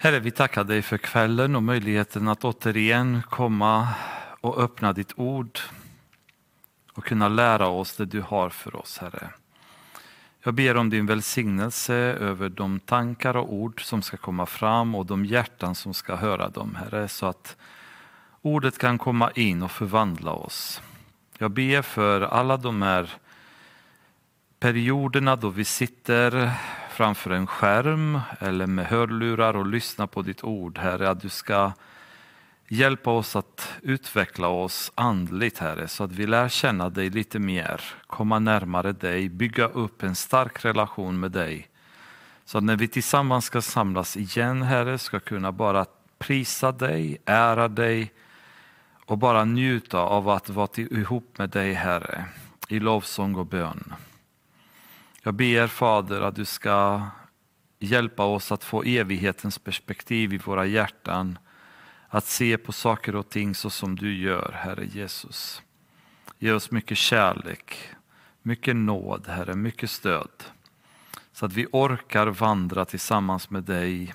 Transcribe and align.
Herre, 0.00 0.20
vi 0.20 0.30
tackar 0.30 0.64
dig 0.64 0.82
för 0.82 0.98
kvällen 0.98 1.56
och 1.56 1.62
möjligheten 1.62 2.28
att 2.28 2.44
återigen 2.44 3.22
komma 3.30 3.88
och 4.40 4.58
öppna 4.58 4.92
ditt 4.92 5.12
ord 5.16 5.58
och 6.92 7.04
kunna 7.04 7.28
lära 7.28 7.68
oss 7.68 7.96
det 7.96 8.04
du 8.04 8.20
har 8.20 8.50
för 8.50 8.76
oss, 8.76 8.98
Herre. 8.98 9.30
Jag 10.42 10.54
ber 10.54 10.76
om 10.76 10.90
din 10.90 11.06
välsignelse 11.06 11.94
över 11.94 12.48
de 12.48 12.80
tankar 12.80 13.36
och 13.36 13.52
ord 13.52 13.84
som 13.84 14.02
ska 14.02 14.16
komma 14.16 14.46
fram 14.46 14.94
och 14.94 15.06
de 15.06 15.24
hjärtan 15.24 15.74
som 15.74 15.94
ska 15.94 16.16
höra 16.16 16.48
dem, 16.48 16.74
Herre, 16.74 17.08
så 17.08 17.26
att 17.26 17.56
ordet 18.42 18.78
kan 18.78 18.98
komma 18.98 19.30
in 19.30 19.62
och 19.62 19.70
förvandla 19.70 20.32
oss. 20.32 20.82
Jag 21.38 21.50
ber 21.50 21.82
för 21.82 22.20
alla 22.20 22.56
de 22.56 22.82
här 22.82 23.10
perioderna 24.60 25.36
då 25.36 25.48
vi 25.48 25.64
sitter 25.64 26.52
framför 26.98 27.30
en 27.30 27.46
skärm 27.46 28.20
eller 28.40 28.66
med 28.66 28.86
hörlurar 28.86 29.56
och 29.56 29.66
lyssna 29.66 30.06
på 30.06 30.22
ditt 30.22 30.44
ord, 30.44 30.78
Herre, 30.78 31.10
att 31.10 31.20
du 31.20 31.28
ska 31.28 31.72
hjälpa 32.68 33.10
oss 33.10 33.36
att 33.36 33.72
utveckla 33.82 34.48
oss 34.48 34.92
andligt, 34.94 35.58
Herre, 35.58 35.88
så 35.88 36.04
att 36.04 36.12
vi 36.12 36.26
lär 36.26 36.48
känna 36.48 36.90
dig 36.90 37.10
lite 37.10 37.38
mer, 37.38 37.80
komma 38.06 38.38
närmare 38.38 38.92
dig, 38.92 39.28
bygga 39.28 39.66
upp 39.68 40.02
en 40.02 40.14
stark 40.14 40.64
relation 40.64 41.20
med 41.20 41.30
dig. 41.30 41.68
Så 42.44 42.58
att 42.58 42.64
när 42.64 42.76
vi 42.76 42.88
tillsammans 42.88 43.44
ska 43.44 43.62
samlas 43.62 44.16
igen, 44.16 44.62
Herre, 44.62 44.98
ska 44.98 45.20
kunna 45.20 45.52
bara 45.52 45.86
prisa 46.18 46.72
dig, 46.72 47.18
ära 47.24 47.68
dig 47.68 48.12
och 49.06 49.18
bara 49.18 49.44
njuta 49.44 49.98
av 49.98 50.28
att 50.28 50.48
vara 50.48 50.68
ihop 50.76 51.38
med 51.38 51.50
dig, 51.50 51.72
Herre, 51.72 52.24
i 52.68 52.80
lovsång 52.80 53.34
och 53.34 53.46
bön. 53.46 53.94
Jag 55.28 55.34
ber 55.34 55.66
Fader 55.66 56.20
att 56.20 56.34
du 56.34 56.44
ska 56.44 57.06
hjälpa 57.78 58.24
oss 58.24 58.52
att 58.52 58.64
få 58.64 58.82
evighetens 58.82 59.58
perspektiv 59.58 60.32
i 60.32 60.38
våra 60.38 60.66
hjärtan. 60.66 61.38
Att 62.08 62.26
se 62.26 62.58
på 62.58 62.72
saker 62.72 63.16
och 63.16 63.28
ting 63.28 63.54
så 63.54 63.70
som 63.70 63.96
du 63.96 64.16
gör, 64.18 64.52
Herre 64.52 64.86
Jesus. 64.86 65.62
Ge 66.38 66.52
oss 66.52 66.70
mycket 66.70 66.98
kärlek, 66.98 67.88
mycket 68.42 68.76
nåd, 68.76 69.26
Herre, 69.26 69.54
mycket 69.54 69.90
stöd. 69.90 70.30
Så 71.32 71.46
att 71.46 71.52
vi 71.52 71.66
orkar 71.72 72.26
vandra 72.26 72.84
tillsammans 72.84 73.50
med 73.50 73.62
dig 73.62 74.14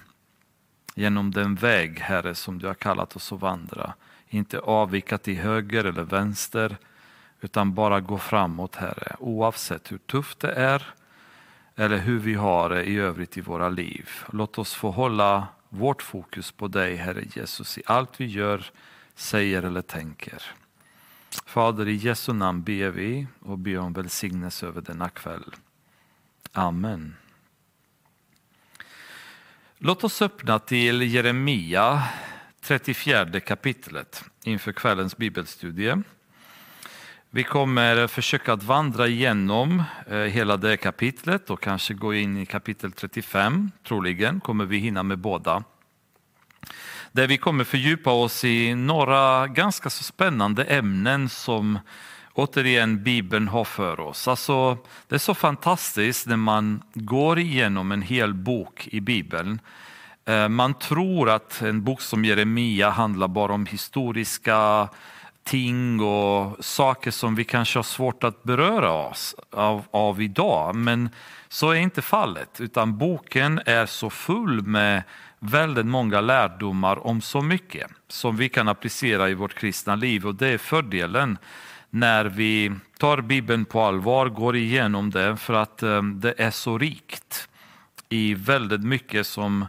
genom 0.96 1.32
den 1.32 1.56
väg, 1.56 2.00
Herre, 2.00 2.36
som 2.36 2.60
du 2.60 2.68
har 2.68 2.74
kallat 2.74 3.16
oss 3.16 3.32
att 3.32 3.42
vandra. 3.42 3.94
Inte 4.28 4.60
avvika 4.60 5.18
till 5.18 5.38
höger 5.38 5.84
eller 5.84 6.04
vänster, 6.04 6.78
utan 7.42 7.74
bara 7.74 8.00
gå 8.00 8.18
framåt, 8.18 8.76
Herre, 8.76 9.16
oavsett 9.20 9.92
hur 9.92 9.98
tufft 9.98 10.40
det 10.40 10.52
är 10.52 10.94
eller 11.76 11.98
hur 11.98 12.20
vi 12.20 12.34
har 12.34 12.70
det 12.70 12.84
i 12.84 12.98
övrigt 12.98 13.38
i 13.38 13.42
våra 13.42 13.70
liv. 13.70 14.10
Låt 14.32 14.58
oss 14.58 14.74
få 14.74 14.92
hålla 14.92 15.48
vårt 15.70 16.02
fokus 16.02 16.52
på 16.52 16.68
dig, 16.68 16.96
Herre 16.96 17.24
Jesus, 17.36 17.78
i 17.78 17.82
allt 17.86 18.22
vi 18.22 18.26
gör, 18.26 18.72
säger 19.16 19.64
eller 19.64 19.82
tänker. 19.82 20.42
Fader, 21.46 21.88
i 21.88 21.96
Jesu 21.96 22.34
namn 22.34 22.64
ber 22.64 22.90
vi 22.90 23.28
och 23.40 23.58
ber 23.58 23.78
om 23.78 23.94
välsignelse 23.94 24.68
över 24.68 24.82
denna 24.82 25.10
kväll. 25.10 25.56
Amen. 26.52 27.16
Låt 29.78 30.04
oss 30.04 30.22
öppna 30.22 30.60
till 30.60 31.02
Jeremia 31.02 32.04
34 32.62 33.40
kapitlet 33.40 34.24
inför 34.44 34.72
kvällens 34.72 35.18
bibelstudie. 35.18 36.04
Vi 37.36 37.44
kommer 37.44 38.08
försöka 38.08 38.54
att 38.54 38.64
vandra 38.64 39.08
igenom 39.08 39.84
eh, 40.08 40.18
hela 40.18 40.58
det 40.58 40.78
kapitlet 40.78 41.50
och 41.50 41.62
kanske 41.62 41.94
gå 41.94 42.14
in 42.14 42.38
i 42.38 42.46
kapitel 42.46 42.92
35. 42.92 43.72
Troligen 43.88 44.40
kommer 44.40 44.66
vi 44.66 44.78
hinna 44.78 45.04
med 45.04 45.20
båda. 45.20 45.64
Där 47.12 47.28
vi 47.28 47.38
kommer 47.38 47.64
fördjupa 47.64 48.12
oss 48.12 48.44
i 48.44 48.76
några 48.76 49.48
ganska 49.48 49.90
så 49.90 50.04
spännande 50.04 50.64
ämnen 50.64 51.30
som 51.30 51.80
återigen 52.34 53.04
Bibeln 53.04 53.48
har 53.48 53.66
för 53.66 54.00
oss. 54.00 54.28
Alltså, 54.28 54.78
det 55.08 55.16
är 55.16 55.20
så 55.20 55.34
fantastiskt 55.34 56.28
när 56.28 56.38
man 56.38 56.84
går 56.94 57.40
igenom 57.40 57.92
en 57.92 58.02
hel 58.02 58.34
bok 58.34 58.88
i 58.92 59.02
Bibeln. 59.02 59.60
Eh, 60.26 60.50
man 60.50 60.74
tror 60.74 61.30
att 61.30 61.62
en 61.62 61.84
bok 61.84 62.02
som 62.02 62.26
Jeremia 62.26 62.90
handlar 62.90 63.28
bara 63.28 63.54
om 63.54 63.66
historiska 63.66 64.90
ting 65.44 66.00
och 66.00 66.66
saker 66.66 67.12
som 67.12 67.36
vi 67.36 67.44
kanske 67.44 67.80
har 67.80 67.84
svårt 67.84 68.24
att 68.24 68.44
beröra 68.44 68.92
oss 68.92 69.36
av, 69.52 69.86
av 69.92 70.22
idag. 70.22 70.76
Men 70.76 71.10
så 71.48 71.72
är 71.72 71.76
inte 71.76 72.02
fallet, 72.02 72.62
utan 72.62 72.98
boken 72.98 73.62
är 73.66 73.86
så 73.86 74.10
full 74.10 74.62
med 74.62 75.04
väldigt 75.40 75.86
många 75.86 76.22
lärdomar 76.22 77.08
om 77.08 77.22
så 77.22 77.42
mycket 77.42 77.88
som 78.08 78.38
vi 78.38 78.50
kan 78.50 78.68
applicera 78.68 79.30
i 79.30 79.34
vårt 79.34 79.54
kristna 79.54 79.96
liv 79.96 80.26
och 80.26 80.36
det 80.36 80.48
är 80.48 80.58
fördelen 80.58 81.38
när 81.90 82.26
vi 82.26 82.72
tar 82.98 83.22
Bibeln 83.22 83.66
på 83.66 83.82
allvar, 83.82 84.30
går 84.30 84.56
igenom 84.56 85.10
det 85.10 85.38
för 85.38 85.54
att 85.54 85.84
eh, 85.84 86.04
det 86.04 86.34
är 86.38 86.52
så 86.52 86.78
rikt 86.78 87.50
i 88.10 88.34
väldigt 88.34 88.84
mycket 88.84 89.28
som 89.28 89.66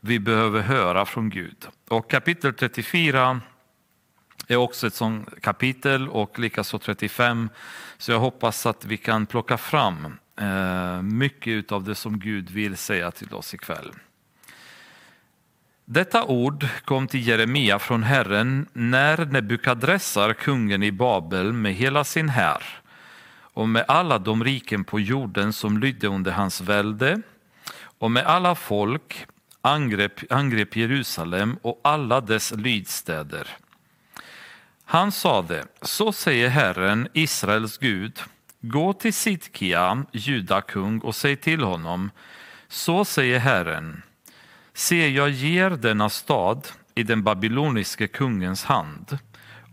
vi 0.00 0.18
behöver 0.18 0.60
höra 0.60 1.04
från 1.04 1.30
Gud. 1.30 1.66
Och 1.88 2.10
kapitel 2.10 2.54
34 2.54 3.40
är 4.46 4.56
också 4.56 4.86
ett 4.86 4.94
sånt 4.94 5.40
kapitel 5.40 6.08
och 6.08 6.38
likaså 6.38 6.78
35. 6.78 7.48
Så 7.98 8.12
jag 8.12 8.18
hoppas 8.18 8.66
att 8.66 8.84
vi 8.84 8.96
kan 8.96 9.26
plocka 9.26 9.58
fram 9.58 10.18
eh, 10.40 11.02
mycket 11.02 11.72
av 11.72 11.84
det 11.84 11.94
som 11.94 12.18
Gud 12.18 12.50
vill 12.50 12.76
säga 12.76 13.10
till 13.10 13.34
oss 13.34 13.54
ikväll. 13.54 13.92
Detta 15.84 16.24
ord 16.24 16.66
kom 16.84 17.06
till 17.06 17.26
Jeremia 17.26 17.78
från 17.78 18.02
Herren 18.02 18.66
när 18.72 19.26
Nebukadressar, 19.26 20.32
kungen 20.32 20.82
i 20.82 20.92
Babel 20.92 21.52
med 21.52 21.74
hela 21.74 22.04
sin 22.04 22.28
här 22.28 22.62
och 23.56 23.68
med 23.68 23.84
alla 23.88 24.18
de 24.18 24.44
riken 24.44 24.84
på 24.84 25.00
jorden 25.00 25.52
som 25.52 25.78
lydde 25.78 26.08
under 26.08 26.32
hans 26.32 26.60
välde 26.60 27.22
och 27.98 28.10
med 28.10 28.24
alla 28.24 28.54
folk 28.54 29.26
angrep, 29.60 30.32
angrep 30.32 30.76
Jerusalem 30.76 31.58
och 31.62 31.80
alla 31.84 32.20
dess 32.20 32.52
lydstäder. 32.56 33.48
Han 34.88 35.12
sade, 35.12 35.64
så 35.82 36.12
säger 36.12 36.48
Herren, 36.48 37.08
Israels 37.12 37.78
Gud, 37.78 38.20
gå 38.60 38.92
till 38.92 39.14
Sidkia, 39.14 40.04
judakung, 40.12 40.98
och 40.98 41.14
säg 41.14 41.36
till 41.36 41.62
honom, 41.62 42.10
så 42.68 43.04
säger 43.04 43.38
Herren, 43.38 44.02
se 44.74 45.08
jag 45.08 45.30
ger 45.30 45.70
denna 45.70 46.08
stad 46.08 46.68
i 46.94 47.02
den 47.02 47.22
babyloniske 47.22 48.06
kungens 48.06 48.64
hand, 48.64 49.18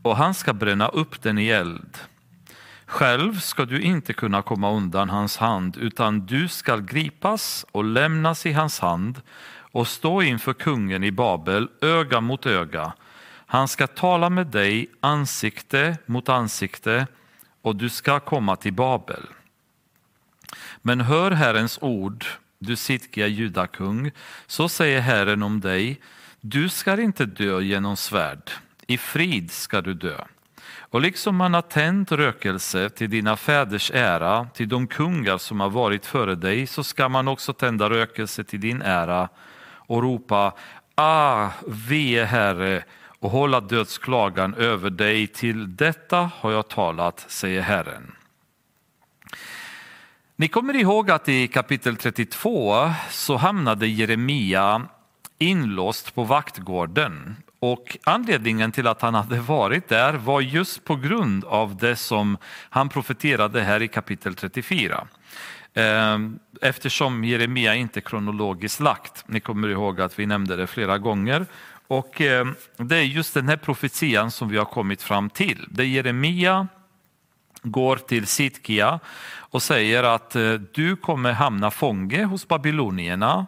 och 0.01 0.17
han 0.17 0.33
ska 0.33 0.53
bränna 0.53 0.87
upp 0.87 1.21
den 1.21 1.37
i 1.37 1.47
eld. 1.47 1.97
Själv 2.85 3.39
ska 3.39 3.65
du 3.65 3.81
inte 3.81 4.13
kunna 4.13 4.41
komma 4.41 4.71
undan 4.71 5.09
hans 5.09 5.37
hand, 5.37 5.77
utan 5.77 6.25
du 6.25 6.47
skall 6.47 6.81
gripas 6.81 7.65
och 7.71 7.83
lämnas 7.83 8.45
i 8.45 8.51
hans 8.51 8.79
hand 8.79 9.21
och 9.55 9.87
stå 9.87 10.21
inför 10.21 10.53
kungen 10.53 11.03
i 11.03 11.11
Babel 11.11 11.69
öga 11.81 12.21
mot 12.21 12.45
öga 12.45 12.93
han 13.53 13.67
ska 13.67 13.87
tala 13.87 14.29
med 14.29 14.47
dig 14.47 14.87
ansikte 14.99 15.97
mot 16.05 16.29
ansikte 16.29 17.07
och 17.61 17.75
du 17.75 17.89
ska 17.89 18.19
komma 18.19 18.55
till 18.55 18.73
Babel. 18.73 19.23
Men 20.81 21.01
hör 21.01 21.31
Herrens 21.31 21.79
ord, 21.81 22.25
du 22.59 22.75
Sidkia 22.75 23.27
judakung, 23.27 24.11
så 24.47 24.69
säger 24.69 25.01
Herren 25.01 25.43
om 25.43 25.59
dig, 25.59 26.01
du 26.41 26.69
ska 26.69 27.01
inte 27.01 27.25
dö 27.25 27.61
genom 27.61 27.97
svärd, 27.97 28.51
i 28.87 28.97
frid 28.97 29.51
ska 29.51 29.81
du 29.81 29.93
dö. 29.93 30.17
Och 30.77 31.01
liksom 31.01 31.35
man 31.35 31.53
har 31.53 31.61
tänt 31.61 32.11
rökelse 32.11 32.89
till 32.89 33.09
dina 33.09 33.37
fäders 33.37 33.91
ära, 33.91 34.47
till 34.53 34.69
de 34.69 34.87
kungar 34.87 35.37
som 35.37 35.59
har 35.59 35.69
varit 35.69 36.05
före 36.05 36.35
dig, 36.35 36.67
så 36.67 36.83
ska 36.83 37.09
man 37.09 37.27
också 37.27 37.53
tända 37.53 37.89
rökelse 37.89 38.43
till 38.43 38.61
din 38.61 38.81
ära 38.81 39.29
och 39.75 40.03
ropa, 40.03 40.53
ah, 40.95 41.49
ve 41.67 42.25
Herre, 42.25 42.83
och 43.23 43.31
hålla 43.31 43.59
dödsklagan 43.59 44.53
över 44.53 44.89
dig. 44.89 45.27
Till 45.27 45.75
detta 45.75 46.31
har 46.35 46.51
jag 46.51 46.67
talat, 46.67 47.25
säger 47.27 47.61
Herren. 47.61 48.11
Ni 50.35 50.47
kommer 50.47 50.73
ihåg 50.75 51.11
att 51.11 51.29
i 51.29 51.47
kapitel 51.47 51.95
32 51.95 52.91
så 53.09 53.35
hamnade 53.37 53.87
Jeremia 53.87 54.81
inlåst 55.37 56.15
på 56.15 56.23
vaktgården 56.23 57.35
och 57.59 57.97
anledningen 58.03 58.71
till 58.71 58.87
att 58.87 59.01
han 59.01 59.13
hade 59.13 59.39
varit 59.39 59.87
där 59.89 60.13
var 60.13 60.41
just 60.41 60.83
på 60.83 60.95
grund 60.95 61.45
av 61.45 61.75
det 61.75 61.95
som 61.95 62.37
han 62.69 62.89
profeterade 62.89 63.61
här 63.61 63.81
i 63.81 63.87
kapitel 63.87 64.35
34. 64.35 65.07
Ehm, 65.73 66.39
eftersom 66.61 67.23
Jeremia 67.23 67.75
inte 67.75 67.99
är 67.99 68.01
kronologiskt 68.01 68.79
lagt. 68.79 69.23
Ni 69.27 69.39
kommer 69.39 69.67
ihåg 69.67 70.01
att 70.01 70.19
vi 70.19 70.25
nämnde 70.25 70.55
det 70.55 70.67
flera 70.67 70.97
gånger 70.97 71.45
och 71.87 72.21
eh, 72.21 72.47
det 72.77 72.97
är 72.97 73.03
just 73.03 73.33
den 73.33 73.49
här 73.49 73.57
profetian 73.57 74.31
som 74.31 74.49
vi 74.49 74.57
har 74.57 74.65
kommit 74.65 75.01
fram 75.01 75.29
till. 75.29 75.67
Det 75.69 75.85
Jeremia 75.85 76.67
går 77.63 77.95
till 77.95 78.27
Sitkia 78.27 78.99
och 79.35 79.63
säger 79.63 80.03
att 80.03 80.35
eh, 80.35 80.53
du 80.53 80.95
kommer 80.95 81.31
hamna 81.31 81.71
fånge 81.71 82.23
hos 82.23 82.47
babylonierna. 82.47 83.47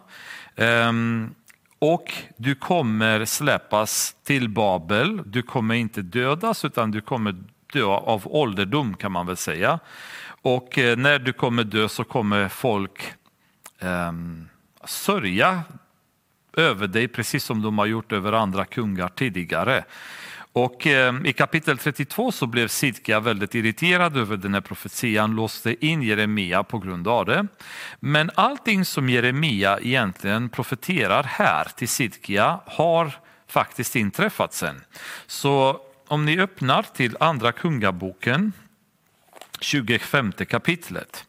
Ehm, 0.56 1.34
och 1.78 2.12
du 2.36 2.54
kommer 2.54 3.24
släppas 3.24 4.16
till 4.24 4.48
Babel. 4.48 5.22
Du 5.26 5.42
kommer 5.42 5.74
inte 5.74 6.02
dödas 6.02 6.64
utan 6.64 6.90
du 6.90 7.00
kommer 7.00 7.34
dö 7.72 7.84
av 7.84 8.22
ålderdom 8.24 8.94
kan 8.94 9.12
man 9.12 9.26
väl 9.26 9.36
säga. 9.36 9.78
Och 10.42 10.78
eh, 10.78 10.96
när 10.96 11.18
du 11.18 11.32
kommer 11.32 11.64
dö 11.64 11.88
så 11.88 12.04
kommer 12.04 12.48
folk 12.48 13.12
ehm, 13.80 14.48
sörja 14.84 15.62
över 16.56 16.86
dig 16.86 17.08
precis 17.08 17.44
som 17.44 17.62
de 17.62 17.78
har 17.78 17.86
gjort 17.86 18.12
över 18.12 18.32
andra 18.32 18.64
kungar 18.64 19.08
tidigare. 19.08 19.84
Och 20.56 20.86
eh, 20.86 21.14
I 21.24 21.32
kapitel 21.32 21.78
32 21.78 22.32
så 22.32 22.46
blev 22.46 22.68
Sidkia 22.68 23.20
väldigt 23.20 23.54
irriterad 23.54 24.16
över 24.16 24.36
den 24.36 24.54
här 24.54 24.60
profetian, 24.60 25.34
låste 25.34 25.86
in 25.86 26.02
Jeremia 26.02 26.62
på 26.62 26.78
grund 26.78 27.08
av 27.08 27.24
det. 27.24 27.46
Men 28.00 28.30
allting 28.34 28.84
som 28.84 29.08
Jeremia 29.08 29.78
egentligen 29.80 30.48
profeterar 30.48 31.22
här 31.22 31.64
till 31.76 31.88
Sidkia 31.88 32.60
har 32.66 33.12
faktiskt 33.48 33.96
inträffat 33.96 34.54
sen. 34.54 34.84
Så 35.26 35.80
om 36.08 36.24
ni 36.24 36.40
öppnar 36.40 36.82
till 36.82 37.16
andra 37.20 37.52
kungaboken, 37.52 38.52
25 39.60 40.32
kapitlet. 40.32 41.24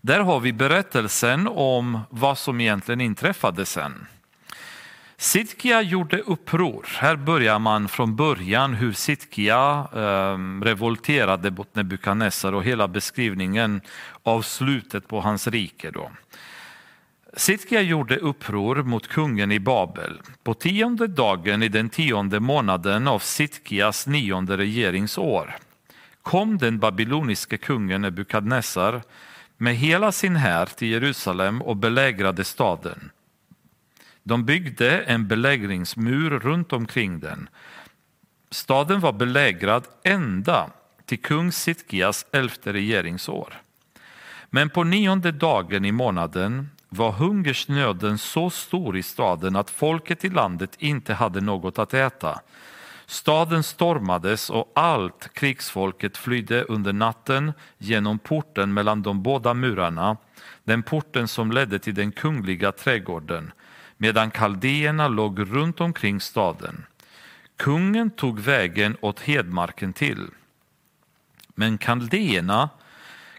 Där 0.00 0.20
har 0.20 0.40
vi 0.40 0.52
berättelsen 0.52 1.48
om 1.48 2.00
vad 2.10 2.38
som 2.38 2.60
egentligen 2.60 3.00
inträffade 3.00 3.66
sen. 3.66 4.06
Sitkia 5.22 5.82
gjorde 5.82 6.18
uppror. 6.18 6.86
Här 6.98 7.16
börjar 7.16 7.58
man 7.58 7.88
från 7.88 8.16
början 8.16 8.74
hur 8.74 8.92
Sitkia 8.92 9.88
eh, 9.94 10.64
revolterade 10.64 11.50
mot 11.50 11.74
Nebukadnessar 11.74 12.52
och 12.52 12.64
hela 12.64 12.88
beskrivningen 12.88 13.80
av 14.22 14.42
slutet 14.42 15.08
på 15.08 15.20
hans 15.20 15.46
rike. 15.46 15.90
Då. 15.90 16.10
Sitkia 17.36 17.80
gjorde 17.80 18.16
uppror 18.16 18.82
mot 18.82 19.08
kungen 19.08 19.52
i 19.52 19.60
Babel. 19.60 20.20
På 20.42 20.54
tionde 20.54 21.06
dagen 21.06 21.62
i 21.62 21.68
den 21.68 21.88
tionde 21.88 22.40
månaden 22.40 23.08
av 23.08 23.18
Sitkias 23.18 24.06
nionde 24.06 24.56
regeringsår 24.56 25.56
kom 26.22 26.58
den 26.58 26.78
babyloniske 26.78 27.56
kungen 27.56 28.00
Nebukadnessar 28.00 29.02
med 29.56 29.76
hela 29.76 30.12
sin 30.12 30.36
här 30.36 30.66
till 30.66 30.88
Jerusalem 30.88 31.62
och 31.62 31.76
belägrade 31.76 32.44
staden. 32.44 33.10
De 34.22 34.44
byggde 34.44 35.02
en 35.02 35.28
belägringsmur 35.28 36.30
runt 36.30 36.72
omkring 36.72 37.20
den. 37.20 37.48
Staden 38.50 39.00
var 39.00 39.12
belägrad 39.12 39.88
ända 40.04 40.70
till 41.06 41.22
kung 41.22 41.52
Sitkias 41.52 42.26
elfte 42.32 42.72
regeringsår. 42.72 43.54
Men 44.50 44.70
på 44.70 44.84
nionde 44.84 45.32
dagen 45.32 45.84
i 45.84 45.92
månaden 45.92 46.70
var 46.88 47.12
hungersnöden 47.12 48.18
så 48.18 48.50
stor 48.50 48.96
i 48.96 49.02
staden 49.02 49.56
att 49.56 49.70
folket 49.70 50.24
i 50.24 50.28
landet 50.28 50.70
inte 50.78 51.14
hade 51.14 51.40
något 51.40 51.78
att 51.78 51.94
äta. 51.94 52.40
Staden 53.06 53.62
stormades 53.62 54.50
och 54.50 54.72
allt 54.74 55.34
krigsfolket 55.34 56.16
flydde 56.16 56.62
under 56.62 56.92
natten 56.92 57.52
genom 57.78 58.18
porten 58.18 58.74
mellan 58.74 59.02
de 59.02 59.22
båda 59.22 59.54
murarna, 59.54 60.16
den 60.64 60.82
porten 60.82 61.28
som 61.28 61.52
ledde 61.52 61.78
till 61.78 61.94
den 61.94 62.12
kungliga 62.12 62.72
trädgården, 62.72 63.52
medan 64.02 64.30
kaldéerna 64.30 65.08
låg 65.08 65.40
runt 65.40 65.80
omkring 65.80 66.20
staden. 66.20 66.86
Kungen 67.56 68.10
tog 68.10 68.40
vägen 68.40 68.96
åt 69.00 69.20
hedmarken 69.20 69.92
till. 69.92 70.26
Men 71.54 71.78
kaldéerna, 71.78 72.68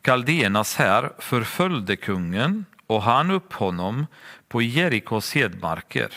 kaldéernas 0.02 0.76
här 0.76 1.12
förföljde 1.20 1.96
kungen 1.96 2.66
och 2.88 3.02
han 3.02 3.32
upp 3.32 3.54
honom 3.54 4.08
på 4.48 4.62
Jerikos 4.62 5.34
hedmarker 5.34 6.10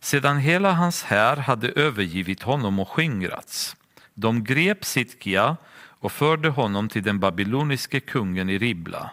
sedan 0.00 0.38
hela 0.38 0.72
hans 0.72 1.02
här 1.02 1.36
hade 1.36 1.68
övergivit 1.68 2.42
honom 2.42 2.78
och 2.78 2.88
skingrats. 2.88 3.76
De 4.14 4.44
grep 4.44 4.84
Sitkia 4.84 5.56
och 5.76 6.12
förde 6.12 6.48
honom 6.48 6.88
till 6.88 7.02
den 7.02 7.20
babyloniske 7.20 8.00
kungen 8.00 8.50
i 8.50 8.58
Ribla. 8.58 9.10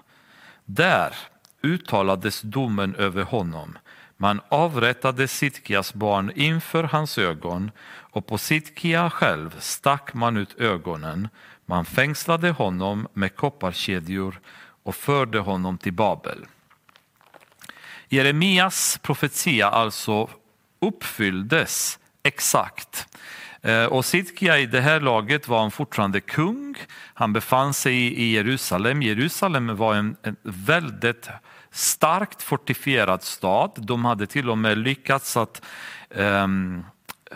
Där 0.66 1.16
uttalades 1.62 2.42
domen 2.42 2.96
över 2.96 3.24
honom. 3.24 3.78
Man 4.21 4.41
avrättade 4.50 5.27
Sitkias 5.27 5.94
barn 5.94 6.31
inför 6.35 6.83
hans 6.83 7.18
ögon 7.18 7.71
och 7.88 8.27
på 8.27 8.38
Sitkia 8.38 9.09
själv 9.09 9.56
stack 9.59 10.13
man 10.13 10.38
ut 10.38 10.59
ögonen. 10.59 11.27
Man 11.65 11.85
fängslade 11.85 12.50
honom 12.51 13.07
med 13.13 13.35
kopparkedjor 13.35 14.39
och 14.83 14.95
förde 14.95 15.39
honom 15.39 15.77
till 15.77 15.94
Babel. 15.94 16.45
Jeremias 18.09 19.00
profetia 19.01 19.69
alltså 19.69 20.29
uppfylldes 20.81 22.00
exakt. 22.24 23.17
Eh, 23.62 23.85
och 23.85 24.06
Sidkia 24.06 24.59
i 24.59 24.65
det 24.65 24.81
här 24.81 25.00
laget 25.00 25.47
var 25.47 25.59
han 25.59 25.71
fortfarande 25.71 26.19
kung. 26.19 26.75
Han 27.13 27.33
befann 27.33 27.74
sig 27.74 27.95
i 27.95 28.31
Jerusalem. 28.31 29.01
Jerusalem 29.01 29.75
var 29.75 29.95
en, 29.95 30.15
en 30.24 30.35
väldigt 30.44 31.29
starkt 31.71 32.41
fortifierad 32.41 33.23
stad. 33.23 33.71
De 33.75 34.06
hade 34.06 34.27
till 34.27 34.50
och 34.50 34.57
med 34.57 34.77
lyckats 34.77 35.38
att 35.38 35.62
um, 36.09 36.85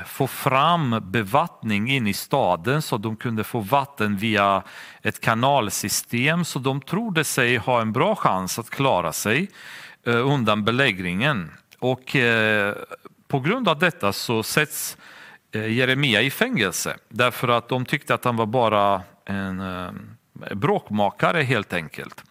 få 0.06 0.28
fram 0.28 1.12
bevattning 1.12 1.92
in 1.92 2.08
i 2.08 2.14
staden 2.14 2.82
så 2.82 2.98
de 2.98 3.16
kunde 3.16 3.44
få 3.44 3.60
vatten 3.60 4.18
via 4.18 4.64
ett 5.02 5.22
kanalsystem. 5.22 6.46
Så 6.46 6.60
de 6.60 6.82
trodde 6.82 7.24
sig 7.24 7.58
ha 7.58 7.82
en 7.82 7.92
bra 7.92 8.16
chans 8.16 8.60
att 8.60 8.70
klara 8.70 9.14
sig 9.14 9.50
uh, 10.08 10.32
undan 10.32 10.66
belägringen. 10.66 11.52
Och 11.80 12.16
uh, 12.16 12.74
på 13.28 13.40
grund 13.40 13.68
av 13.68 13.80
detta 13.80 14.14
så 14.14 14.44
sätts 14.44 14.98
eh, 15.52 15.74
Jeremia 15.74 16.22
i 16.22 16.30
fängelse 16.30 16.98
därför 17.10 17.48
att 17.48 17.70
de 17.70 17.86
tyckte 17.86 18.14
att 18.14 18.26
han 18.26 18.36
var 18.36 18.46
bara 18.46 19.02
en 19.26 19.62
bråkmakare 20.52 21.42
helt 21.42 21.74
enkelt. 21.74 22.24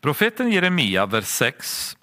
Profeten 0.00 0.50
Jeremia, 0.50 1.06
vers 1.06 1.26
6, 1.26 1.96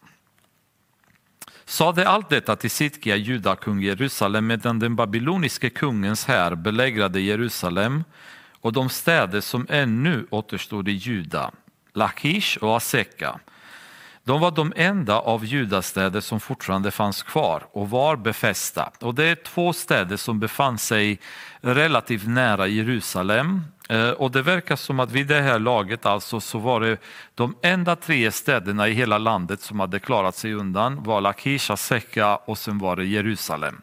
sade 1.66 2.08
allt 2.08 2.30
detta 2.30 2.56
till 2.56 2.72
Sitkia, 2.72 3.16
judakung 3.16 3.82
Jerusalem 3.82 4.48
medan 4.48 4.80
den 4.80 4.96
babyloniske 4.96 5.70
kungens 5.70 6.26
här 6.26 6.56
belägrade 6.56 7.22
Jerusalem 7.22 8.04
och 8.62 8.74
de 8.74 8.90
städer 8.90 9.42
som 9.42 9.68
ännu 9.70 10.28
återstod 10.30 10.88
i 10.88 10.92
Juda, 10.92 11.52
Lachish 11.94 12.58
och 12.58 12.76
Aseka 12.76 13.40
de 14.26 14.42
var 14.42 14.52
de 14.52 14.74
enda 14.76 15.20
av 15.20 15.46
judastäder 15.46 16.22
som 16.22 16.40
fortfarande 16.40 16.92
fanns 16.92 17.24
kvar 17.24 17.68
och 17.72 17.90
var 17.90 18.16
befästa. 18.16 18.92
Och 19.02 19.16
det 19.16 19.24
är 19.24 19.36
två 19.36 19.74
städer 19.74 20.18
som 20.18 20.40
befann 20.40 20.78
sig 20.78 21.20
relativt 21.62 22.28
nära 22.28 22.68
Jerusalem. 22.68 23.62
Eh, 23.89 24.10
och 24.10 24.32
det 24.32 24.42
verkar 24.42 24.75
som 24.75 25.00
att 25.00 25.12
vid 25.12 25.27
det 25.27 25.42
här 25.42 25.60
laget 25.60 26.06
alltså 26.06 26.39
så 26.39 26.60
var 26.60 26.82
det 26.82 26.98
de 27.36 27.56
enda 27.62 27.96
tre 27.96 28.32
städerna 28.32 28.88
i 28.88 28.94
hela 28.94 29.18
landet 29.18 29.62
som 29.62 29.80
hade 29.80 30.00
klarat 30.00 30.36
sig 30.36 30.54
undan 30.54 31.04
var 31.04 31.22
Lakisha, 31.22 31.77
Sekka 31.77 32.36
och 32.36 32.58
sen 32.58 32.77
var 32.77 32.96
det 32.96 33.06
Jerusalem. 33.06 33.82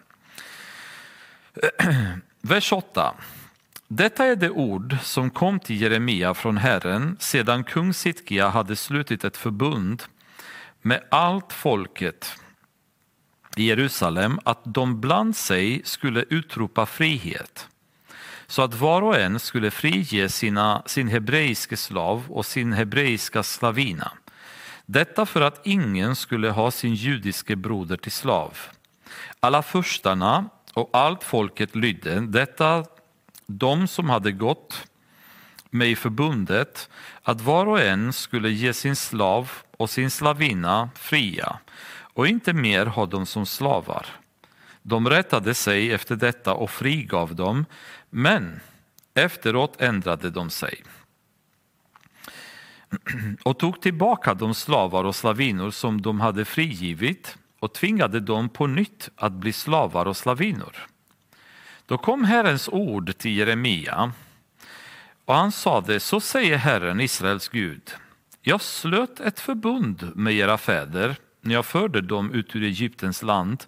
Vers 2.40 2.72
8. 2.72 3.14
Detta 3.88 4.24
är 4.24 4.36
det 4.36 4.50
ord 4.50 4.96
som 5.02 5.30
kom 5.30 5.60
till 5.60 5.80
Jeremia 5.80 6.34
från 6.34 6.56
Herren 6.56 7.16
sedan 7.20 7.64
kung 7.64 7.94
Sitkia 7.94 8.48
hade 8.48 8.76
slutit 8.76 9.24
ett 9.24 9.36
förbund 9.36 10.02
med 10.82 11.04
allt 11.10 11.52
folket 11.52 12.36
i 13.56 13.64
Jerusalem 13.64 14.40
att 14.44 14.60
de 14.64 15.00
bland 15.00 15.36
sig 15.36 15.82
skulle 15.84 16.24
utropa 16.28 16.86
frihet 16.86 17.68
så 18.52 18.62
att 18.62 18.74
var 18.74 19.02
och 19.02 19.16
en 19.16 19.38
skulle 19.38 19.70
frige 19.70 20.28
sina, 20.28 20.82
sin 20.86 21.08
hebreiske 21.08 21.76
slav 21.76 22.24
och 22.28 22.46
sin 22.46 22.72
hebreiska 22.72 23.42
slavina. 23.42 24.12
Detta 24.86 25.26
för 25.26 25.40
att 25.40 25.66
ingen 25.66 26.16
skulle 26.16 26.50
ha 26.50 26.70
sin 26.70 26.94
judiske 26.94 27.56
broder 27.56 27.96
till 27.96 28.12
slav. 28.12 28.58
Alla 29.40 29.62
furstarna 29.62 30.44
och 30.74 30.90
allt 30.92 31.24
folket 31.24 31.76
lydde, 31.76 32.20
detta 32.20 32.84
de 33.46 33.88
som 33.88 34.10
hade 34.10 34.32
gått 34.32 34.86
med 35.70 35.88
i 35.90 35.96
förbundet, 35.96 36.88
att 37.22 37.40
var 37.40 37.66
och 37.66 37.80
en 37.80 38.12
skulle 38.12 38.50
ge 38.50 38.72
sin 38.72 38.96
slav 38.96 39.50
och 39.76 39.90
sin 39.90 40.10
slavinna 40.10 40.90
fria 40.94 41.58
och 42.14 42.26
inte 42.26 42.52
mer 42.52 42.86
ha 42.86 43.06
dem 43.06 43.26
som 43.26 43.46
slavar. 43.46 44.06
De 44.82 45.10
rättade 45.10 45.54
sig 45.54 45.92
efter 45.92 46.16
detta 46.16 46.54
och 46.54 46.70
frigav 46.70 47.34
dem, 47.34 47.64
men 48.14 48.60
efteråt 49.14 49.80
ändrade 49.80 50.30
de 50.30 50.50
sig 50.50 50.82
och 53.42 53.58
tog 53.58 53.80
tillbaka 53.80 54.34
de 54.34 54.54
slavar 54.54 55.04
och 55.04 55.16
slavinor 55.16 55.70
som 55.70 56.02
de 56.02 56.20
hade 56.20 56.44
frigivit 56.44 57.36
och 57.58 57.72
tvingade 57.74 58.20
dem 58.20 58.48
på 58.48 58.66
nytt 58.66 59.08
att 59.16 59.32
bli 59.32 59.52
slavar 59.52 60.06
och 60.06 60.16
slavinor. 60.16 60.76
Då 61.86 61.98
kom 61.98 62.24
Herrens 62.24 62.68
ord 62.68 63.18
till 63.18 63.36
Jeremia 63.36 64.12
och 65.24 65.34
han 65.34 65.52
sade, 65.52 66.00
så 66.00 66.20
säger 66.20 66.56
Herren, 66.56 67.00
Israels 67.00 67.48
Gud, 67.48 67.90
jag 68.42 68.60
slöt 68.60 69.20
ett 69.20 69.40
förbund 69.40 70.12
med 70.14 70.34
era 70.34 70.58
fäder 70.58 71.16
när 71.40 71.54
jag 71.54 71.66
förde 71.66 72.00
dem 72.00 72.32
ut 72.32 72.56
ur 72.56 72.62
Egyptens 72.62 73.22
land, 73.22 73.64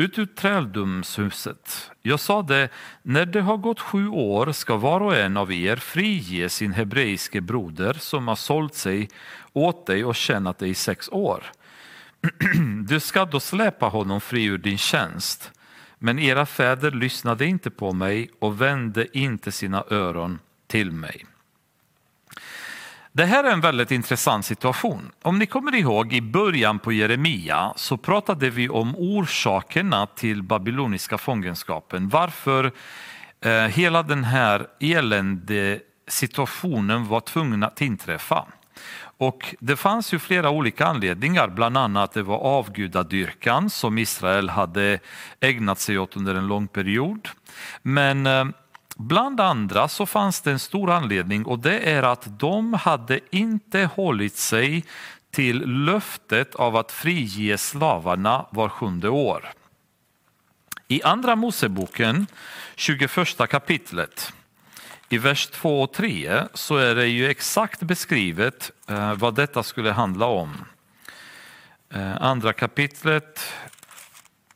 ut 0.00 0.18
ur 0.18 0.26
träldomshuset. 0.26 1.90
Jag 2.02 2.20
sade, 2.20 2.68
när 3.02 3.26
det 3.26 3.40
har 3.40 3.56
gått 3.56 3.80
sju 3.80 4.08
år 4.08 4.52
ska 4.52 4.76
var 4.76 5.00
och 5.00 5.16
en 5.16 5.36
av 5.36 5.52
er 5.52 5.76
frige 5.76 6.48
sin 6.48 6.72
hebreiske 6.72 7.40
broder 7.40 7.92
som 7.92 8.28
har 8.28 8.36
sålt 8.36 8.74
sig 8.74 9.08
åt 9.52 9.86
dig 9.86 10.04
och 10.04 10.16
tjänat 10.16 10.58
dig 10.58 10.70
i 10.70 10.74
sex 10.74 11.08
år. 11.08 11.44
Du 12.88 13.00
ska 13.00 13.24
då 13.24 13.40
släpa 13.40 13.86
honom 13.86 14.20
fri 14.20 14.44
ur 14.44 14.58
din 14.58 14.78
tjänst. 14.78 15.52
Men 15.98 16.18
era 16.18 16.46
fäder 16.46 16.90
lyssnade 16.90 17.46
inte 17.46 17.70
på 17.70 17.92
mig 17.92 18.30
och 18.38 18.60
vände 18.60 19.18
inte 19.18 19.52
sina 19.52 19.84
öron 19.90 20.38
till 20.66 20.92
mig. 20.92 21.26
Det 23.12 23.24
här 23.24 23.44
är 23.44 23.50
en 23.50 23.60
väldigt 23.60 23.90
intressant 23.90 24.44
situation. 24.44 25.12
Om 25.22 25.38
ni 25.38 25.46
kommer 25.46 25.74
ihåg 25.74 26.12
i 26.12 26.20
början 26.20 26.78
på 26.78 26.92
Jeremia 26.92 27.72
så 27.76 27.96
pratade 27.96 28.50
vi 28.50 28.68
om 28.68 28.94
orsakerna 28.98 30.06
till 30.06 30.42
babyloniska 30.42 31.18
fångenskapen. 31.18 32.08
Varför 32.08 32.72
eh, 33.44 33.52
hela 33.52 34.02
den 34.02 34.24
här 34.24 34.66
elände 34.80 35.80
situationen 36.08 37.08
var 37.08 37.20
tvungen 37.20 37.62
att 37.62 37.80
inträffa. 37.80 38.46
Och 39.18 39.54
det 39.60 39.76
fanns 39.76 40.14
ju 40.14 40.18
flera 40.18 40.50
olika 40.50 40.86
anledningar, 40.86 41.48
bland 41.48 41.76
annat 41.76 42.12
det 42.12 42.22
var 42.22 42.38
avgudadyrkan 42.38 43.70
som 43.70 43.98
Israel 43.98 44.48
hade 44.48 44.98
ägnat 45.40 45.80
sig 45.80 45.98
åt 45.98 46.16
under 46.16 46.34
en 46.34 46.46
lång 46.46 46.68
period. 46.68 47.28
Men 47.82 48.26
eh, 48.26 48.44
bland 49.00 49.40
andra 49.40 49.88
så 49.88 50.06
fanns 50.06 50.40
det 50.40 50.50
en 50.50 50.58
stor 50.58 50.90
anledning 50.90 51.46
och 51.46 51.58
det 51.58 51.78
är 51.78 52.02
att 52.02 52.38
de 52.38 52.74
hade 52.74 53.20
inte 53.30 53.88
hållit 53.94 54.36
sig 54.36 54.84
till 55.30 55.62
löftet 55.66 56.54
av 56.54 56.76
att 56.76 56.92
frige 56.92 57.58
slavarna 57.58 58.46
var 58.50 58.68
sjunde 58.68 59.08
år. 59.08 59.52
I 60.88 61.02
Andra 61.02 61.36
Moseboken, 61.36 62.26
21 62.76 63.10
kapitlet, 63.50 64.32
i 65.08 65.18
vers 65.18 65.46
2 65.46 65.82
och 65.82 65.92
3 65.92 66.42
så 66.54 66.76
är 66.76 66.94
det 66.94 67.06
ju 67.06 67.30
exakt 67.30 67.82
beskrivet 67.82 68.70
eh, 68.88 69.14
vad 69.14 69.34
detta 69.34 69.62
skulle 69.62 69.90
handla 69.90 70.26
om. 70.26 70.64
Eh, 71.94 72.22
andra 72.22 72.52
kapitlet, 72.52 73.52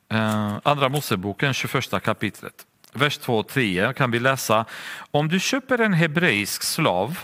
eh, 0.08 0.56
Andra 0.62 0.88
Moseboken, 0.88 1.54
21 1.54 2.02
kapitlet. 2.02 2.66
Vers 2.96 3.18
2 3.18 3.38
och 3.38 3.48
3 3.48 3.92
kan 3.96 4.10
vi 4.10 4.18
läsa. 4.18 4.64
Om 5.10 5.28
du 5.28 5.40
köper 5.40 5.80
en 5.80 5.92
hebreisk 5.92 6.62
slav 6.62 7.18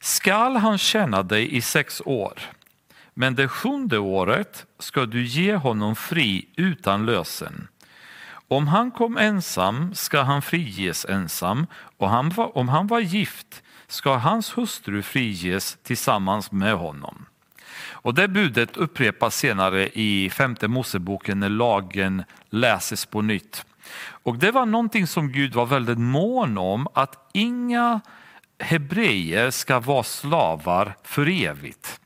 skall 0.00 0.56
han 0.56 0.78
tjäna 0.78 1.22
dig 1.22 1.56
i 1.56 1.60
sex 1.60 2.02
år. 2.04 2.40
Men 3.14 3.34
det 3.34 3.48
sjunde 3.48 3.98
året 3.98 4.66
ska 4.78 5.06
du 5.06 5.24
ge 5.24 5.56
honom 5.56 5.96
fri 5.96 6.48
utan 6.56 7.06
lösen. 7.06 7.68
Om 8.48 8.68
han 8.68 8.90
kom 8.90 9.18
ensam 9.18 9.94
ska 9.94 10.22
han 10.22 10.42
friges 10.42 11.04
ensam 11.04 11.66
och 11.96 12.08
han 12.08 12.28
var, 12.28 12.58
om 12.58 12.68
han 12.68 12.86
var 12.86 13.00
gift 13.00 13.62
ska 13.86 14.16
hans 14.16 14.58
hustru 14.58 15.02
friges 15.02 15.78
tillsammans 15.82 16.52
med 16.52 16.74
honom. 16.74 17.26
Och 17.90 18.14
det 18.14 18.28
budet 18.28 18.76
upprepas 18.76 19.36
senare 19.36 19.88
i 19.88 20.30
femte 20.30 20.68
Moseboken 20.68 21.40
när 21.40 21.48
lagen 21.48 22.24
läses 22.50 23.06
på 23.06 23.22
nytt. 23.22 23.64
Och 23.96 24.38
det 24.38 24.50
var 24.50 24.66
någonting 24.66 25.06
som 25.06 25.32
Gud 25.32 25.54
var 25.54 25.66
väldigt 25.66 25.98
mån 25.98 26.58
om, 26.58 26.88
att 26.94 27.30
inga 27.32 28.00
hebreer 28.58 29.50
ska 29.50 29.80
vara 29.80 30.02
slavar 30.02 30.96
för 31.02 31.28
evigt. 31.28 32.00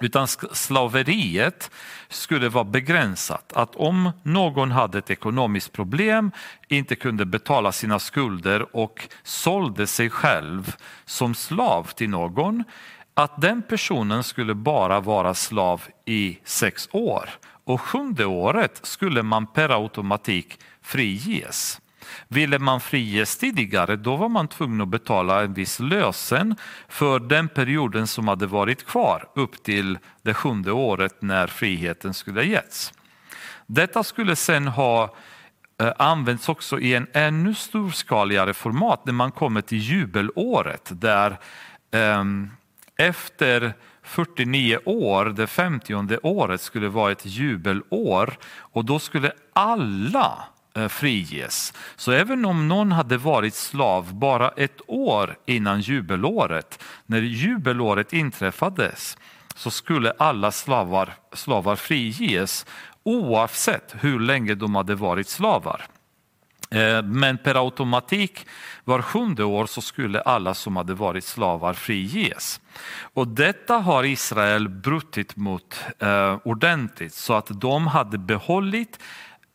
Utan 0.00 0.28
slaveriet 0.52 1.70
skulle 2.08 2.48
vara 2.48 2.64
begränsat. 2.64 3.52
Att 3.52 3.76
om 3.76 4.10
någon 4.22 4.70
hade 4.70 4.98
ett 4.98 5.10
ekonomiskt 5.10 5.72
problem, 5.72 6.30
inte 6.68 6.96
kunde 6.96 7.26
betala 7.26 7.72
sina 7.72 7.98
skulder 7.98 8.76
och 8.76 9.08
sålde 9.22 9.86
sig 9.86 10.10
själv 10.10 10.76
som 11.04 11.34
slav 11.34 11.84
till 11.84 12.10
någon, 12.10 12.64
att 13.14 13.40
den 13.40 13.62
personen 13.62 14.24
skulle 14.24 14.54
bara 14.54 15.00
vara 15.00 15.34
slav 15.34 15.82
i 16.04 16.38
sex 16.44 16.88
år. 16.92 17.30
Och 17.64 17.80
sjunde 17.80 18.24
året 18.24 18.80
skulle 18.82 19.22
man 19.22 19.46
per 19.46 19.82
automatik 19.82 20.58
friges. 20.88 21.80
Ville 22.28 22.58
man 22.58 22.80
friges 22.80 23.38
tidigare 23.38 23.96
då 23.96 24.16
var 24.16 24.28
man 24.28 24.48
tvungen 24.48 24.80
att 24.80 24.88
betala 24.88 25.42
en 25.42 25.54
viss 25.54 25.80
lösen 25.80 26.56
för 26.88 27.20
den 27.20 27.48
perioden 27.48 28.06
som 28.06 28.28
hade 28.28 28.46
varit 28.46 28.86
kvar 28.86 29.28
upp 29.34 29.62
till 29.62 29.98
det 30.22 30.34
sjunde 30.34 30.72
året 30.72 31.22
när 31.22 31.46
friheten 31.46 32.14
skulle 32.14 32.40
ha 32.40 32.44
getts. 32.44 32.92
Detta 33.66 34.02
skulle 34.02 34.36
sen 34.36 34.68
ha 34.68 35.16
eh, 35.80 35.92
använts 35.98 36.48
också 36.48 36.80
i 36.80 36.94
en 36.94 37.06
ännu 37.12 37.54
storskaligare 37.54 38.54
format 38.54 39.06
när 39.06 39.12
man 39.12 39.32
kommer 39.32 39.60
till 39.60 39.78
jubelåret 39.78 40.90
där 40.90 41.38
ehm, 41.90 42.50
efter 42.96 43.74
49 44.02 44.78
år, 44.84 45.24
det 45.24 45.46
50 45.46 46.18
året 46.22 46.60
skulle 46.60 46.88
vara 46.88 47.12
ett 47.12 47.26
jubelår 47.26 48.38
och 48.58 48.84
då 48.84 48.98
skulle 48.98 49.32
alla 49.52 50.48
Eh, 50.74 50.88
friges. 50.88 51.72
Så 51.96 52.12
även 52.12 52.44
om 52.44 52.68
någon 52.68 52.92
hade 52.92 53.16
varit 53.16 53.54
slav 53.54 54.14
bara 54.14 54.48
ett 54.48 54.80
år 54.86 55.36
innan 55.46 55.80
jubelåret, 55.80 56.84
när 57.06 57.20
jubelåret 57.20 58.12
inträffades, 58.12 59.18
så 59.54 59.70
skulle 59.70 60.10
alla 60.10 60.50
slavar, 60.50 61.14
slavar 61.32 61.76
friges 61.76 62.66
oavsett 63.02 63.94
hur 64.00 64.20
länge 64.20 64.54
de 64.54 64.74
hade 64.74 64.94
varit 64.94 65.28
slavar. 65.28 65.86
Eh, 66.70 67.02
men 67.02 67.38
per 67.38 67.54
automatik 67.54 68.46
var 68.84 69.02
sjunde 69.02 69.44
år 69.44 69.66
så 69.66 69.80
skulle 69.80 70.20
alla 70.20 70.54
som 70.54 70.76
hade 70.76 70.94
varit 70.94 71.24
slavar 71.24 71.74
friges. 71.74 72.60
Och 73.14 73.28
detta 73.28 73.74
har 73.74 74.04
Israel 74.04 74.68
brutit 74.68 75.36
mot 75.36 75.80
eh, 75.98 76.36
ordentligt 76.44 77.14
så 77.14 77.34
att 77.34 77.60
de 77.60 77.86
hade 77.86 78.18
behållit 78.18 78.98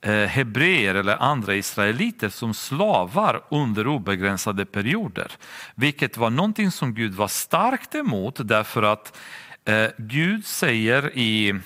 Eh, 0.05 0.27
hebreer 0.27 0.95
eller 0.95 1.23
andra 1.23 1.55
israeliter 1.55 2.29
som 2.29 2.53
slavar 2.53 3.43
under 3.49 3.87
obegränsade 3.87 4.65
perioder. 4.65 5.31
Vilket 5.75 6.17
var 6.17 6.29
någonting 6.29 6.71
som 6.71 6.93
Gud 6.93 7.13
var 7.13 7.27
starkt 7.27 7.95
emot 7.95 8.39
därför 8.43 8.83
att 8.83 9.17
eh, 9.65 9.87
Gud 9.97 10.45
säger 10.45 11.17
i, 11.17 11.59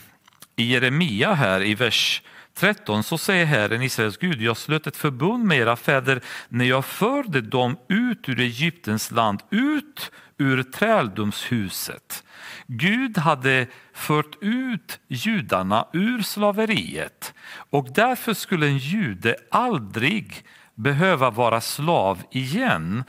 i 0.55 0.63
Jeremia 0.63 1.33
här 1.33 1.63
i 1.63 1.75
vers 1.75 2.21
13 2.53 3.03
så 3.03 3.17
säger 3.17 3.45
Herren 3.45 3.81
Israels 3.81 4.17
Gud, 4.17 4.41
jag 4.41 4.57
slöt 4.57 4.87
ett 4.87 4.97
förbund 4.97 5.45
med 5.45 5.57
era 5.57 5.75
fäder 5.75 6.21
när 6.49 6.65
jag 6.65 6.85
förde 6.85 7.41
dem 7.41 7.77
ut 7.89 8.29
ur 8.29 8.39
Egyptens 8.39 9.11
land, 9.11 9.41
ut 9.49 10.11
ur 10.37 10.63
träldomshuset. 10.63 12.23
Gud 12.67 13.17
hade 13.17 13.67
fört 13.93 14.37
ut 14.41 14.99
judarna 15.07 15.87
ur 15.93 16.21
slaveriet 16.21 17.33
och 17.69 17.87
därför 17.93 18.33
skulle 18.33 18.67
en 18.67 18.77
jude 18.77 19.35
aldrig 19.51 20.45
behöva 20.75 21.29
vara 21.29 21.61
slav 21.61 22.23
igen 22.31 23.03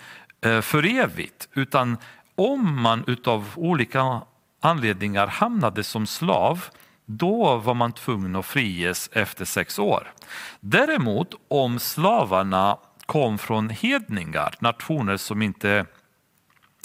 eh, 0.44 0.60
för 0.60 0.98
evigt. 0.98 1.48
Utan 1.54 1.96
om 2.34 2.82
man 2.82 3.04
utav 3.06 3.52
olika 3.56 4.22
anledningar 4.60 5.26
hamnade 5.26 5.84
som 5.84 6.06
slav 6.06 6.64
då 7.06 7.56
var 7.56 7.74
man 7.74 7.92
tvungen 7.92 8.36
att 8.36 8.46
friges 8.46 9.10
efter 9.12 9.44
sex 9.44 9.78
år. 9.78 10.12
Däremot 10.60 11.34
om 11.48 11.78
slavarna 11.78 12.78
kom 13.06 13.38
från 13.38 13.70
hedningar, 13.70 14.54
nationer 14.60 15.16
som 15.16 15.42
inte 15.42 15.86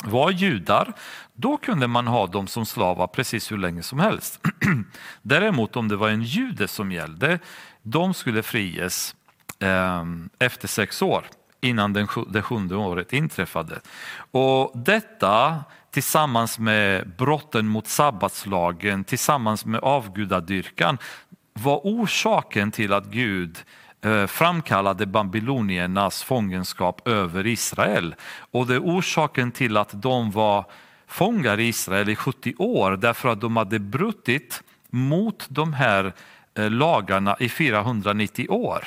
var 0.04 0.32
judar, 0.32 0.94
då 1.34 1.58
kunde 1.58 1.88
man 1.88 2.08
ha 2.08 2.28
dem 2.28 2.48
som 2.48 2.66
slavar 2.66 3.08
precis 3.08 3.52
hur 3.52 3.58
länge 3.58 3.84
som 3.84 4.00
helst. 4.00 4.40
Däremot 5.22 5.76
om 5.76 5.88
det 5.88 5.96
var 5.96 6.10
en 6.10 6.24
jude 6.24 6.68
som 6.68 6.92
gällde, 6.92 7.40
de 7.82 8.14
skulle 8.14 8.44
friges 8.44 9.16
eh, 9.60 10.04
efter 10.40 10.68
sex 10.68 11.02
år 11.02 11.26
innan 11.62 11.94
den, 11.94 12.08
det 12.28 12.42
sjunde 12.42 12.76
året 12.76 13.14
inträffade. 13.14 13.80
Och 14.32 14.72
detta 14.76 15.64
tillsammans 15.92 16.60
med 16.60 17.10
brotten 17.18 17.68
mot 17.68 17.88
sabbatslagen, 17.88 19.04
tillsammans 19.04 19.66
med 19.66 19.80
avgudadyrkan 19.80 20.98
var 21.54 21.82
orsaken 21.84 22.72
till 22.72 22.94
att 22.94 23.06
Gud 23.06 23.58
Eh, 23.58 23.83
Eh, 24.04 24.28
framkallade 24.28 25.06
babyloniernas 25.06 26.24
fångenskap 26.24 27.08
över 27.08 27.48
Israel. 27.48 28.16
Och 28.52 28.68
det 28.68 28.76
är 28.76 28.80
orsaken 28.80 29.52
till 29.52 29.78
att 29.78 30.02
de 30.02 30.32
var 30.32 30.66
fångar 31.08 31.60
i 31.60 31.68
Israel 31.68 32.10
i 32.10 32.16
70 32.16 32.54
år 32.58 32.92
därför 32.92 33.30
att 33.30 33.42
de 33.42 33.58
hade 33.58 33.80
brutit 33.80 34.64
mot 34.90 35.46
de 35.50 35.74
här 35.74 36.14
eh, 36.56 36.72
lagarna 36.72 37.36
i 37.40 37.50
490 37.50 38.48
år. 38.50 38.84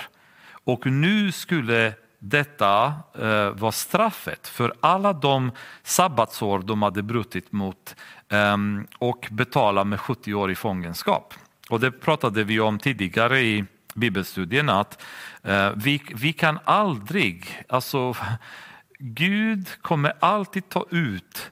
Och 0.64 0.86
nu 0.86 1.32
skulle 1.32 1.92
detta 2.18 2.94
eh, 3.18 3.50
var 3.50 3.70
straffet 3.70 4.48
för 4.48 4.74
alla 4.80 5.12
de 5.12 5.50
sabbatsår 5.82 6.58
de 6.58 6.82
hade 6.82 7.02
brutit 7.02 7.52
mot 7.52 7.96
eh, 8.28 8.56
och 8.98 9.28
betala 9.30 9.84
med 9.84 10.00
70 10.00 10.34
år 10.34 10.50
i 10.50 10.54
fångenskap. 10.54 11.34
Och 11.70 11.80
det 11.80 11.90
pratade 11.90 12.44
vi 12.44 12.60
om 12.60 12.78
tidigare 12.78 13.40
i 13.40 13.64
bibelstudien 13.96 14.68
att 14.68 15.02
eh, 15.42 15.70
vi, 15.76 16.02
vi 16.14 16.32
kan 16.32 16.58
aldrig, 16.64 17.64
alltså 17.68 18.14
Gud 18.98 19.68
kommer 19.82 20.12
alltid 20.20 20.68
ta 20.68 20.86
ut 20.90 21.50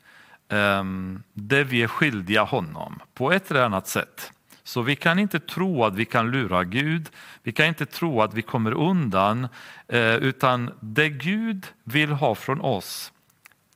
eh, 0.49 0.85
det 1.33 1.65
vi 1.65 1.83
är 1.83 1.89
skyldiga 1.89 2.43
honom 2.43 3.01
på 3.15 3.33
ett 3.33 3.51
eller 3.51 3.65
annat 3.65 3.89
sätt. 3.89 4.31
Så 4.67 4.83
vi 4.83 4.97
kan 4.97 5.19
inte 5.19 5.41
tro 5.41 5.85
att 5.85 5.95
vi 5.95 6.05
kan 6.05 6.31
lura 6.31 6.65
Gud, 6.65 7.11
vi 7.43 7.53
kan 7.53 7.67
inte 7.67 7.87
tro 7.87 8.23
att 8.23 8.35
vi 8.35 8.43
kommer 8.43 8.73
undan, 8.73 9.49
eh, 9.89 10.15
utan 10.15 10.71
det 10.81 11.09
Gud 11.09 11.67
vill 11.85 12.11
ha 12.11 12.35
från 12.35 12.61
oss, 12.61 13.13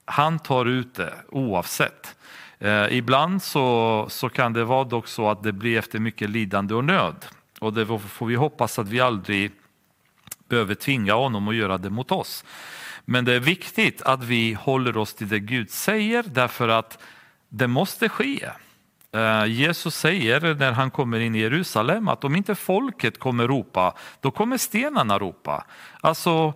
han 0.04 0.38
tar 0.38 0.66
ut 0.66 0.94
det 0.94 1.14
oavsett. 1.28 2.16
Eh, 2.58 2.86
ibland 2.90 3.42
så, 3.42 4.06
så 4.10 4.28
kan 4.28 4.52
det 4.52 4.64
vara 4.64 4.84
dock 4.84 5.08
så 5.08 5.30
att 5.30 5.42
det 5.42 5.52
blir 5.52 5.78
efter 5.78 5.98
mycket 5.98 6.30
lidande 6.30 6.74
och 6.74 6.84
nöd. 6.84 7.26
Och 7.60 7.72
det 7.72 7.86
får 7.86 8.26
vi 8.26 8.34
hoppas 8.34 8.78
att 8.78 8.88
vi 8.88 9.00
aldrig 9.00 9.52
behöver 10.48 10.74
tvinga 10.74 11.14
honom 11.14 11.48
att 11.48 11.54
göra 11.54 11.78
det 11.78 11.90
mot 11.90 12.12
oss. 12.12 12.44
Men 13.04 13.24
det 13.24 13.32
är 13.32 13.40
viktigt 13.40 14.02
att 14.02 14.24
vi 14.24 14.52
håller 14.52 14.96
oss 14.96 15.14
till 15.14 15.28
det 15.28 15.38
Gud 15.38 15.70
säger 15.70 16.22
därför 16.22 16.68
att 16.68 16.98
det 17.48 17.66
måste 17.66 18.08
ske. 18.08 18.48
Eh, 19.12 19.46
Jesus 19.46 19.94
säger 19.94 20.54
när 20.54 20.72
han 20.72 20.90
kommer 20.90 21.20
in 21.20 21.34
i 21.34 21.38
Jerusalem 21.38 22.08
att 22.08 22.24
om 22.24 22.36
inte 22.36 22.54
folket 22.54 23.18
kommer 23.18 23.48
ropa, 23.48 23.94
då 24.20 24.30
kommer 24.30 24.58
stenarna 24.58 25.18
ropa. 25.18 25.66
Alltså 26.00 26.54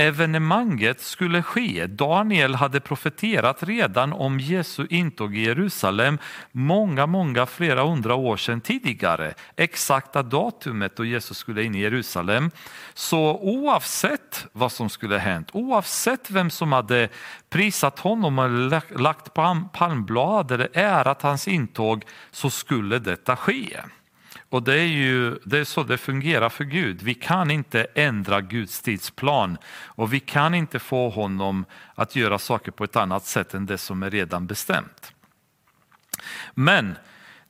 evenemanget 0.00 1.00
skulle 1.00 1.42
ske. 1.42 1.86
Daniel 1.86 2.54
hade 2.54 2.80
profeterat 2.80 3.62
redan 3.62 4.12
om 4.12 4.40
Jesu 4.40 4.86
intåg 4.90 5.36
i 5.36 5.44
Jerusalem 5.44 6.18
många, 6.52 7.06
många 7.06 7.46
flera 7.46 7.82
hundra 7.82 8.14
år 8.14 8.36
sedan 8.36 8.60
tidigare. 8.60 9.34
Exakta 9.56 10.22
datumet 10.22 10.96
då 10.96 11.04
Jesus 11.04 11.38
skulle 11.38 11.62
in 11.62 11.74
i 11.74 11.80
Jerusalem. 11.80 12.50
Så 12.94 13.38
oavsett 13.42 14.46
vad 14.52 14.72
som 14.72 14.88
skulle 14.88 15.18
hänt, 15.18 15.50
oavsett 15.52 16.30
vem 16.30 16.50
som 16.50 16.72
hade 16.72 17.08
prisat 17.50 17.98
honom 17.98 18.38
eller 18.38 18.98
lagt 18.98 19.34
palmblad 19.72 20.52
eller 20.52 20.68
ärat 20.72 21.22
hans 21.22 21.48
intåg 21.48 22.04
så 22.30 22.50
skulle 22.50 22.98
detta 22.98 23.36
ske. 23.36 23.80
Och 24.50 24.62
det 24.62 24.80
är 24.80 24.86
ju 24.86 25.38
det 25.44 25.58
är 25.58 25.64
så 25.64 25.82
det 25.82 25.98
fungerar 25.98 26.48
för 26.48 26.64
Gud. 26.64 27.02
Vi 27.02 27.14
kan 27.14 27.50
inte 27.50 27.86
ändra 27.94 28.40
Guds 28.40 28.82
tidsplan 28.82 29.58
och 29.84 30.12
vi 30.12 30.20
kan 30.20 30.54
inte 30.54 30.78
få 30.78 31.08
honom 31.08 31.64
att 31.94 32.16
göra 32.16 32.38
saker 32.38 32.72
på 32.72 32.84
ett 32.84 32.96
annat 32.96 33.24
sätt 33.24 33.54
än 33.54 33.66
det 33.66 33.78
som 33.78 34.02
är 34.02 34.10
redan 34.10 34.46
bestämt. 34.46 35.12
Men 36.54 36.94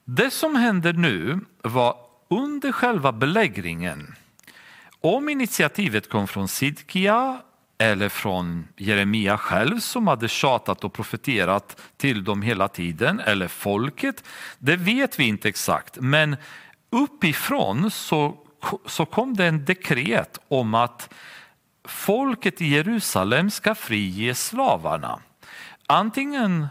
det 0.05 0.31
som 0.31 0.57
händer 0.57 0.93
nu 0.93 1.41
var 1.63 1.97
under 2.31 2.73
själva 2.73 3.13
belägringen. 3.13 4.15
Om 5.01 5.29
initiativet 5.29 6.11
kom 6.11 6.29
från 6.29 6.49
Sidkia 6.49 7.41
eller 7.79 8.09
från 8.09 8.69
Jeremia 8.77 9.39
själv 9.39 9.79
som 9.79 10.07
hade 10.07 10.29
tjatat 10.29 10.85
och 10.85 10.93
profeterat 10.93 11.83
till 11.97 12.25
dem 12.25 12.43
hela 12.43 12.69
tiden, 12.69 13.21
eller 13.21 13.49
folket, 13.49 14.25
det 14.59 14.77
vet 14.77 15.19
vi 15.19 15.25
inte 15.25 15.49
exakt. 15.49 15.97
Men 16.01 16.37
uppifrån 16.91 17.91
så, 17.91 18.37
så 18.87 19.07
kom 19.07 19.35
det 19.35 19.47
en 19.47 19.65
dekret 19.65 20.39
om 20.49 20.75
att 20.75 21.15
folket 21.85 22.61
i 22.61 22.67
Jerusalem 22.67 23.51
ska 23.51 23.75
frige 23.75 24.35
slavarna. 24.35 25.21
Antingen 25.87 26.67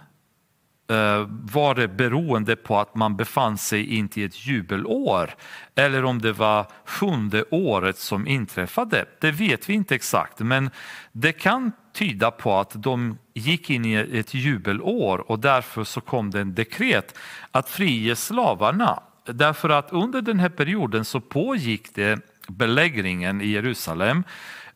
eh, 0.89 1.27
var 1.29 1.75
det 1.75 1.87
beroende 1.87 2.55
på 2.55 2.79
att 2.79 2.95
man 2.95 3.17
befann 3.17 3.57
sig 3.57 3.95
inte 3.95 4.21
i 4.21 4.23
ett 4.23 4.45
jubelår 4.45 5.35
eller 5.75 6.05
om 6.05 6.21
det 6.21 6.33
var 6.33 6.65
sjunde 6.85 7.43
året 7.51 7.97
som 7.97 8.27
inträffade. 8.27 9.05
Det 9.21 9.31
vet 9.31 9.69
vi 9.69 9.73
inte 9.73 9.95
exakt, 9.95 10.39
men 10.39 10.69
det 11.11 11.31
kan 11.31 11.71
tyda 11.93 12.31
på 12.31 12.57
att 12.57 12.83
de 12.83 13.17
gick 13.33 13.69
in 13.69 13.85
i 13.85 13.93
ett 13.93 14.33
jubelår 14.33 15.31
och 15.31 15.39
därför 15.39 15.83
så 15.83 16.01
kom 16.01 16.31
det 16.31 16.41
en 16.41 16.55
dekret 16.55 17.17
att 17.51 17.69
frige 17.69 18.15
slavarna. 18.15 19.03
Därför 19.33 19.69
att 19.69 19.91
under 19.91 20.21
den 20.21 20.39
här 20.39 20.49
perioden 20.49 21.05
så 21.05 21.21
pågick 21.21 21.95
det 21.95 22.19
belägringen 22.47 23.41
i 23.41 23.47
Jerusalem. 23.47 24.23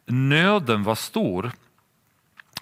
Nöden 0.05 0.83
var 0.83 0.95
stor 0.95 1.51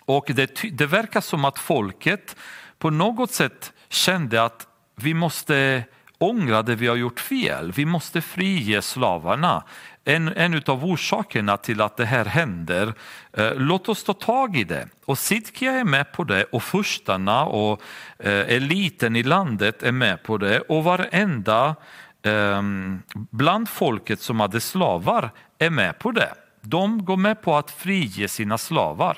och 0.05 0.25
det, 0.27 0.61
det 0.71 0.85
verkar 0.85 1.21
som 1.21 1.45
att 1.45 1.59
folket 1.59 2.35
på 2.77 2.89
något 2.89 3.31
sätt 3.31 3.73
kände 3.89 4.43
att 4.43 4.67
vi 4.95 5.13
måste 5.13 5.83
ångra 6.17 6.61
det 6.61 6.75
vi 6.75 6.87
har 6.87 6.95
gjort 6.95 7.19
fel. 7.19 7.71
Vi 7.71 7.85
måste 7.85 8.21
frige 8.21 8.81
slavarna. 8.81 9.63
En, 10.03 10.27
en 10.27 10.61
av 10.65 10.85
orsakerna 10.85 11.57
till 11.57 11.81
att 11.81 11.97
det 11.97 12.05
här 12.05 12.25
händer, 12.25 12.93
eh, 13.33 13.55
låt 13.55 13.89
oss 13.89 14.03
ta 14.03 14.13
tag 14.13 14.57
i 14.57 14.63
det. 14.63 14.87
Och 15.05 15.17
Sidkia 15.17 15.71
är 15.71 15.83
med 15.83 16.11
på 16.11 16.23
det 16.23 16.43
och 16.43 16.63
furstarna 16.63 17.45
och 17.45 17.81
eh, 18.19 18.55
eliten 18.55 19.15
i 19.15 19.23
landet 19.23 19.83
är 19.83 19.91
med 19.91 20.23
på 20.23 20.37
det 20.37 20.59
och 20.59 20.83
varenda 20.83 21.75
ehm, 22.23 23.01
bland 23.13 23.69
folket 23.69 24.21
som 24.21 24.39
hade 24.39 24.61
slavar 24.61 25.31
är 25.57 25.69
med 25.69 25.99
på 25.99 26.11
det. 26.11 26.33
De 26.61 27.05
går 27.05 27.17
med 27.17 27.41
på 27.41 27.57
att 27.57 27.71
frige 27.71 28.27
sina 28.27 28.57
slavar. 28.57 29.17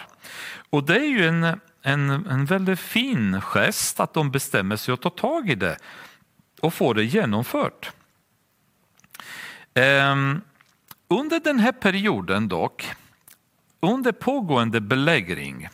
Och 0.69 0.83
det 0.83 0.95
är 0.95 1.09
ju 1.09 1.27
en, 1.27 1.43
en, 1.81 2.09
en 2.09 2.45
väldigt 2.45 2.79
fin 2.79 3.41
gest 3.41 3.99
att 3.99 4.13
de 4.13 4.31
bestämmer 4.31 4.75
sig 4.75 4.93
att 4.93 5.01
ta 5.01 5.09
tag 5.09 5.49
i 5.49 5.55
det 5.55 5.77
och 6.61 6.73
få 6.73 6.93
det 6.93 7.03
genomfört. 7.03 7.91
Um, 9.75 10.41
under 11.13 11.39
den 11.39 11.59
här 11.59 11.71
perioden 11.71 12.47
dock, 12.47 12.91
under 13.79 14.11
pågående 14.11 14.81
belägring, 14.81 15.69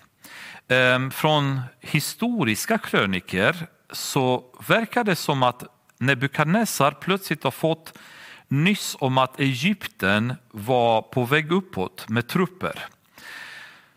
ehm, 0.67 1.11
från 1.11 1.61
historiska 1.79 2.77
kröniker 2.77 3.67
så 3.91 4.43
verkar 4.67 5.03
det 5.03 5.15
som 5.15 5.43
att 5.43 5.63
Nebukadnessar 5.97 6.91
plötsligt 6.91 7.43
har 7.43 7.51
fått 7.51 7.97
nyss 8.47 8.95
om 8.99 9.17
att 9.17 9.39
Egypten 9.39 10.35
var 10.51 11.01
på 11.01 11.25
väg 11.25 11.51
uppåt 11.51 12.09
med 12.09 12.27
trupper. 12.27 12.85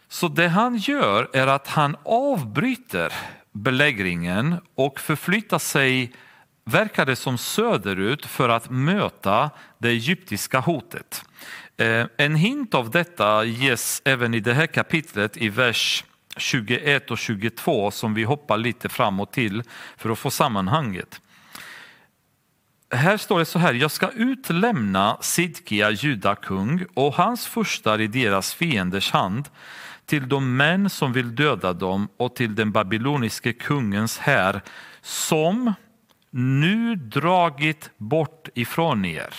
Så 0.09 0.29
det 0.29 0.49
han 0.49 0.77
gör 0.77 1.31
är 1.33 1.47
att 1.47 1.69
han 1.69 1.97
avbryter 2.05 3.13
belägringen 3.53 4.55
och 4.75 5.01
förflyttar 5.01 5.59
sig 5.59 6.13
verkar 6.65 7.07
det 7.07 7.17
som 7.17 7.39
söderut 7.39 8.27
för 8.27 8.49
att 8.49 8.71
möta 8.71 9.51
det 9.79 9.89
egyptiska 9.89 10.61
hotet. 10.61 11.25
Eh, 11.77 12.07
en 12.17 12.35
hint 12.35 12.75
av 12.75 12.91
detta 12.91 13.45
ges 13.45 14.03
även 14.05 14.35
i 14.35 14.41
det 14.41 14.55
här 14.55 14.67
kapitlet 14.67 15.37
i 15.37 15.49
vers 15.49 16.05
21 16.37 17.11
och 17.11 17.19
22 17.19 17.91
som 17.91 18.15
vi 18.15 18.23
hoppar 18.23 18.59
lite 18.59 18.89
framåt 18.89 19.33
till 19.33 19.63
för 19.97 20.11
att 20.11 20.19
få 20.19 20.31
sammanhanget. 20.31 21.21
Här 22.95 23.17
står 23.17 23.39
det 23.39 23.45
så 23.45 23.59
här, 23.59 23.75
jag 23.75 23.91
ska 23.91 24.09
utlämna 24.09 25.17
Sidkia, 25.21 25.91
judakung 25.91 26.85
och 26.95 27.15
hans 27.15 27.47
furstar 27.47 28.01
i 28.01 28.07
deras 28.07 28.55
fienders 28.55 29.11
hand 29.11 29.49
till 30.07 30.29
de 30.29 30.57
män 30.57 30.91
som 30.91 31.13
vill 31.13 31.35
döda 31.35 31.73
dem 31.73 32.09
och 32.17 32.37
till 32.37 32.55
den 32.55 32.73
babyloniske 32.73 33.53
kungens 33.53 34.19
här 34.19 34.61
som 35.03 35.73
nu 36.35 36.95
dragit 36.97 37.91
bort 37.97 38.49
ifrån 38.55 39.05
er. 39.05 39.35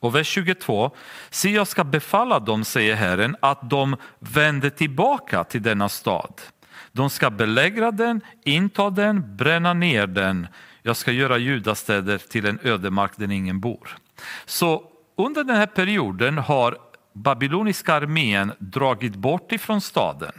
Och 0.00 0.14
vers 0.14 0.26
22. 0.28 0.90
Se, 1.30 1.50
jag 1.50 1.66
ska 1.66 1.84
befalla 1.84 2.38
dem, 2.38 2.64
säger 2.64 2.94
Herren, 2.94 3.36
att 3.40 3.70
de 3.70 3.96
vänder 4.18 4.70
tillbaka 4.70 5.44
till 5.44 5.62
denna 5.62 5.88
stad. 5.88 6.40
De 6.92 7.10
ska 7.10 7.30
belägra 7.30 7.90
den, 7.90 8.20
inta 8.44 8.90
den, 8.90 9.36
bränna 9.36 9.74
ner 9.74 10.06
den. 10.06 10.46
Jag 10.82 10.96
ska 10.96 11.12
göra 11.12 11.38
judastäder 11.38 12.18
till 12.18 12.46
en 12.46 12.58
ödemark 12.62 13.12
där 13.16 13.30
ingen 13.30 13.60
bor. 13.60 13.96
Så 14.46 14.84
under 15.16 15.44
den 15.44 15.56
här 15.56 15.66
perioden 15.66 16.38
har 16.38 16.78
babyloniska 17.12 17.94
armén 17.94 18.52
dragit 18.58 19.16
bort 19.16 19.52
ifrån 19.52 19.80
staden. 19.80 20.32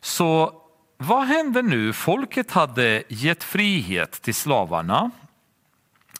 Så 0.00 0.62
vad 1.02 1.26
hände 1.26 1.62
nu? 1.62 1.92
Folket 1.92 2.50
hade 2.50 3.02
gett 3.08 3.44
frihet 3.44 4.12
till 4.12 4.34
slavarna. 4.34 5.10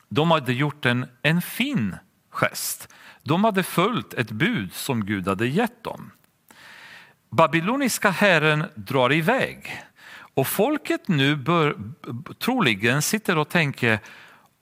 De 0.08 0.30
hade 0.30 0.52
gjort 0.52 0.86
en, 0.86 1.06
en 1.22 1.42
fin 1.42 1.96
gest. 2.30 2.88
De 3.22 3.44
hade 3.44 3.62
följt 3.62 4.14
ett 4.14 4.30
bud 4.30 4.74
som 4.74 5.04
Gud 5.04 5.28
hade 5.28 5.46
gett 5.46 5.84
dem. 5.84 6.10
Babyloniska 7.30 8.10
herren 8.10 8.64
drar 8.74 9.12
iväg 9.12 9.82
och 10.34 10.46
folket 10.46 11.08
nu 11.08 11.36
bör, 11.36 11.76
troligen 12.38 13.02
sitter 13.02 13.38
och 13.38 13.48
tänker 13.48 13.98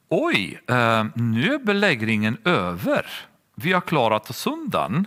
oj, 0.09 0.63
eh, 0.69 1.05
nu 1.15 1.55
är 1.55 1.59
belägringen 1.59 2.39
över. 2.45 3.07
Vi 3.55 3.73
har 3.73 3.81
klarat 3.81 4.31
oss 4.31 4.47
undan. 4.47 5.07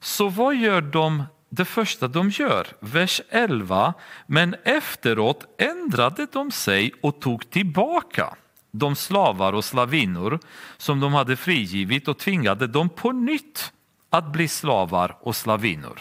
Så 0.00 0.28
vad 0.28 0.54
gör 0.56 0.80
de 0.80 1.24
det 1.48 1.64
första 1.64 2.08
de 2.08 2.30
gör? 2.30 2.66
Vers 2.80 3.20
11. 3.28 3.94
Men 4.26 4.56
efteråt 4.64 5.44
ändrade 5.58 6.26
de 6.32 6.50
sig 6.50 6.92
och 7.00 7.20
tog 7.20 7.50
tillbaka 7.50 8.36
de 8.70 8.96
slavar 8.96 9.52
och 9.52 9.64
slavinnor 9.64 10.38
som 10.76 11.00
de 11.00 11.14
hade 11.14 11.36
frigivit 11.36 12.08
och 12.08 12.18
tvingade 12.18 12.66
dem 12.66 12.88
på 12.88 13.12
nytt 13.12 13.72
att 14.10 14.32
bli 14.32 14.48
slavar 14.48 15.16
och 15.20 15.36
slavinnor. 15.36 16.00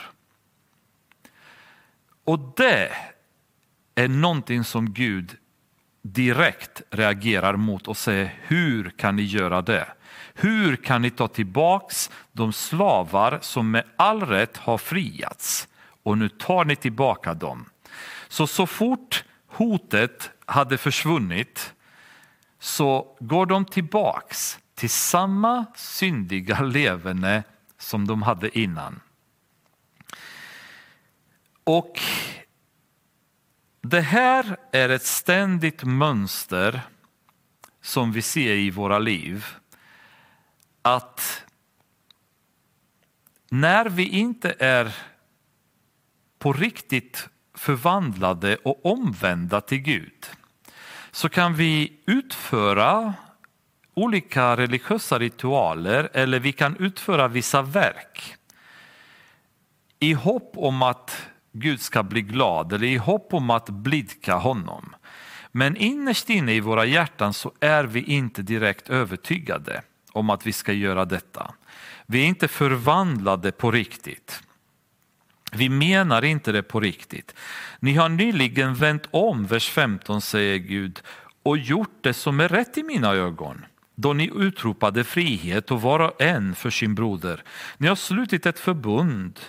Och 2.24 2.54
det 2.58 2.92
är 3.96 4.08
någonting 4.08 4.64
som 4.64 4.94
Gud 4.94 5.38
direkt 6.02 6.82
reagerar 6.90 7.56
mot 7.56 7.88
och 7.88 7.98
säger 7.98 8.34
hur 8.42 8.90
kan 8.90 9.16
ni 9.16 9.24
göra 9.24 9.62
det? 9.62 9.88
Hur 10.38 10.76
kan 10.76 11.02
ni 11.02 11.10
ta 11.10 11.28
tillbaks 11.28 12.12
de 12.32 12.54
slavar 12.54 13.40
som 13.42 13.72
med 13.72 13.84
all 13.96 14.22
rätt 14.22 14.58
har 14.58 14.78
friats 14.78 15.68
och 16.04 16.18
nu 16.18 16.30
tar 16.30 16.66
ni 16.66 16.76
tillbaka 16.76 17.34
dem? 17.34 17.70
Så 18.28 18.48
så 18.48 18.68
fort 18.68 19.24
hotet 19.48 20.32
hade 20.46 20.78
försvunnit 20.78 21.74
så 22.60 23.18
går 23.20 23.46
de 23.46 23.66
tillbaks 23.66 24.60
till 24.76 24.90
samma 24.90 25.66
syndiga 25.76 26.62
leverne 26.62 27.44
som 27.78 28.08
de 28.08 28.22
hade 28.22 28.60
innan. 28.60 29.00
Och 31.64 32.02
det 33.82 34.02
här 34.02 34.58
är 34.72 34.90
ett 34.90 35.06
ständigt 35.06 35.84
mönster 35.84 36.82
som 37.82 38.12
vi 38.12 38.22
ser 38.22 38.54
i 38.54 38.70
våra 38.70 39.00
liv. 39.00 39.46
Att 40.88 41.44
när 43.50 43.90
vi 43.90 44.08
inte 44.10 44.56
är 44.60 44.96
på 46.40 46.54
riktigt 46.54 47.30
förvandlade 47.54 48.56
och 48.56 48.86
omvända 48.86 49.62
till 49.62 49.78
Gud 49.78 50.26
så 51.12 51.30
kan 51.30 51.56
vi 51.56 52.00
utföra 52.06 53.14
olika 53.94 54.58
religiösa 54.58 55.20
ritualer 55.20 56.10
eller 56.14 56.40
vi 56.40 56.52
kan 56.52 56.78
utföra 56.78 57.28
vissa 57.28 57.62
verk 57.62 58.36
i 60.00 60.14
hopp 60.14 60.52
om 60.56 60.82
att 60.82 61.28
Gud 61.52 61.82
ska 61.82 62.04
bli 62.04 62.22
glad 62.22 62.74
eller 62.74 62.88
i 62.88 62.98
hopp 62.98 63.34
om 63.34 63.50
att 63.50 63.70
blidka 63.70 64.36
honom. 64.36 64.96
Men 65.52 65.78
innerst 65.78 66.30
inne 66.30 66.54
i 66.54 66.60
våra 66.60 66.86
hjärtan 66.86 67.34
så 67.34 67.52
är 67.60 67.84
vi 67.84 68.04
inte 68.04 68.42
direkt 68.42 68.90
övertygade 68.90 69.82
om 70.16 70.30
att 70.30 70.48
vi 70.48 70.54
ska 70.54 70.74
göra 70.74 71.06
detta. 71.06 71.54
Vi 72.06 72.24
är 72.24 72.26
inte 72.26 72.48
förvandlade 72.48 73.52
på 73.52 73.72
riktigt. 73.72 74.42
Vi 75.52 75.70
menar 75.70 76.26
inte 76.26 76.52
det 76.52 76.64
på 76.64 76.80
riktigt. 76.80 77.36
Ni 77.80 77.94
har 77.94 78.10
nyligen 78.10 78.76
vänt 78.76 79.08
om, 79.12 79.46
vers 79.46 79.70
15 79.70 80.22
säger 80.22 80.58
Gud, 80.58 81.02
och 81.44 81.58
gjort 81.58 81.98
det 82.02 82.14
som 82.14 82.40
är 82.40 82.50
rätt 82.50 82.78
i 82.78 82.84
mina 82.84 83.12
ögon 83.12 83.66
då 83.96 84.14
ni 84.14 84.32
utropade 84.36 85.04
frihet 85.04 85.72
och 85.72 85.82
var 85.82 86.00
och 86.00 86.22
en 86.22 86.56
för 86.56 86.70
sin 86.70 86.96
broder. 86.96 87.44
Ni 87.78 87.88
har 87.88 87.96
slutit 87.96 88.46
ett 88.46 88.60
förbund 88.60 89.40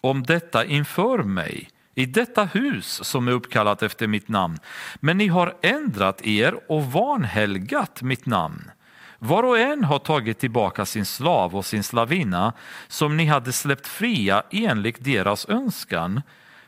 om 0.00 0.22
detta 0.22 0.64
inför 0.64 1.18
mig 1.18 1.68
i 1.94 2.06
detta 2.06 2.44
hus 2.44 3.04
som 3.04 3.28
är 3.28 3.32
uppkallat 3.32 3.82
efter 3.82 4.06
mitt 4.06 4.28
namn. 4.28 4.58
Men 5.00 5.18
ni 5.18 5.26
har 5.26 5.56
ändrat 5.62 6.26
er 6.26 6.54
och 6.68 6.92
vanhelgat 6.92 8.02
mitt 8.02 8.26
namn. 8.26 8.70
Var 9.24 9.42
och 9.42 9.58
en 9.58 9.84
har 9.84 9.98
tagit 9.98 10.38
tillbaka 10.38 10.86
sin 10.86 11.06
slav 11.06 11.56
och 11.56 11.66
sin 11.66 11.82
slavinna 11.82 12.52
som 12.88 13.16
ni 13.16 13.24
hade 13.24 13.52
släppt 13.52 13.86
fria 13.86 14.42
enligt 14.50 15.04
deras 15.04 15.48
önskan. 15.48 16.22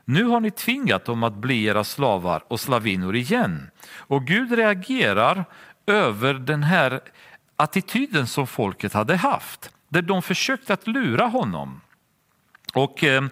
Nu 0.05 0.25
har 0.25 0.41
ni 0.41 0.51
tvingat 0.51 1.05
dem 1.05 1.23
att 1.23 1.35
bli 1.35 1.65
era 1.65 1.85
slavar 1.85 2.43
och 2.49 2.61
slavinnor 2.61 3.17
igen. 3.17 3.71
Och 3.89 4.27
Gud 4.27 4.53
reagerar 4.53 5.45
över 5.87 6.35
den 6.35 6.63
här 6.63 7.01
attityden 7.57 8.27
som 8.27 8.47
folket 8.47 8.93
hade 8.93 9.17
haft, 9.17 9.71
där 9.89 10.03
de 10.03 10.23
försökte 10.23 10.73
att 10.73 10.87
lura 10.87 11.27
honom. 11.27 11.81
Och 12.75 13.05
eh, 13.05 13.25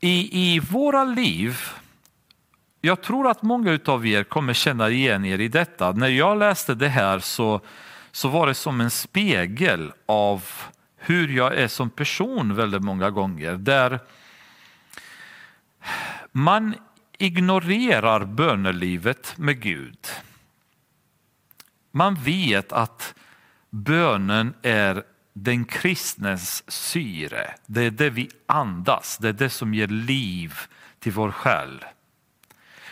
i, 0.00 0.54
i 0.54 0.60
våra 0.60 1.04
liv, 1.04 1.60
jag 2.86 3.02
tror 3.02 3.30
att 3.30 3.42
många 3.42 3.78
av 3.84 4.06
er 4.06 4.24
kommer 4.24 4.52
känna 4.52 4.90
igen 4.90 5.24
er 5.24 5.38
i 5.38 5.48
detta. 5.48 5.92
När 5.92 6.08
jag 6.08 6.38
läste 6.38 6.74
det 6.74 6.88
här 6.88 7.18
så, 7.18 7.60
så 8.12 8.28
var 8.28 8.46
det 8.46 8.54
som 8.54 8.80
en 8.80 8.90
spegel 8.90 9.92
av 10.06 10.44
hur 10.96 11.28
jag 11.28 11.54
är 11.56 11.68
som 11.68 11.90
person 11.90 12.54
väldigt 12.54 12.82
många 12.82 13.10
gånger. 13.10 13.52
Där 13.56 14.00
man 16.32 16.74
ignorerar 17.18 18.24
bönelivet 18.24 19.34
med 19.38 19.60
Gud. 19.60 20.06
Man 21.90 22.14
vet 22.14 22.72
att 22.72 23.14
bönen 23.70 24.54
är 24.62 25.02
den 25.32 25.64
kristnes 25.64 26.70
syre. 26.70 27.54
Det 27.66 27.82
är 27.82 27.90
det 27.90 28.10
vi 28.10 28.30
andas, 28.46 29.18
det 29.18 29.28
är 29.28 29.32
det 29.32 29.50
som 29.50 29.74
ger 29.74 29.88
liv 29.88 30.54
till 30.98 31.12
vår 31.12 31.30
själ. 31.30 31.84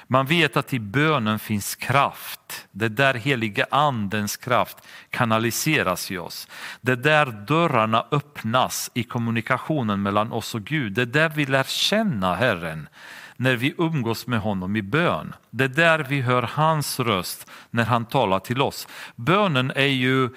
Man 0.06 0.26
vet 0.26 0.56
att 0.56 0.74
i 0.74 0.78
bönen 0.78 1.38
finns 1.38 1.74
kraft. 1.74 2.66
Det 2.70 2.84
är 2.84 2.88
där 2.88 3.14
heliga 3.14 3.66
andens 3.70 4.36
kraft 4.36 4.76
kanaliseras 5.10 6.10
i 6.10 6.18
oss. 6.18 6.48
Det 6.80 6.92
är 6.92 6.96
där 6.96 7.26
dörrarna 7.26 8.06
öppnas 8.10 8.90
i 8.94 9.02
kommunikationen 9.02 10.02
mellan 10.02 10.32
oss 10.32 10.54
och 10.54 10.64
Gud. 10.64 10.92
Det 10.92 11.02
är 11.02 11.06
där 11.06 11.28
vi 11.28 11.46
lär 11.46 11.64
känna 11.64 12.34
Herren 12.34 12.88
när 13.36 13.56
vi 13.56 13.74
umgås 13.78 14.26
med 14.26 14.40
honom 14.40 14.76
i 14.76 14.82
bön. 14.82 15.34
Det 15.50 15.64
är 15.64 15.68
där 15.68 15.98
vi 15.98 16.20
hör 16.20 16.42
hans 16.42 17.00
röst 17.00 17.50
när 17.70 17.84
han 17.84 18.06
talar 18.06 18.38
till 18.38 18.62
oss. 18.62 18.88
Bönen 19.16 19.72
är 19.74 19.84
ju 19.84 20.28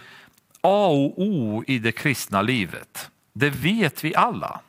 A 0.61 0.87
och 0.87 1.21
O 1.21 1.63
i 1.67 1.79
det 1.79 1.91
kristna 1.91 2.41
livet. 2.41 3.09
Det 3.33 3.49
vet 3.49 4.03
vi 4.03 4.15
alla. 4.15 4.59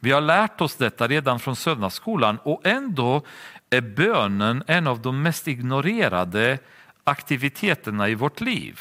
Vi 0.00 0.10
har 0.12 0.20
lärt 0.20 0.60
oss 0.60 0.74
detta 0.74 1.08
redan 1.08 1.40
från 1.40 1.56
söndagsskolan 1.56 2.38
och 2.42 2.66
ändå 2.66 3.22
är 3.70 3.80
bönen 3.80 4.62
en 4.66 4.86
av 4.86 5.02
de 5.02 5.22
mest 5.22 5.48
ignorerade 5.48 6.58
aktiviteterna 7.04 8.08
i 8.08 8.14
vårt 8.14 8.40
liv. 8.40 8.80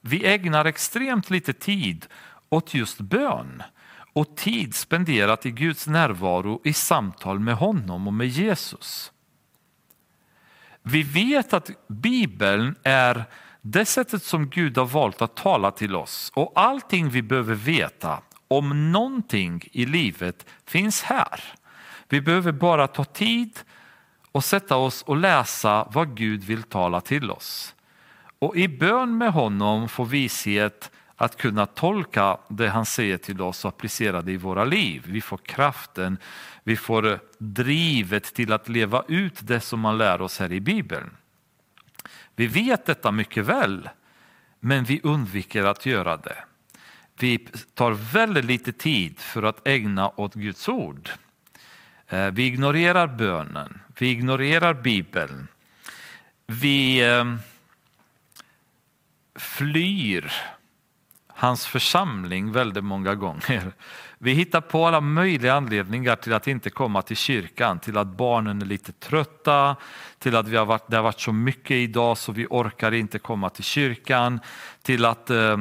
Vi 0.00 0.26
ägnar 0.26 0.64
extremt 0.64 1.30
lite 1.30 1.52
tid 1.52 2.06
åt 2.48 2.74
just 2.74 3.00
bön 3.00 3.62
och 4.12 4.36
tid 4.36 4.74
spenderat 4.74 5.46
i 5.46 5.50
Guds 5.50 5.86
närvaro 5.86 6.60
i 6.64 6.72
samtal 6.72 7.40
med 7.40 7.56
honom 7.56 8.06
och 8.06 8.14
med 8.14 8.28
Jesus. 8.28 9.12
Vi 10.82 11.02
vet 11.02 11.52
att 11.52 11.70
Bibeln 11.88 12.74
är 12.82 13.24
det 13.60 13.84
sättet 13.84 14.22
som 14.22 14.48
Gud 14.48 14.78
har 14.78 14.86
valt 14.86 15.22
att 15.22 15.36
tala 15.36 15.70
till 15.70 15.96
oss 15.96 16.32
och 16.34 16.52
allting 16.54 17.08
vi 17.08 17.22
behöver 17.22 17.54
veta 17.54 18.22
om 18.48 18.92
någonting 18.92 19.62
i 19.72 19.86
livet 19.86 20.46
finns 20.66 21.02
här. 21.02 21.40
Vi 22.08 22.20
behöver 22.20 22.52
bara 22.52 22.88
ta 22.88 23.04
tid 23.04 23.58
och 24.36 24.44
sätta 24.44 24.76
oss 24.76 25.02
och 25.02 25.16
läsa 25.16 25.88
vad 25.92 26.16
Gud 26.16 26.44
vill 26.44 26.62
tala 26.62 27.00
till 27.00 27.30
oss. 27.30 27.74
Och 28.38 28.56
i 28.56 28.68
bön 28.68 29.18
med 29.18 29.32
honom 29.32 29.88
får 29.88 30.06
vishet 30.06 30.90
att 31.16 31.36
kunna 31.36 31.66
tolka 31.66 32.38
det 32.48 32.68
han 32.68 32.86
säger 32.86 33.16
till 33.18 33.40
oss 33.40 33.64
och 33.64 33.68
applicera 33.68 34.22
det 34.22 34.32
i 34.32 34.36
våra 34.36 34.64
liv. 34.64 35.02
Vi 35.06 35.20
får 35.20 35.36
kraften, 35.36 36.18
vi 36.64 36.76
får 36.76 37.20
drivet 37.38 38.24
till 38.34 38.52
att 38.52 38.68
leva 38.68 39.04
ut 39.08 39.38
det 39.42 39.60
som 39.60 39.80
man 39.80 39.98
lär 39.98 40.20
oss 40.22 40.38
här 40.38 40.52
i 40.52 40.60
Bibeln. 40.60 41.10
Vi 42.34 42.46
vet 42.46 42.86
detta 42.86 43.12
mycket 43.12 43.44
väl, 43.44 43.88
men 44.60 44.84
vi 44.84 45.00
undviker 45.02 45.64
att 45.64 45.86
göra 45.86 46.16
det. 46.16 46.44
Vi 47.18 47.38
tar 47.74 47.90
väldigt 47.92 48.44
lite 48.44 48.72
tid 48.72 49.18
för 49.18 49.42
att 49.42 49.68
ägna 49.68 50.12
åt 50.16 50.34
Guds 50.34 50.68
ord. 50.68 51.10
Eh, 52.08 52.30
vi 52.30 52.46
ignorerar 52.46 53.06
bönen, 53.06 53.80
vi 53.98 54.10
ignorerar 54.10 54.74
Bibeln. 54.74 55.48
Vi 56.46 57.04
ehm, 57.04 57.38
flyr 59.34 60.32
hans 61.28 61.66
församling 61.66 62.52
väldigt 62.52 62.84
många 62.84 63.14
gånger. 63.14 63.72
Vi 64.18 64.32
hittar 64.32 64.60
på 64.60 64.86
alla 64.86 65.00
möjliga 65.00 65.54
anledningar 65.54 66.16
till 66.16 66.32
att 66.32 66.48
inte 66.48 66.70
komma 66.70 67.02
till 67.02 67.16
kyrkan, 67.16 67.78
till 67.78 67.96
att 67.98 68.06
barnen 68.06 68.62
är 68.62 68.66
lite 68.66 68.92
trötta, 68.92 69.76
till 70.18 70.36
att 70.36 70.48
vi 70.48 70.56
har 70.56 70.64
varit, 70.64 70.84
det 70.86 70.96
har 70.96 71.02
varit 71.02 71.20
så 71.20 71.32
mycket 71.32 71.70
idag 71.70 72.18
så 72.18 72.32
vi 72.32 72.46
orkar 72.50 72.92
inte 72.92 73.18
komma 73.18 73.50
till 73.50 73.64
kyrkan, 73.64 74.40
till 74.82 75.04
att 75.04 75.30
eh, 75.30 75.56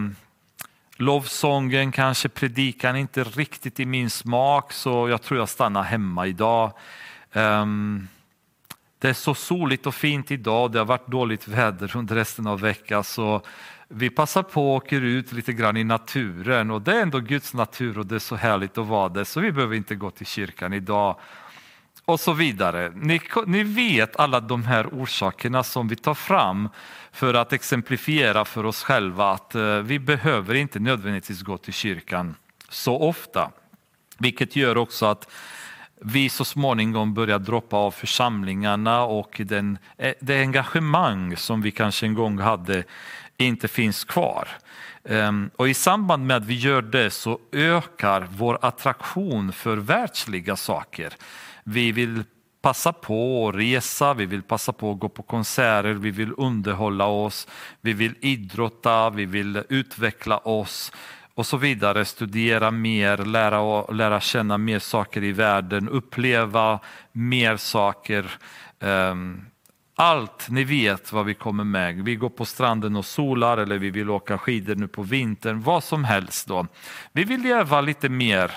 lovsången, 0.95 1.91
kanske 1.91 2.29
predikan 2.29 2.95
inte 2.95 3.23
riktigt 3.23 3.79
i 3.79 3.85
min 3.85 4.09
smak 4.09 4.73
så 4.73 5.09
jag 5.09 5.21
tror 5.21 5.39
jag 5.39 5.49
stannar 5.49 5.83
hemma 5.83 6.27
idag. 6.27 6.71
Um, 7.33 8.07
det 8.99 9.09
är 9.09 9.13
så 9.13 9.33
soligt 9.33 9.85
och 9.85 9.95
fint 9.95 10.31
idag, 10.31 10.71
det 10.71 10.79
har 10.79 10.85
varit 10.85 11.07
dåligt 11.07 11.47
väder 11.47 11.97
under 11.97 12.15
resten 12.15 12.47
av 12.47 12.59
veckan 12.59 13.03
så 13.03 13.41
vi 13.87 14.09
passar 14.09 14.43
på 14.43 14.69
och 14.69 14.75
åker 14.75 15.01
ut 15.01 15.31
lite 15.31 15.53
grann 15.53 15.77
i 15.77 15.83
naturen 15.83 16.71
och 16.71 16.81
det 16.81 16.97
är 16.97 17.01
ändå 17.01 17.19
Guds 17.19 17.53
natur 17.53 17.97
och 17.97 18.05
det 18.05 18.15
är 18.15 18.19
så 18.19 18.35
härligt 18.35 18.77
att 18.77 18.87
vara 18.87 19.09
där 19.09 19.23
så 19.23 19.39
vi 19.39 19.51
behöver 19.51 19.75
inte 19.75 19.95
gå 19.95 20.11
till 20.11 20.25
kyrkan 20.25 20.73
idag. 20.73 21.19
Och 22.05 22.19
så 22.19 22.33
vidare. 22.33 22.91
Ni, 22.95 23.21
ni 23.45 23.63
vet 23.63 24.15
alla 24.15 24.39
de 24.39 24.63
här 24.63 24.87
orsakerna 24.87 25.63
som 25.63 25.87
vi 25.87 25.95
tar 25.95 26.13
fram 26.13 26.69
för 27.11 27.33
att 27.33 27.53
exemplifiera 27.53 28.45
för 28.45 28.65
oss 28.65 28.83
själva 28.83 29.31
att 29.31 29.55
eh, 29.55 29.77
vi 29.77 29.99
behöver 29.99 30.55
inte 30.55 30.79
nödvändigtvis 30.79 31.41
gå 31.41 31.57
till 31.57 31.73
kyrkan 31.73 32.35
så 32.69 32.99
ofta. 32.99 33.51
Vilket 34.17 34.55
gör 34.55 34.77
också 34.77 35.05
att 35.05 35.27
vi 36.01 36.29
så 36.29 36.45
småningom 36.45 37.13
börjar 37.13 37.39
droppa 37.39 37.77
av 37.77 37.91
församlingarna 37.91 39.03
och 39.03 39.41
den, 39.45 39.77
eh, 39.97 40.13
det 40.19 40.39
engagemang 40.39 41.37
som 41.37 41.61
vi 41.61 41.71
kanske 41.71 42.05
en 42.05 42.13
gång 42.13 42.39
hade 42.39 42.83
inte 43.37 43.67
finns 43.67 44.03
kvar. 44.03 44.47
Ehm, 45.09 45.49
och 45.55 45.69
I 45.69 45.73
samband 45.73 46.25
med 46.25 46.37
att 46.37 46.45
vi 46.45 46.55
gör 46.55 46.81
det 46.81 47.11
så 47.11 47.39
ökar 47.51 48.27
vår 48.31 48.59
attraktion 48.61 49.51
för 49.51 49.77
världsliga 49.77 50.55
saker. 50.55 51.13
Vi 51.65 51.91
vill 51.91 52.23
passa 52.61 52.93
på 52.93 53.49
att 53.49 53.55
resa, 53.55 54.13
vi 54.13 54.25
vill 54.25 54.43
passa 54.43 54.73
på 54.73 54.91
att 54.91 54.99
gå 54.99 55.09
på 55.09 55.23
konserter, 55.23 55.93
vi 55.93 56.11
vill 56.11 56.33
underhålla 56.37 57.05
oss, 57.05 57.47
vi 57.81 57.93
vill 57.93 58.15
idrotta, 58.21 59.09
vi 59.09 59.25
vill 59.25 59.63
utveckla 59.69 60.37
oss 60.37 60.91
och 61.35 61.45
så 61.45 61.57
vidare, 61.57 62.05
studera 62.05 62.71
mer, 62.71 63.17
lära, 63.17 63.85
lära 63.91 64.19
känna 64.19 64.57
mer 64.57 64.79
saker 64.79 65.23
i 65.23 65.31
världen, 65.31 65.89
uppleva 65.89 66.79
mer 67.11 67.57
saker. 67.57 68.31
Ehm, 68.79 69.45
allt, 69.95 70.49
ni 70.49 70.63
vet 70.63 71.13
vad 71.13 71.25
vi 71.25 71.33
kommer 71.33 71.63
med. 71.63 72.03
Vi 72.03 72.15
går 72.15 72.29
på 72.29 72.45
stranden 72.45 72.95
och 72.95 73.05
solar 73.05 73.57
eller 73.57 73.77
vi 73.77 73.89
vill 73.89 74.09
åka 74.09 74.37
skidor 74.37 74.75
nu 74.75 74.87
på 74.87 75.03
vintern, 75.03 75.61
vad 75.61 75.83
som 75.83 76.03
helst. 76.03 76.47
Då. 76.47 76.67
Vi 77.11 77.23
vill 77.23 77.41
leva 77.41 77.81
lite 77.81 78.09
mer 78.09 78.51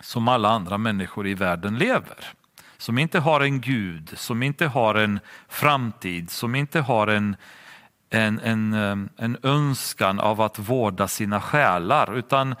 som 0.00 0.28
alla 0.28 0.48
andra 0.48 0.78
människor 0.78 1.26
i 1.26 1.34
världen 1.34 1.78
lever. 1.78 2.32
Som 2.76 2.98
inte 2.98 3.18
har 3.18 3.40
en 3.40 3.60
gud, 3.60 4.12
som 4.16 4.42
inte 4.42 4.66
har 4.66 4.94
en 4.94 5.20
framtid, 5.48 6.30
som 6.30 6.54
inte 6.54 6.80
har 6.80 7.06
en, 7.06 7.36
en, 8.10 8.38
en, 8.38 9.08
en 9.16 9.36
önskan 9.42 10.20
av 10.20 10.40
att 10.40 10.58
vårda 10.58 11.08
sina 11.08 11.40
själar. 11.40 12.18
Utan 12.18 12.54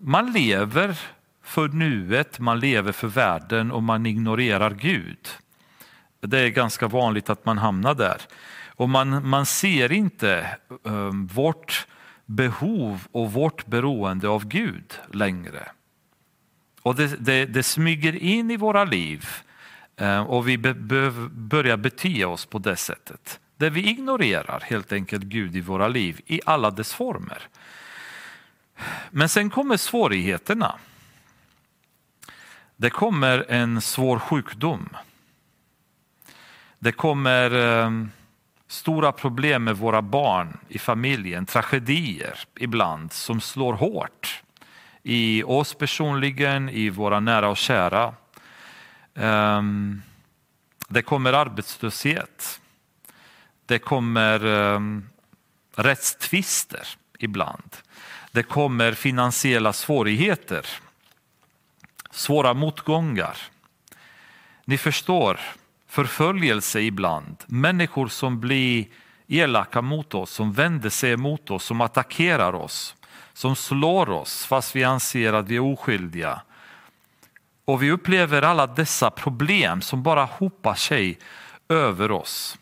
man 0.00 0.32
lever 0.32 1.00
för 1.42 1.68
nuet, 1.68 2.38
man 2.38 2.60
lever 2.60 2.92
för 2.92 3.08
världen 3.08 3.72
och 3.72 3.82
man 3.82 4.06
ignorerar 4.06 4.70
Gud. 4.70 5.28
Det 6.20 6.38
är 6.38 6.48
ganska 6.48 6.88
vanligt 6.88 7.30
att 7.30 7.44
man 7.44 7.58
hamnar 7.58 7.94
där. 7.94 8.20
Och 8.68 8.88
man, 8.88 9.28
man 9.28 9.46
ser 9.46 9.92
inte 9.92 10.56
um, 10.82 11.26
vårt 11.26 11.86
behov 12.26 13.06
och 13.12 13.32
vårt 13.32 13.66
beroende 13.66 14.28
av 14.28 14.46
Gud 14.46 15.00
längre. 15.12 15.68
Och 16.82 16.94
det, 16.94 17.06
det, 17.06 17.46
det 17.46 17.62
smyger 17.62 18.16
in 18.16 18.50
i 18.50 18.56
våra 18.56 18.84
liv 18.84 19.28
eh, 19.96 20.22
och 20.22 20.48
vi 20.48 20.58
be, 20.58 20.74
be, 20.74 21.10
börjar 21.30 21.76
bete 21.76 22.24
oss 22.24 22.46
på 22.46 22.58
det 22.58 22.76
sättet. 22.76 23.40
Där 23.56 23.70
vi 23.70 23.90
ignorerar 23.90 24.60
helt 24.60 24.92
enkelt 24.92 25.24
Gud 25.24 25.56
i 25.56 25.60
våra 25.60 25.88
liv 25.88 26.20
i 26.26 26.40
alla 26.46 26.70
dess 26.70 26.94
former. 26.94 27.48
Men 29.10 29.28
sen 29.28 29.50
kommer 29.50 29.76
svårigheterna. 29.76 30.74
Det 32.76 32.90
kommer 32.90 33.44
en 33.48 33.80
svår 33.80 34.18
sjukdom. 34.18 34.88
Det 36.78 36.92
kommer 36.92 37.54
eh, 37.84 37.90
stora 38.66 39.12
problem 39.12 39.64
med 39.64 39.76
våra 39.76 40.02
barn 40.02 40.58
i 40.68 40.78
familjen, 40.78 41.46
tragedier 41.46 42.38
ibland 42.56 43.12
som 43.12 43.40
slår 43.40 43.72
hårt 43.72 44.42
i 45.02 45.42
oss 45.42 45.74
personligen, 45.74 46.68
i 46.68 46.90
våra 46.90 47.20
nära 47.20 47.48
och 47.48 47.56
kära. 47.56 48.14
Ehm, 49.14 50.02
det 50.88 51.02
kommer 51.02 51.32
arbetslöshet. 51.32 52.60
Det 53.66 53.78
kommer 53.78 54.46
ehm, 54.46 55.08
rättstvister 55.74 56.88
ibland. 57.18 57.76
Det 58.32 58.42
kommer 58.42 58.92
finansiella 58.92 59.72
svårigheter, 59.72 60.66
svåra 62.10 62.54
motgångar. 62.54 63.36
Ni 64.64 64.78
förstår, 64.78 65.40
förföljelse 65.88 66.80
ibland, 66.80 67.36
människor 67.46 68.08
som 68.08 68.40
blir 68.40 68.86
elaka 69.26 69.82
mot 69.82 70.14
oss, 70.14 70.30
som 70.30 70.52
vänder 70.52 70.90
sig 70.90 71.16
mot 71.16 71.50
oss, 71.50 71.64
som 71.64 71.80
attackerar 71.80 72.54
oss, 72.54 72.96
som 73.40 73.56
slår 73.56 74.10
oss 74.10 74.46
fast 74.46 74.76
vi 74.76 74.84
anser 74.84 75.32
att 75.32 75.48
vi 75.48 75.56
är 75.56 75.60
oskyldiga. 75.60 76.42
Och 77.64 77.82
vi 77.82 77.90
upplever 77.90 78.42
alla 78.42 78.66
dessa 78.66 79.10
problem 79.10 79.80
som 79.80 80.02
bara 80.02 80.24
hopar 80.24 80.74
sig 80.74 81.18
över 81.68 82.10
oss. 82.10 82.58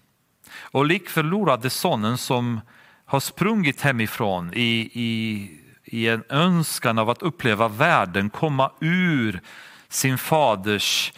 Och 0.61 0.87
lik 0.87 1.09
förlorade 1.09 1.71
sonen 1.71 2.19
som 2.19 2.61
har 3.05 3.21
sprungit 3.21 3.81
hemifrån 3.81 4.51
i, 4.55 4.91
i, 4.93 5.51
i 5.85 6.09
en 6.09 6.25
önskan 6.29 6.99
av 6.99 7.11
att 7.11 7.23
uppleva 7.23 7.69
världen, 7.69 8.31
komma 8.31 8.71
ur 8.81 9.41
sin 9.89 10.19
faders 10.19 11.13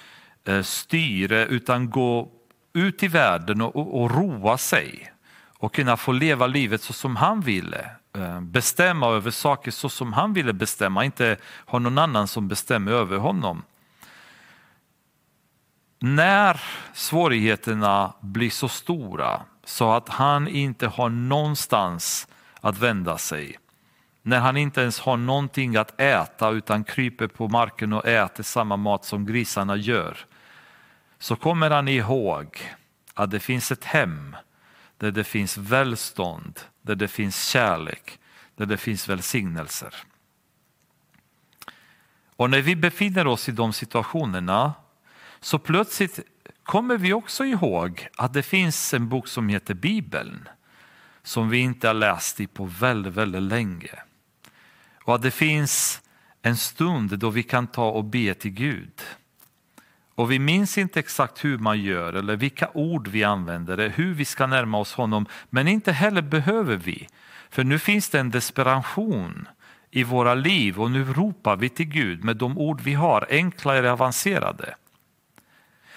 eh, 0.45 0.63
styre 0.63 1.47
utan 1.47 1.91
gå 1.91 2.29
ut 2.73 3.03
i 3.03 3.09
världen 3.09 3.61
och, 3.61 3.77
och, 3.77 4.03
och 4.03 4.11
roa 4.11 4.59
sig 4.59 5.13
och 5.59 5.75
kunna 5.75 5.97
få 5.97 6.13
leva 6.13 6.47
livet 6.47 6.83
så 6.83 6.93
som 6.93 7.17
han 7.17 7.41
ville. 7.41 8.00
Eh, 8.13 8.41
bestämma 8.41 9.07
över 9.07 9.31
saker 9.31 9.71
så 9.71 9.89
som 9.89 10.13
han 10.13 10.33
ville 10.33 10.53
bestämma, 10.53 11.05
inte 11.05 11.37
ha 11.67 11.79
någon 11.79 11.99
annan 11.99 12.29
som 12.29 12.49
bestämmer 12.49 12.93
över 12.93 13.17
honom. 13.17 13.63
När 15.99 16.61
svårigheterna 16.95 18.15
blir 18.21 18.51
så 18.51 18.69
stora 18.69 19.43
så 19.65 19.93
att 19.93 20.09
han 20.09 20.49
inte 20.49 20.87
har 20.87 21.09
någonstans 21.09 22.29
att 22.61 22.79
vända 22.79 23.19
sig, 23.19 23.59
när 24.23 24.39
han 24.39 24.57
inte 24.57 24.81
ens 24.81 25.01
har 25.01 25.17
någonting 25.17 25.77
att 25.77 26.01
äta 26.01 26.51
utan 26.51 26.85
kryper 26.85 27.27
på 27.27 27.49
marken 27.49 27.93
och 27.93 28.07
äter 28.07 28.43
samma 28.43 28.77
mat 28.77 29.05
som 29.05 29.27
grisarna 29.27 29.77
gör, 29.77 30.19
så 31.19 31.37
kommer 31.37 31.71
han 31.71 31.89
ihåg 31.89 32.59
att 33.15 33.31
det 33.31 33.41
finns 33.41 33.73
ett 33.73 33.85
hem 33.85 34.37
där 35.01 35.11
det 35.11 35.25
finns 35.25 35.57
välstånd, 35.57 36.61
där 36.83 36.95
det 36.95 37.09
finns 37.09 37.49
kärlek, 37.49 38.19
där 38.57 38.67
det 38.67 38.77
finns 38.77 39.09
välsignelser. 39.09 39.95
Och 42.37 42.51
när 42.51 42.61
vi 42.61 42.77
befinner 42.77 43.27
oss 43.27 43.49
i 43.49 43.53
de 43.53 43.73
situationerna 43.73 44.75
så 45.41 45.59
plötsligt 45.59 46.21
kommer 46.63 46.97
vi 46.97 47.13
också 47.13 47.45
ihåg 47.45 48.09
att 48.17 48.33
det 48.33 48.43
finns 48.43 48.95
en 48.95 49.09
bok 49.09 49.29
som 49.29 49.49
heter 49.49 49.75
Bibeln 49.75 50.49
som 51.23 51.49
vi 51.49 51.59
inte 51.59 51.87
har 51.87 51.95
läst 51.95 52.41
i 52.41 52.47
på 52.47 52.65
väldigt, 52.65 53.15
väldigt 53.15 53.43
länge. 53.43 53.99
Och 55.05 55.15
att 55.15 55.23
det 55.23 55.31
finns 55.31 56.03
en 56.43 56.57
stund 56.57 57.19
då 57.19 57.31
vi 57.31 57.43
kan 57.43 57.67
ta 57.67 57.91
och 57.91 58.05
be 58.05 58.35
till 58.35 58.51
Gud. 58.51 59.03
Och 60.21 60.31
vi 60.31 60.39
minns 60.39 60.79
inte 60.79 61.01
exakt 61.01 61.45
hur 61.45 61.59
man 61.59 61.81
gör 61.81 62.13
eller 62.13 62.37
vilka 62.37 62.69
ord 62.75 63.09
vi 63.09 63.25
använder, 63.25 63.73
eller 63.73 63.89
hur 63.89 64.15
vi 64.15 64.25
ska 64.25 64.47
närma 64.47 64.79
oss 64.79 64.95
honom. 64.95 65.27
Men 65.51 65.69
inte 65.69 65.93
heller 65.93 66.23
behöver 66.23 66.77
vi. 66.77 67.09
För 67.51 67.65
nu 67.65 67.79
finns 67.79 68.09
det 68.09 68.21
en 68.21 68.31
desperation 68.31 69.49
i 69.91 70.05
våra 70.05 70.35
liv 70.35 70.81
och 70.81 70.91
nu 70.91 71.05
ropar 71.05 71.57
vi 71.57 71.69
till 71.69 71.87
Gud 71.87 72.25
med 72.25 72.37
de 72.37 72.59
ord 72.59 72.81
vi 72.81 72.95
har, 72.95 73.27
enkla 73.31 73.77
eller 73.77 73.89
avancerade. 73.89 74.75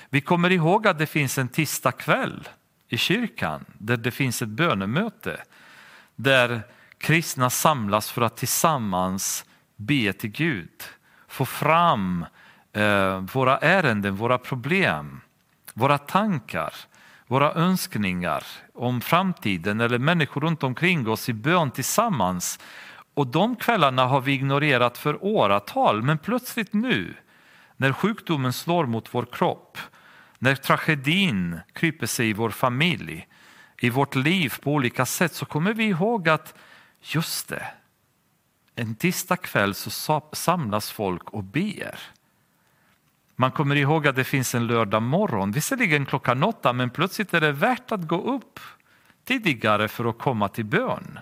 Vi 0.09 0.21
kommer 0.21 0.51
ihåg 0.51 0.87
att 0.87 0.99
det 0.99 1.05
finns 1.05 1.37
en 1.37 1.47
tisdagkväll 1.47 2.47
i 2.87 2.97
kyrkan 2.97 3.65
där 3.77 3.97
det 3.97 4.11
finns 4.11 4.41
ett 4.41 4.49
bönemöte 4.49 5.43
där 6.15 6.61
kristna 6.97 7.49
samlas 7.49 8.11
för 8.11 8.21
att 8.21 8.37
tillsammans 8.37 9.45
be 9.75 10.13
till 10.13 10.31
Gud, 10.31 10.83
få 11.27 11.45
fram 11.45 12.25
Eh, 12.73 13.19
våra 13.19 13.57
ärenden, 13.57 14.15
våra 14.15 14.37
problem, 14.37 15.21
våra 15.73 15.97
tankar, 15.97 16.73
våra 17.27 17.53
önskningar 17.53 18.43
om 18.73 19.01
framtiden 19.01 19.81
eller 19.81 19.99
människor 19.99 20.41
runt 20.41 20.63
omkring 20.63 21.07
oss 21.07 21.29
i 21.29 21.33
bön 21.33 21.71
tillsammans. 21.71 22.59
Och 23.13 23.27
de 23.27 23.55
kvällarna 23.55 24.05
har 24.05 24.21
vi 24.21 24.33
ignorerat 24.33 24.97
för 24.97 25.25
åratal, 25.25 26.01
men 26.01 26.17
plötsligt 26.17 26.73
nu 26.73 27.15
när 27.77 27.93
sjukdomen 27.93 28.53
slår 28.53 28.85
mot 28.85 29.13
vår 29.13 29.25
kropp, 29.31 29.77
när 30.39 30.55
tragedin 30.55 31.59
kryper 31.73 32.07
sig 32.07 32.29
i 32.29 32.33
vår 32.33 32.49
familj, 32.49 33.27
i 33.79 33.89
vårt 33.89 34.15
liv 34.15 34.53
på 34.61 34.71
olika 34.71 35.05
sätt 35.05 35.33
så 35.33 35.45
kommer 35.45 35.73
vi 35.73 35.83
ihåg 35.83 36.29
att 36.29 36.53
just 37.01 37.47
det, 37.49 37.67
en 38.75 38.95
tisdagkväll 38.95 39.73
så 39.73 40.21
samlas 40.33 40.91
folk 40.91 41.29
och 41.29 41.43
ber. 41.43 41.99
Man 43.35 43.51
kommer 43.51 43.75
ihåg 43.75 44.07
att 44.07 44.15
det 44.15 44.23
finns 44.23 44.55
en 44.55 44.67
lördag 44.67 45.01
morgon, 45.01 45.51
visserligen 45.51 46.05
klockan 46.05 46.43
åtta, 46.43 46.73
men 46.73 46.89
plötsligt 46.89 47.33
är 47.33 47.41
det 47.41 47.51
värt 47.51 47.91
att 47.91 48.07
gå 48.07 48.21
upp 48.21 48.59
tidigare 49.23 49.87
för 49.87 50.05
att 50.05 50.17
komma 50.17 50.47
till 50.49 50.65
bön. 50.65 51.19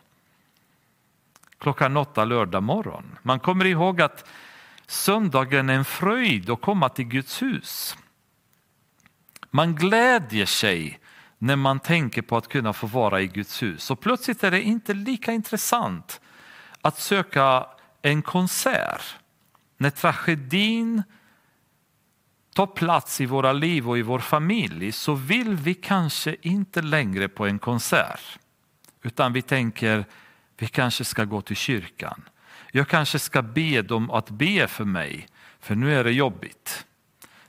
Klockan 1.58 1.98
åtta 1.98 2.26
lördag 2.26 2.64
morgon. 2.64 3.18
Man 3.24 3.40
kommer 3.40 3.66
ihåg 3.66 4.02
att 4.02 4.30
söndagen 4.88 5.70
är 5.70 5.74
en 5.74 5.86
fröjd 5.86 6.50
att 6.50 6.62
komma 6.62 6.90
till 6.90 7.06
Guds 7.06 7.42
hus. 7.42 7.98
Man 9.50 9.76
glädjer 9.76 10.46
sig 10.46 11.00
när 11.38 11.56
man 11.56 11.80
tänker 11.80 12.22
på 12.22 12.38
att 12.38 12.48
kunna 12.48 12.74
få 12.74 12.88
vara 12.88 13.22
i 13.22 13.28
Guds 13.28 13.64
hus. 13.64 13.92
Och 13.92 14.00
plötsligt 14.00 14.44
är 14.44 14.52
det 14.52 14.62
inte 14.62 14.94
lika 14.94 15.32
intressant 15.32 16.22
att 16.82 17.00
söka 17.00 17.66
en 18.02 18.22
konsert 18.22 19.16
när 19.78 19.90
tragedin 19.90 21.04
tar 22.54 22.68
plats 22.68 23.22
i 23.22 23.26
våra 23.26 23.54
liv 23.54 23.90
och 23.90 23.98
i 23.98 24.02
vår 24.02 24.20
familj 24.20 24.92
så 24.92 25.14
vill 25.14 25.56
vi 25.56 25.74
kanske 25.74 26.36
inte 26.42 26.82
längre 26.82 27.28
på 27.28 27.46
en 27.46 27.60
konsert. 27.60 28.40
Utan 29.04 29.34
vi 29.34 29.42
tänker, 29.42 30.06
vi 30.58 30.68
kanske 30.68 31.04
ska 31.04 31.26
gå 31.26 31.42
till 31.42 31.56
kyrkan. 31.56 32.24
Jag 32.72 32.88
kanske 32.88 33.20
ska 33.20 33.42
be 33.42 33.82
dem 33.82 34.12
att 34.12 34.30
be 34.30 34.68
för 34.68 34.86
mig, 34.86 35.28
för 35.60 35.76
nu 35.76 35.96
är 35.96 36.04
det 36.04 36.12
jobbigt. 36.12 36.86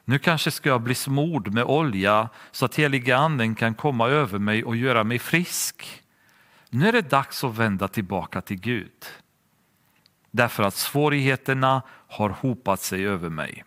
Nu 0.05 0.19
kanske 0.19 0.51
ska 0.51 0.69
jag 0.69 0.81
bli 0.81 0.95
smord 0.95 1.53
med 1.53 1.65
olja 1.65 2.29
så 2.51 2.65
att 2.65 2.75
heliga 2.75 3.17
anden 3.17 3.55
kan 3.55 3.75
komma 3.75 4.09
över 4.09 4.39
mig 4.39 4.65
och 4.65 4.77
göra 4.77 5.05
mig 5.05 5.19
frisk. 5.19 6.03
Nu 6.71 6.89
är 6.89 6.93
det 6.93 7.11
dags 7.11 7.45
att 7.45 7.57
vända 7.57 7.89
tillbaka 7.89 8.41
till 8.41 8.61
Gud. 8.61 9.07
Därför 10.31 10.63
att 10.63 10.75
svårigheterna 10.75 11.83
har 12.09 12.31
hopat 12.31 12.81
sig 12.81 13.07
över 13.07 13.29
mig. 13.29 13.65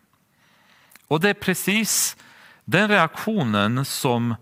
Och 1.07 1.19
det 1.19 1.29
är 1.29 1.33
precis 1.33 2.17
den 2.65 2.87
reaktionen 2.87 3.85
som 3.85 4.35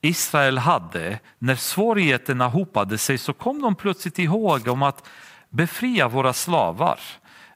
Israel 0.00 0.58
hade 0.58 1.18
när 1.38 1.56
svårigheterna 1.56 2.48
hopade 2.48 2.98
sig 2.98 3.18
så 3.18 3.32
kom 3.32 3.62
de 3.62 3.74
plötsligt 3.74 4.18
ihåg 4.18 4.68
om 4.68 4.82
att 4.82 5.08
befria 5.50 6.08
våra 6.08 6.32
slavar. 6.32 7.00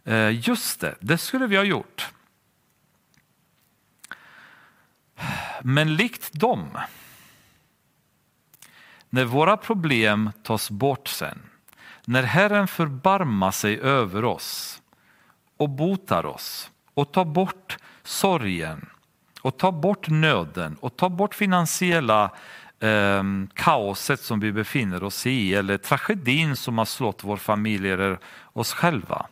Eh, 0.05 0.49
just 0.49 0.81
det, 0.81 0.95
det 1.01 1.19
skulle 1.19 1.47
vi 1.47 1.57
ha 1.57 1.65
gjort. 1.65 2.13
Men 5.63 5.97
likt 5.97 6.33
dem, 6.33 6.69
när 9.11 9.25
våra 9.25 9.57
problem 9.57 10.31
tas 10.43 10.71
bort 10.71 11.09
sen, 11.09 11.39
när 12.05 12.23
Herren 12.23 12.69
förbarmar 12.69 13.51
sig 13.51 13.81
över 13.81 14.25
oss 14.25 14.83
och 15.57 15.69
botar 15.69 16.27
oss 16.27 16.71
och 16.95 17.13
tar 17.13 17.25
bort 17.25 17.79
sorgen 18.03 18.89
och 19.41 19.59
ta 19.59 19.73
bort 19.73 20.09
nöden 20.09 20.77
och 20.81 20.97
ta 20.97 21.09
bort 21.09 21.35
finansiella 21.35 22.31
eh, 22.81 23.23
kaoset 23.55 24.21
som 24.21 24.41
vi 24.41 24.53
befinner 24.53 25.03
oss 25.05 25.27
i 25.27 25.55
eller 25.55 25.79
tragedin 25.79 26.57
som 26.57 26.79
har 26.79 26.85
slått 26.85 27.25
vår 27.25 27.37
familj 27.37 27.91
eller 27.91 28.19
oss 28.53 28.73
själva. 28.73 29.27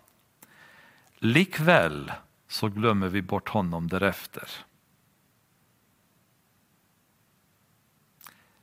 Likväl 1.18 2.12
så 2.48 2.68
glömmer 2.68 3.08
vi 3.08 3.22
bort 3.22 3.48
honom 3.48 3.88
därefter. 3.88 4.48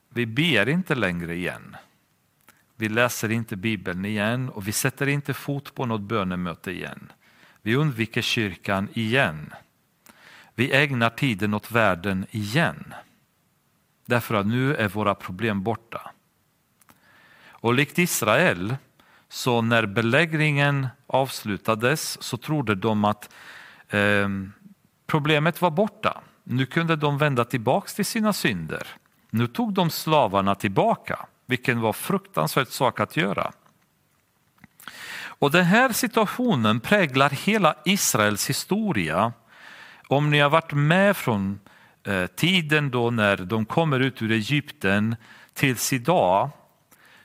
Vi 0.09 0.25
ber 0.25 0.69
inte 0.69 0.95
längre 0.95 1.35
igen. 1.35 1.75
Vi 2.75 2.89
läser 2.89 3.31
inte 3.31 3.55
Bibeln 3.55 4.05
igen 4.05 4.49
och 4.49 4.67
vi 4.67 4.71
sätter 4.71 5.07
inte 5.07 5.33
fot 5.33 5.75
på 5.75 5.85
något 5.85 6.01
bönemöte 6.01 6.71
igen. 6.71 7.11
Vi 7.61 7.75
undviker 7.75 8.21
kyrkan 8.21 8.89
igen. 8.93 9.53
Vi 10.57 10.71
ägnar 10.71 11.09
tiden 11.09 11.53
åt 11.53 11.71
världen 11.71 12.25
igen. 12.31 12.93
Därför 14.05 14.35
att 14.35 14.47
nu 14.47 14.75
är 14.75 14.87
våra 14.87 15.15
problem 15.15 15.63
borta. 15.63 16.11
Och 17.49 17.73
likt 17.73 17.97
Israel, 17.97 18.75
så 19.29 19.61
när 19.61 19.85
belägringen 19.85 20.87
avslutades 21.07 22.23
så 22.23 22.37
trodde 22.37 22.75
de 22.75 23.05
att 23.05 23.29
eh, 23.89 24.29
problemet 25.07 25.61
var 25.61 25.71
borta. 25.71 26.21
Nu 26.43 26.65
kunde 26.65 26.95
de 26.95 27.17
vända 27.17 27.45
tillbaks 27.45 27.93
till 27.93 28.05
sina 28.05 28.33
synder. 28.33 28.87
Nu 29.29 29.47
tog 29.47 29.73
de 29.73 29.89
slavarna 29.89 30.55
tillbaka, 30.55 31.25
vilken 31.45 31.81
var 31.81 31.93
fruktansvärt 31.93 32.69
sak 32.69 32.99
att 32.99 33.17
göra. 33.17 33.51
Och 35.19 35.51
den 35.51 35.65
här 35.65 35.91
situationen 35.91 36.79
präglar 36.79 37.29
hela 37.29 37.75
Israels 37.85 38.49
historia. 38.49 39.33
Om 40.07 40.29
ni 40.29 40.39
har 40.39 40.49
varit 40.49 40.73
med 40.73 41.17
från 41.17 41.59
eh, 42.03 42.27
tiden 42.27 42.91
då 42.91 43.09
när 43.09 43.37
de 43.37 43.65
kommer 43.65 43.99
ut 43.99 44.21
ur 44.21 44.31
Egypten 44.31 45.15
tills 45.53 45.93
idag 45.93 46.49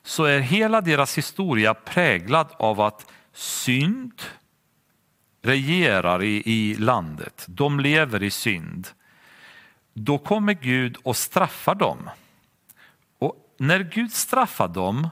så 0.03 0.25
är 0.25 0.40
hela 0.40 0.81
deras 0.81 1.18
historia 1.18 1.75
präglad 1.75 2.47
av 2.59 2.81
att 2.81 3.07
synd 3.33 4.23
regerar 5.42 6.23
i, 6.23 6.42
i 6.45 6.75
landet. 6.75 7.45
De 7.49 7.81
lever 7.81 8.23
i 8.23 8.31
synd 8.31 8.88
då 9.95 10.18
kommer 10.18 10.53
Gud 10.53 10.97
och 11.03 11.16
straffar 11.16 11.75
dem. 11.75 12.11
Och 13.18 13.55
när 13.59 13.81
Gud 13.81 14.12
straffar 14.12 14.68
dem 14.68 15.09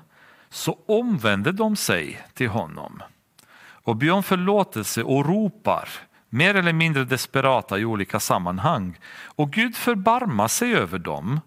så 0.49 0.79
omvänder 0.87 1.53
de 1.53 1.77
sig 1.77 2.23
till 2.35 2.49
honom 2.49 3.03
och 3.59 3.97
ber 3.97 4.11
om 4.11 4.23
förlåtelse 4.23 5.03
och 5.03 5.27
ropar 5.27 5.89
mer 6.31 6.55
eller 6.55 6.73
mindre 6.73 7.05
desperata 7.05 7.79
i 7.79 7.85
olika 7.85 8.21
sammanhang. 8.21 8.99
Och 9.25 9.53
Gud 9.53 9.77
förbarmar 9.77 10.49
sig 10.49 10.75
över 10.75 10.99
dem, 10.99 11.40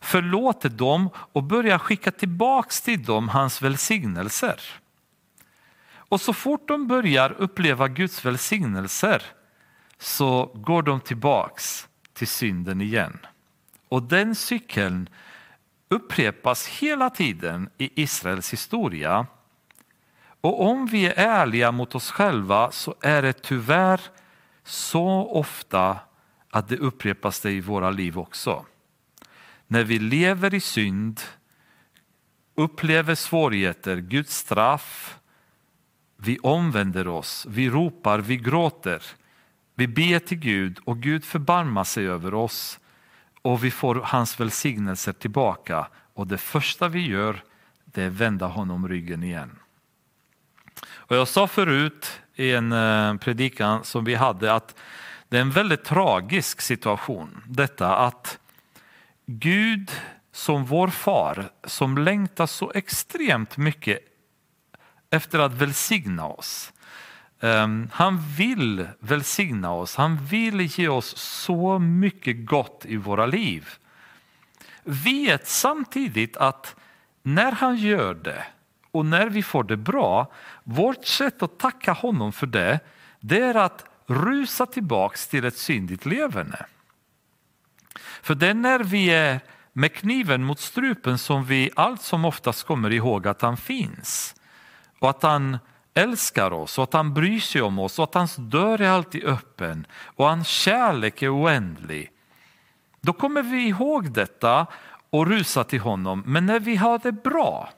förlåter 0.00 0.68
dem 0.68 1.10
och 1.32 1.42
börjar 1.42 1.78
skicka 1.78 2.10
tillbaks 2.10 2.80
till 2.80 3.02
dem 3.02 3.28
hans 3.28 3.62
välsignelser. 3.62 4.60
Och 6.08 6.20
så 6.20 6.32
fort 6.32 6.68
de 6.68 6.86
börjar 6.86 7.32
uppleva 7.38 7.88
Guds 7.88 8.24
välsignelser 8.24 9.22
så 9.98 10.50
går 10.54 10.82
de 10.82 11.00
tillbaks 11.00 11.88
till 12.12 12.28
synden 12.28 12.80
igen. 12.80 13.18
Och 13.88 14.02
den 14.02 14.34
cykeln 14.34 15.08
upprepas 15.88 16.66
hela 16.66 17.10
tiden 17.10 17.70
i 17.78 18.02
Israels 18.02 18.52
historia. 18.52 19.26
Och 20.40 20.62
om 20.66 20.86
vi 20.86 21.06
är 21.06 21.14
ärliga 21.16 21.72
mot 21.72 21.94
oss 21.94 22.10
själva 22.10 22.70
så 22.70 22.94
är 23.00 23.22
det 23.22 23.32
tyvärr 23.32 24.00
så 24.66 25.08
ofta 25.30 25.98
att 26.50 26.68
det 26.68 26.76
upprepas 26.76 27.40
det 27.40 27.50
i 27.50 27.60
våra 27.60 27.90
liv 27.90 28.18
också. 28.18 28.66
När 29.66 29.84
vi 29.84 29.98
lever 29.98 30.54
i 30.54 30.60
synd, 30.60 31.20
upplever 32.54 33.14
svårigheter, 33.14 33.96
Guds 33.96 34.36
straff, 34.36 35.18
vi 36.16 36.38
omvänder 36.38 37.08
oss, 37.08 37.46
vi 37.48 37.70
ropar, 37.70 38.18
vi 38.18 38.36
gråter 38.36 39.02
vi 39.78 39.86
ber 39.86 40.18
till 40.18 40.38
Gud 40.38 40.78
och 40.84 41.02
Gud 41.02 41.24
förbarmar 41.24 41.84
sig 41.84 42.06
över 42.06 42.34
oss 42.34 42.80
och 43.42 43.64
vi 43.64 43.70
får 43.70 43.94
hans 43.94 44.40
välsignelser 44.40 45.12
tillbaka 45.12 45.88
och 46.14 46.26
det 46.26 46.38
första 46.38 46.88
vi 46.88 47.06
gör 47.06 47.42
det 47.84 48.02
är 48.02 48.10
vända 48.10 48.46
honom 48.46 48.88
ryggen 48.88 49.22
igen. 49.22 49.58
Och 50.86 51.16
jag 51.16 51.28
sa 51.28 51.46
förut 51.46 52.20
i 52.36 52.52
en 52.52 52.72
eh, 52.72 53.16
predikan 53.16 53.84
som 53.84 54.04
vi 54.04 54.14
hade 54.14 54.52
att 54.52 54.74
det 55.28 55.36
är 55.36 55.40
en 55.40 55.50
väldigt 55.50 55.84
tragisk 55.84 56.60
situation 56.60 57.42
detta 57.46 57.96
att 57.96 58.38
Gud 59.26 59.90
som 60.32 60.64
vår 60.64 60.88
far 60.88 61.50
som 61.64 61.98
längtar 61.98 62.46
så 62.46 62.72
extremt 62.74 63.56
mycket 63.56 63.98
efter 65.10 65.38
att 65.38 65.52
välsigna 65.52 66.26
oss 66.26 66.72
ehm, 67.40 67.90
han 67.92 68.18
vill 68.36 68.88
välsigna 68.98 69.72
oss, 69.72 69.96
han 69.96 70.24
vill 70.24 70.60
ge 70.60 70.88
oss 70.88 71.16
så 71.16 71.78
mycket 71.78 72.46
gott 72.46 72.82
i 72.86 72.96
våra 72.96 73.26
liv. 73.26 73.68
Vet 74.84 75.48
samtidigt 75.48 76.36
att 76.36 76.76
när 77.22 77.52
han 77.52 77.76
gör 77.76 78.14
det 78.14 78.44
och 78.90 79.06
när 79.06 79.26
vi 79.26 79.42
får 79.42 79.64
det 79.64 79.76
bra, 79.76 80.32
vårt 80.68 81.06
sätt 81.06 81.42
att 81.42 81.58
tacka 81.58 81.92
honom 81.92 82.32
för 82.32 82.46
det, 82.46 82.80
det 83.20 83.40
är 83.40 83.54
att 83.54 83.84
rusa 84.06 84.66
tillbaks 84.66 85.28
till 85.28 85.44
ett 85.44 85.56
syndigt 85.56 86.06
leverne. 86.06 86.66
För 88.22 88.34
det 88.34 88.48
är 88.48 88.54
när 88.54 88.78
vi 88.78 89.10
är 89.10 89.40
med 89.72 89.94
kniven 89.94 90.44
mot 90.44 90.60
strupen 90.60 91.18
som 91.18 91.44
vi 91.44 91.70
allt 91.76 92.02
som 92.02 92.24
oftast 92.24 92.66
kommer 92.66 92.92
ihåg 92.92 93.26
att 93.26 93.42
han 93.42 93.56
finns 93.56 94.34
och 94.98 95.10
att 95.10 95.22
han 95.22 95.58
älskar 95.94 96.52
oss 96.52 96.78
och 96.78 96.84
att 96.84 96.92
han 96.92 97.14
bryr 97.14 97.40
sig 97.40 97.62
om 97.62 97.78
oss 97.78 97.98
och 97.98 98.04
att 98.04 98.14
hans 98.14 98.36
dörr 98.36 98.80
är 98.80 98.90
alltid 98.90 99.24
öppen 99.24 99.86
och 99.92 100.26
hans 100.26 100.48
kärlek 100.48 101.22
är 101.22 101.40
oändlig. 101.40 102.10
Då 103.00 103.12
kommer 103.12 103.42
vi 103.42 103.68
ihåg 103.68 104.12
detta 104.12 104.66
och 105.10 105.26
rusar 105.26 105.64
till 105.64 105.80
honom. 105.80 106.22
Men 106.26 106.46
när 106.46 106.60
vi 106.60 106.76
har 106.76 106.98
det 106.98 107.12
bra, 107.12 107.70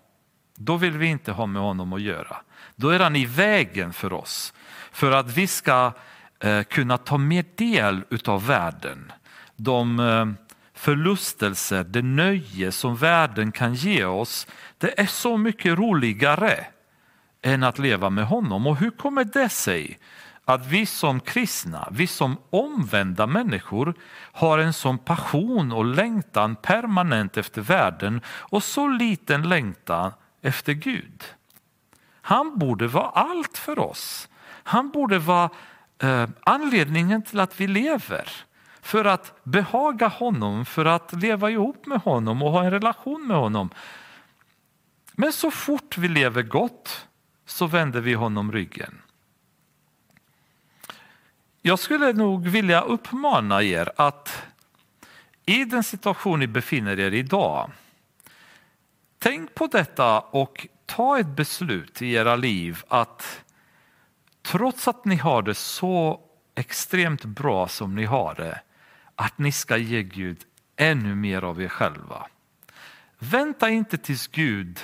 då 0.56 0.76
vill 0.76 0.98
vi 0.98 1.06
inte 1.06 1.32
ha 1.32 1.46
med 1.46 1.62
honom 1.62 1.92
att 1.92 2.02
göra. 2.02 2.36
Då 2.80 2.88
är 2.88 3.00
han 3.00 3.16
i 3.16 3.26
vägen 3.26 3.92
för 3.92 4.12
oss, 4.12 4.52
för 4.92 5.12
att 5.12 5.36
vi 5.36 5.46
ska 5.46 5.92
eh, 6.40 6.62
kunna 6.62 6.98
ta 6.98 7.18
mer 7.18 7.44
del 7.56 8.04
utav 8.10 8.46
världen. 8.46 9.12
De 9.56 10.00
eh, 10.00 10.26
förlustelser, 10.74 11.84
det 11.84 12.02
nöje 12.02 12.72
som 12.72 12.96
världen 12.96 13.52
kan 13.52 13.74
ge 13.74 14.04
oss, 14.04 14.46
det 14.78 15.00
är 15.00 15.06
så 15.06 15.36
mycket 15.36 15.78
roligare 15.78 16.66
än 17.42 17.62
att 17.62 17.78
leva 17.78 18.10
med 18.10 18.26
honom. 18.26 18.66
Och 18.66 18.76
hur 18.76 18.90
kommer 18.90 19.24
det 19.24 19.48
sig 19.48 19.98
att 20.44 20.66
vi 20.66 20.86
som 20.86 21.20
kristna, 21.20 21.88
vi 21.90 22.06
som 22.06 22.36
omvända 22.50 23.26
människor 23.26 23.94
har 24.32 24.58
en 24.58 24.72
sån 24.72 24.98
passion 24.98 25.72
och 25.72 25.84
längtan 25.84 26.56
permanent 26.56 27.36
efter 27.36 27.62
världen 27.62 28.20
och 28.28 28.62
så 28.62 28.88
liten 28.88 29.48
längtan 29.48 30.12
efter 30.42 30.72
Gud? 30.72 31.24
Han 32.28 32.58
borde 32.58 32.86
vara 32.86 33.08
allt 33.08 33.58
för 33.58 33.78
oss. 33.78 34.28
Han 34.62 34.90
borde 34.90 35.18
vara 35.18 35.50
eh, 35.98 36.28
anledningen 36.40 37.22
till 37.22 37.40
att 37.40 37.60
vi 37.60 37.66
lever. 37.66 38.30
För 38.80 39.04
att 39.04 39.44
behaga 39.44 40.08
honom, 40.08 40.64
för 40.64 40.84
att 40.84 41.12
leva 41.12 41.50
ihop 41.50 41.86
med 41.86 42.00
honom 42.00 42.42
och 42.42 42.50
ha 42.50 42.64
en 42.64 42.70
relation 42.70 43.26
med 43.26 43.36
honom. 43.36 43.70
Men 45.12 45.32
så 45.32 45.50
fort 45.50 45.98
vi 45.98 46.08
lever 46.08 46.42
gott 46.42 47.06
så 47.46 47.66
vänder 47.66 48.00
vi 48.00 48.14
honom 48.14 48.52
ryggen. 48.52 49.02
Jag 51.62 51.78
skulle 51.78 52.12
nog 52.12 52.48
vilja 52.48 52.80
uppmana 52.80 53.62
er 53.62 53.90
att 53.96 54.42
i 55.46 55.64
den 55.64 55.84
situation 55.84 56.40
ni 56.40 56.46
befinner 56.46 57.00
er 57.00 57.14
idag, 57.14 57.70
tänk 59.18 59.54
på 59.54 59.66
detta 59.66 60.20
och 60.20 60.68
ta 60.88 61.18
ett 61.18 61.36
beslut 61.36 62.02
i 62.02 62.12
era 62.12 62.36
liv 62.36 62.82
att 62.88 63.44
trots 64.42 64.88
att 64.88 65.04
ni 65.04 65.16
har 65.16 65.42
det 65.42 65.54
så 65.54 66.20
extremt 66.54 67.24
bra 67.24 67.68
som 67.68 67.94
ni 67.94 68.04
har 68.04 68.34
det, 68.34 68.60
att 69.14 69.38
ni 69.38 69.52
ska 69.52 69.76
ge 69.76 70.02
Gud 70.02 70.38
ännu 70.76 71.14
mer 71.14 71.42
av 71.44 71.62
er 71.62 71.68
själva. 71.68 72.26
Vänta 73.18 73.68
inte 73.68 73.98
tills 73.98 74.26
Gud 74.26 74.80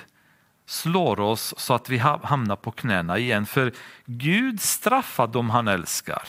slår 0.67 1.21
oss 1.21 1.55
så 1.57 1.75
att 1.75 1.89
vi 1.89 1.99
hamnar 1.99 2.57
på 2.57 2.71
knäna 2.71 3.19
igen, 3.19 3.47
för 3.47 3.73
Gud 4.07 4.61
straffar 4.61 5.27
dem 5.27 5.51
han 5.51 5.69
älskar. 5.69 6.29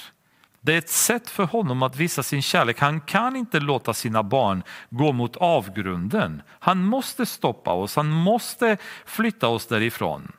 Det 0.66 0.74
är 0.74 0.78
ett 0.78 0.90
sätt 0.90 1.30
för 1.30 1.44
honom 1.44 1.84
att 1.84 1.96
visa 1.96 2.24
sin 2.24 2.42
kärlek. 2.42 2.80
Han 2.80 3.02
kan 3.02 3.36
inte 3.36 3.60
låta 3.60 3.94
sina 3.94 4.24
barn 4.24 4.64
gå 4.90 5.12
mot 5.12 5.36
avgrunden. 5.36 6.42
Han 6.50 6.84
måste 6.84 7.26
stoppa 7.26 7.74
oss, 7.74 7.96
han 7.96 8.10
måste 8.10 8.78
flytta 9.06 9.48
oss 9.48 9.68
därifrån. 9.68 10.32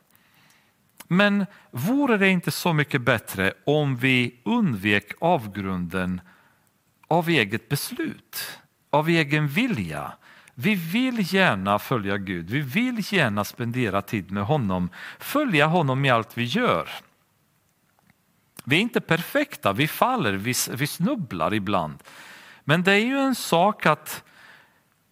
Men 1.07 1.45
vore 1.71 2.17
det 2.17 2.29
inte 2.29 2.51
så 2.51 2.73
mycket 2.73 3.01
bättre 3.01 3.53
om 3.65 3.95
vi 3.95 4.41
undvek 4.43 5.11
avgrunden 5.19 6.21
av 7.07 7.29
eget 7.29 7.69
beslut, 7.69 8.59
av 8.89 9.09
egen 9.09 9.47
vilja? 9.47 10.11
Vi 10.53 10.75
vill 10.75 11.33
gärna 11.33 11.79
följa 11.79 12.17
Gud, 12.17 12.49
vi 12.49 12.61
vill 12.61 13.13
gärna 13.13 13.43
spendera 13.43 14.01
tid 14.01 14.31
med 14.31 14.45
honom, 14.45 14.89
följa 15.19 15.65
honom 15.65 16.05
i 16.05 16.09
allt 16.09 16.37
vi 16.37 16.43
gör. 16.43 16.89
Vi 18.69 18.75
är 18.75 18.81
inte 18.81 19.01
perfekta, 19.01 19.73
vi 19.73 19.87
faller, 19.87 20.33
vi, 20.33 20.53
vi 20.71 20.87
snubblar 20.87 21.53
ibland. 21.53 22.03
Men 22.63 22.83
det 22.83 22.91
är 22.91 23.05
ju 23.05 23.19
en 23.19 23.35
sak 23.35 23.85
att 23.85 24.23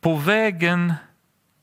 på 0.02 0.16
vägen 0.16 0.94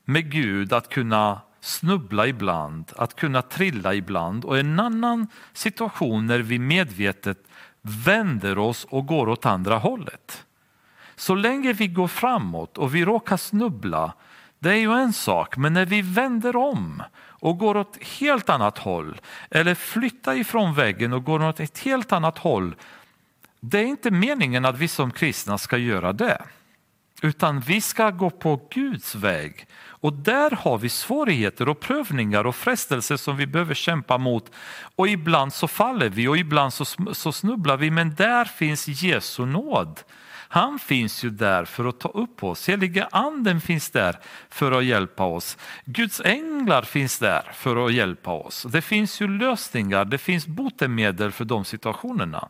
med 0.04 0.30
Gud 0.30 0.72
att 0.72 0.88
kunna 0.88 1.40
snubbla 1.60 2.26
ibland, 2.26 2.92
att 2.96 3.16
kunna 3.16 3.42
trilla 3.42 3.94
ibland 3.94 4.44
och 4.44 4.58
en 4.58 4.80
annan 4.80 5.26
situation 5.52 6.26
när 6.26 6.38
vi 6.38 6.58
medvetet 6.58 7.38
vänder 7.82 8.58
oss 8.58 8.84
och 8.84 9.06
går 9.06 9.28
åt 9.28 9.46
andra 9.46 9.78
hållet. 9.78 10.44
Så 11.16 11.34
länge 11.34 11.72
vi 11.72 11.86
går 11.86 12.08
framåt 12.08 12.78
och 12.78 12.94
vi 12.94 13.04
råkar 13.04 13.36
snubbla, 13.36 14.12
det 14.58 14.70
är 14.70 14.76
ju 14.76 14.92
en 14.92 15.12
sak, 15.12 15.56
men 15.56 15.72
när 15.72 15.86
vi 15.86 16.02
vänder 16.02 16.56
om 16.56 17.02
och 17.42 17.58
går 17.58 17.76
åt 17.76 17.96
ett 17.96 18.08
helt 18.08 18.48
annat 18.48 18.78
håll 18.78 19.20
eller 19.50 19.74
flyttar 19.74 20.34
ifrån 20.34 20.74
väggen 20.74 21.12
och 21.12 21.24
går 21.24 21.44
åt 21.44 21.60
ett 21.60 21.78
helt 21.78 22.12
annat 22.12 22.38
håll. 22.38 22.74
Det 23.60 23.78
är 23.78 23.84
inte 23.84 24.10
meningen 24.10 24.64
att 24.64 24.78
vi 24.78 24.88
som 24.88 25.10
kristna 25.10 25.58
ska 25.58 25.76
göra 25.76 26.12
det. 26.12 26.42
Utan 27.22 27.60
vi 27.60 27.80
ska 27.80 28.10
gå 28.10 28.30
på 28.30 28.68
Guds 28.70 29.14
väg. 29.14 29.66
Och 29.84 30.12
där 30.12 30.50
har 30.50 30.78
vi 30.78 30.88
svårigheter 30.88 31.68
och 31.68 31.80
prövningar 31.80 32.46
och 32.46 32.56
frestelser 32.56 33.16
som 33.16 33.36
vi 33.36 33.46
behöver 33.46 33.74
kämpa 33.74 34.18
mot. 34.18 34.50
Och 34.96 35.08
ibland 35.08 35.52
så 35.52 35.68
faller 35.68 36.08
vi 36.08 36.28
och 36.28 36.38
ibland 36.38 36.72
så, 36.72 36.84
så 37.12 37.32
snubblar 37.32 37.76
vi 37.76 37.90
men 37.90 38.14
där 38.14 38.44
finns 38.44 38.88
Jesu 38.88 39.46
nåd. 39.46 40.00
Han 40.52 40.78
finns 40.78 41.24
ju 41.24 41.30
där 41.30 41.64
för 41.64 41.84
att 41.84 42.00
ta 42.00 42.08
upp 42.08 42.44
oss. 42.44 42.68
Heliga 42.68 43.08
anden 43.12 43.60
finns 43.60 43.90
där 43.90 44.18
för 44.48 44.72
att 44.72 44.84
hjälpa 44.84 45.24
oss. 45.24 45.56
Guds 45.84 46.20
änglar 46.24 46.82
finns 46.82 47.18
där 47.18 47.50
för 47.54 47.86
att 47.86 47.92
hjälpa 47.92 48.30
oss. 48.30 48.66
Det 48.70 48.82
finns 48.82 49.20
ju 49.20 49.38
lösningar, 49.38 50.04
det 50.04 50.18
finns 50.18 50.46
botemedel 50.46 51.32
för 51.32 51.44
de 51.44 51.64
situationerna. 51.64 52.48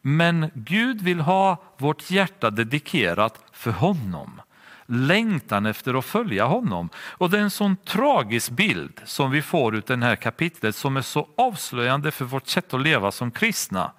Men 0.00 0.50
Gud 0.54 1.02
vill 1.02 1.20
ha 1.20 1.62
vårt 1.78 2.10
hjärta 2.10 2.50
dedikerat 2.50 3.40
för 3.52 3.70
honom. 3.70 4.40
Längtan 4.86 5.66
efter 5.66 5.94
att 5.98 6.04
följa 6.04 6.44
honom. 6.44 6.88
Och 6.96 7.30
det 7.30 7.38
är 7.38 7.42
en 7.42 7.50
sån 7.50 7.76
tragisk 7.76 8.50
bild 8.50 9.00
som 9.04 9.30
vi 9.30 9.42
får 9.42 9.76
ut 9.76 9.86
den 9.86 10.02
här 10.02 10.16
kapitlet 10.16 10.76
som 10.76 10.96
är 10.96 11.02
så 11.02 11.28
avslöjande 11.36 12.10
för 12.10 12.24
vårt 12.24 12.46
sätt 12.46 12.74
att 12.74 12.80
leva 12.80 13.12
som 13.12 13.30
kristna. 13.30 13.92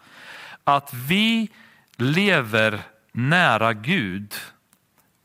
Att 0.64 0.94
vi 0.94 1.50
lever 1.98 2.82
nära 3.12 3.74
Gud 3.74 4.34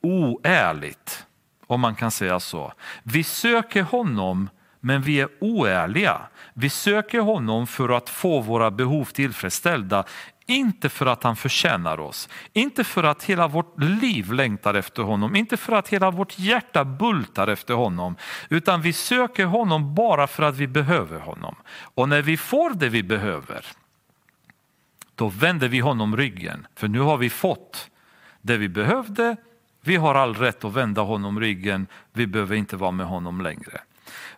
oärligt, 0.03 1.27
om 1.67 1.81
man 1.81 1.95
kan 1.95 2.11
säga 2.11 2.41
så. 2.41 2.73
Vi 3.03 3.25
söker 3.25 3.83
honom 3.83 4.49
men 4.81 5.03
vi 5.03 5.21
är 5.21 5.29
oärliga. 5.41 6.21
Vi 6.55 6.71
söker 6.71 7.21
honom 7.21 7.67
för 7.67 7.89
att 7.89 8.09
få 8.09 8.41
våra 8.41 8.71
behov 8.71 9.05
tillfredsställda, 9.05 10.05
inte 10.47 10.89
för 10.89 11.07
att 11.07 11.23
han 11.23 11.37
förtjänar 11.37 12.01
oss, 12.01 12.29
inte 12.53 12.85
för 12.85 13.05
att 13.05 13.23
hela 13.23 13.49
vårt 13.49 13.83
liv 13.83 14.33
längtar 14.33 14.75
efter 14.75 15.03
honom, 15.03 15.37
inte 15.37 15.57
för 15.57 15.73
att 15.73 15.89
hela 15.89 16.11
vårt 16.11 16.39
hjärta 16.39 16.85
bultar 16.85 17.49
efter 17.49 17.75
honom, 17.75 18.17
utan 18.49 18.83
vi 18.83 18.93
söker 18.93 19.45
honom 19.45 19.95
bara 19.95 20.27
för 20.27 20.43
att 20.43 20.57
vi 20.57 20.67
behöver 20.67 21.21
honom. 21.21 21.55
Och 21.95 22.09
när 22.09 22.23
vi 22.23 22.37
får 22.37 22.71
det 22.71 22.89
vi 22.89 23.03
behöver, 23.03 23.67
då 25.21 25.29
vänder 25.29 25.69
vi 25.69 25.81
honom 25.81 26.17
ryggen. 26.17 26.67
För 26.77 26.89
nu 26.89 27.01
har 27.01 27.17
vi 27.17 27.31
fått 27.31 27.91
det 28.43 28.57
vi 28.57 28.69
behövde. 28.69 29.37
Vi 29.83 29.97
har 29.97 30.15
all 30.15 30.35
rätt 30.35 30.65
att 30.65 30.73
vända 30.73 31.03
honom 31.03 31.41
ryggen. 31.41 31.87
Vi 32.13 32.27
behöver 32.27 32.57
inte 32.57 32.77
vara 32.77 32.91
med 32.91 33.07
honom 33.07 33.41
längre. 33.41 33.81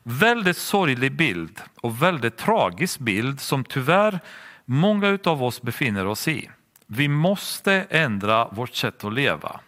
Väldigt 0.02 0.56
sorglig 0.56 1.16
bild 1.16 1.60
och 1.80 2.02
väldigt 2.02 2.36
tragisk 2.36 2.98
bild 2.98 3.40
som 3.40 3.64
tyvärr 3.64 4.20
många 4.64 5.18
av 5.24 5.42
oss 5.42 5.62
befinner 5.62 6.06
oss 6.06 6.28
i. 6.28 6.50
Vi 6.86 7.08
måste 7.08 7.86
ändra 7.90 8.48
vårt 8.48 8.74
sätt 8.74 9.04
att 9.04 9.14
leva. 9.14 9.60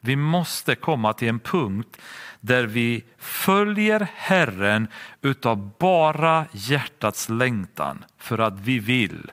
Vi 0.00 0.16
måste 0.16 0.74
komma 0.74 1.12
till 1.12 1.28
en 1.28 1.40
punkt 1.40 1.96
där 2.40 2.64
vi 2.64 3.04
följer 3.18 4.08
Herren 4.14 4.88
utav 5.22 5.70
bara 5.78 6.46
hjärtats 6.52 7.28
längtan 7.28 8.04
för 8.18 8.38
att 8.38 8.60
vi 8.60 8.78
vill. 8.78 9.30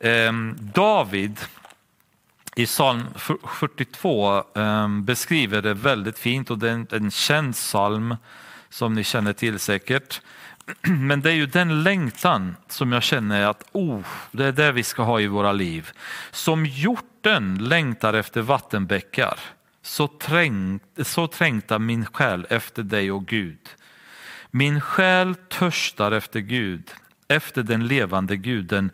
Ehm, 0.00 0.56
David 0.60 1.40
i 2.56 2.66
psalm 2.66 3.02
42 3.16 4.42
ehm, 4.54 5.04
beskriver 5.04 5.62
det 5.62 5.74
väldigt 5.74 6.18
fint 6.18 6.50
och 6.50 6.58
det 6.58 6.70
är 6.70 6.94
en 6.94 7.10
känd 7.10 7.54
psalm 7.54 8.16
som 8.68 8.94
ni 8.94 9.04
känner 9.04 9.32
till 9.32 9.58
säkert. 9.58 10.20
Men 10.82 11.20
det 11.20 11.30
är 11.30 11.34
ju 11.34 11.46
den 11.46 11.82
längtan 11.82 12.56
som 12.68 12.92
jag 12.92 13.02
känner 13.02 13.46
att 13.46 13.64
oh, 13.72 14.00
det 14.30 14.44
är 14.44 14.52
det 14.52 14.72
vi 14.72 14.82
ska 14.82 15.02
ha 15.02 15.20
i 15.20 15.26
våra 15.26 15.52
liv. 15.52 15.90
Som 16.30 16.66
hjorten 16.66 17.58
längtar 17.60 18.14
efter 18.14 18.42
vattenbäckar 18.42 19.38
så, 19.82 20.08
trängt, 20.08 20.82
så 21.02 21.26
trängtar 21.26 21.78
min 21.78 22.06
själ 22.06 22.46
efter 22.50 22.82
dig 22.82 23.12
och 23.12 23.26
Gud. 23.26 23.58
Min 24.50 24.80
själ 24.80 25.34
törstar 25.34 26.12
efter 26.12 26.40
Gud, 26.40 26.90
efter 27.28 27.62
den 27.62 27.86
levande 27.86 28.36
guden. 28.36 28.90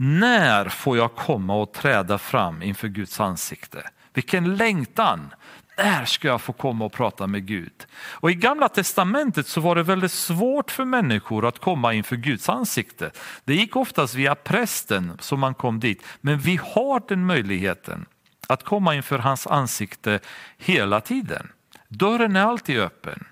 När 0.00 0.68
får 0.68 0.96
jag 0.96 1.14
komma 1.14 1.54
och 1.54 1.72
träda 1.72 2.18
fram 2.18 2.62
inför 2.62 2.88
Guds 2.88 3.20
ansikte? 3.20 3.90
Vilken 4.14 4.56
längtan! 4.56 5.34
När 5.78 6.04
ska 6.04 6.28
jag 6.28 6.40
få 6.40 6.52
komma 6.52 6.84
och 6.84 6.92
prata 6.92 7.26
med 7.26 7.46
Gud? 7.46 7.86
Och 7.94 8.30
I 8.30 8.34
gamla 8.34 8.68
testamentet 8.68 9.46
så 9.46 9.60
var 9.60 9.74
det 9.74 9.82
väldigt 9.82 10.12
svårt 10.12 10.70
för 10.70 10.84
människor 10.84 11.46
att 11.46 11.58
komma 11.58 11.92
inför 11.92 12.16
Guds 12.16 12.48
ansikte. 12.48 13.10
Det 13.44 13.54
gick 13.54 13.76
oftast 13.76 14.14
via 14.14 14.34
prästen 14.34 15.12
som 15.20 15.40
man 15.40 15.54
kom 15.54 15.80
dit, 15.80 16.02
men 16.20 16.38
vi 16.38 16.60
har 16.62 17.02
den 17.08 17.26
möjligheten 17.26 18.06
att 18.48 18.64
komma 18.64 18.94
inför 18.94 19.18
hans 19.18 19.46
ansikte 19.46 20.20
hela 20.58 21.00
tiden. 21.00 21.48
Dörren 21.88 22.36
är 22.36 22.42
alltid 22.44 22.78
öppen. 22.80 23.24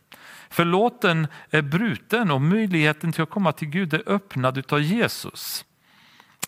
Förlåten 0.50 1.26
är 1.50 1.62
bruten 1.62 2.30
och 2.30 2.40
möjligheten 2.40 3.12
till 3.12 3.22
att 3.22 3.30
komma 3.30 3.52
till 3.52 3.68
Gud 3.68 3.94
är 3.94 4.02
öppnad 4.06 4.72
av 4.72 4.80
Jesus. 4.80 5.64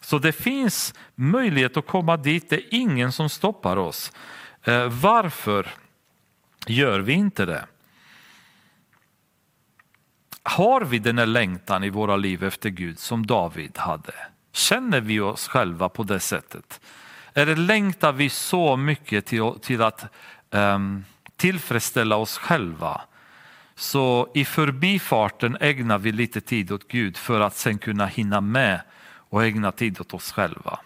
Så 0.01 0.18
det 0.18 0.32
finns 0.32 0.94
möjlighet 1.14 1.76
att 1.76 1.86
komma 1.86 2.16
dit, 2.16 2.51
det 2.51 2.57
är 2.57 2.64
ingen 2.70 3.12
som 3.12 3.28
stoppar 3.28 3.76
oss. 3.76 4.12
Eh, 4.64 4.88
varför 4.88 5.68
gör 6.66 7.01
vi 7.01 7.12
inte 7.12 7.46
det? 7.46 7.66
Har 10.42 10.80
vi 10.80 10.99
den 10.99 11.18
här 11.18 11.26
längtan 11.26 11.84
i 11.84 11.90
våra 11.90 12.16
liv 12.16 12.44
efter 12.44 12.70
Gud 12.70 12.99
som 12.99 13.26
David 13.26 13.78
hade? 13.78 14.14
Känner 14.53 15.01
vi 15.01 15.20
oss 15.20 15.49
själva 15.49 15.88
på 15.88 16.03
det 16.03 16.20
sättet? 16.20 16.80
Eller 17.34 17.57
längtar 17.57 18.12
vi 18.12 18.28
så 18.28 18.76
mycket 18.76 19.26
till, 19.26 19.53
till 19.62 19.82
att 19.82 20.05
um, 20.51 21.05
tillfredsställa 21.36 22.16
oss 22.16 22.38
själva? 22.38 23.01
Så 23.74 24.30
i 24.34 24.44
förbifarten 24.44 25.57
ägnar 25.61 25.99
vi 25.99 26.12
lite 26.12 26.40
tid 26.40 26.72
åt 26.72 26.88
Gud 26.88 27.16
för 27.16 27.40
att 27.40 27.57
sen 27.57 27.78
kunna 27.78 28.07
hinna 28.07 28.40
med 28.40 28.80
och 29.29 29.45
ägna 29.45 29.72
tid 29.72 30.01
åt 30.01 30.14
oss 30.14 30.33
själva. 30.33 30.79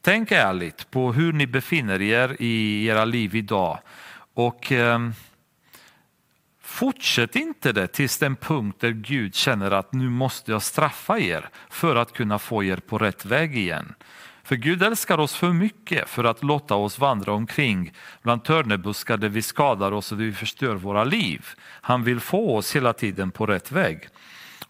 Tänk 0.00 0.32
ärligt 0.32 0.90
på 0.90 1.12
hur 1.12 1.32
ni 1.32 1.46
befinner 1.46 2.02
er 2.02 2.36
i 2.38 2.86
era 2.86 3.04
liv 3.04 3.36
idag 3.36 3.78
och 4.34 4.72
ehm, 4.72 5.12
Fortsätt 6.68 7.36
inte 7.36 7.72
det 7.72 7.86
tills 7.86 8.18
den 8.18 8.36
punkt 8.36 8.80
där 8.80 8.90
Gud 8.90 9.34
känner 9.34 9.70
att 9.70 9.92
nu 9.92 10.08
måste 10.08 10.52
jag 10.52 10.62
straffa 10.62 11.18
er 11.18 11.48
för 11.68 11.96
att 11.96 12.12
kunna 12.12 12.38
få 12.38 12.64
er 12.64 12.76
på 12.76 12.98
rätt 12.98 13.24
väg 13.24 13.56
igen. 13.56 13.94
För 14.42 14.56
Gud 14.56 14.82
älskar 14.82 15.18
oss 15.18 15.34
för 15.34 15.52
mycket 15.52 16.08
för 16.08 16.24
att 16.24 16.42
låta 16.42 16.74
oss 16.74 16.98
vandra 16.98 17.32
omkring 17.32 17.92
bland 18.22 18.44
törnebuskar 18.44 19.16
där 19.16 19.28
vi 19.28 19.42
skadar 19.42 19.92
oss 19.92 20.12
och 20.12 20.18
där 20.18 20.24
vi 20.24 20.32
förstör 20.32 20.74
våra 20.74 21.04
liv. 21.04 21.46
Han 21.60 22.04
vill 22.04 22.20
få 22.20 22.56
oss 22.56 22.76
hela 22.76 22.92
tiden 22.92 23.30
på 23.30 23.46
rätt 23.46 23.72
väg. 23.72 24.08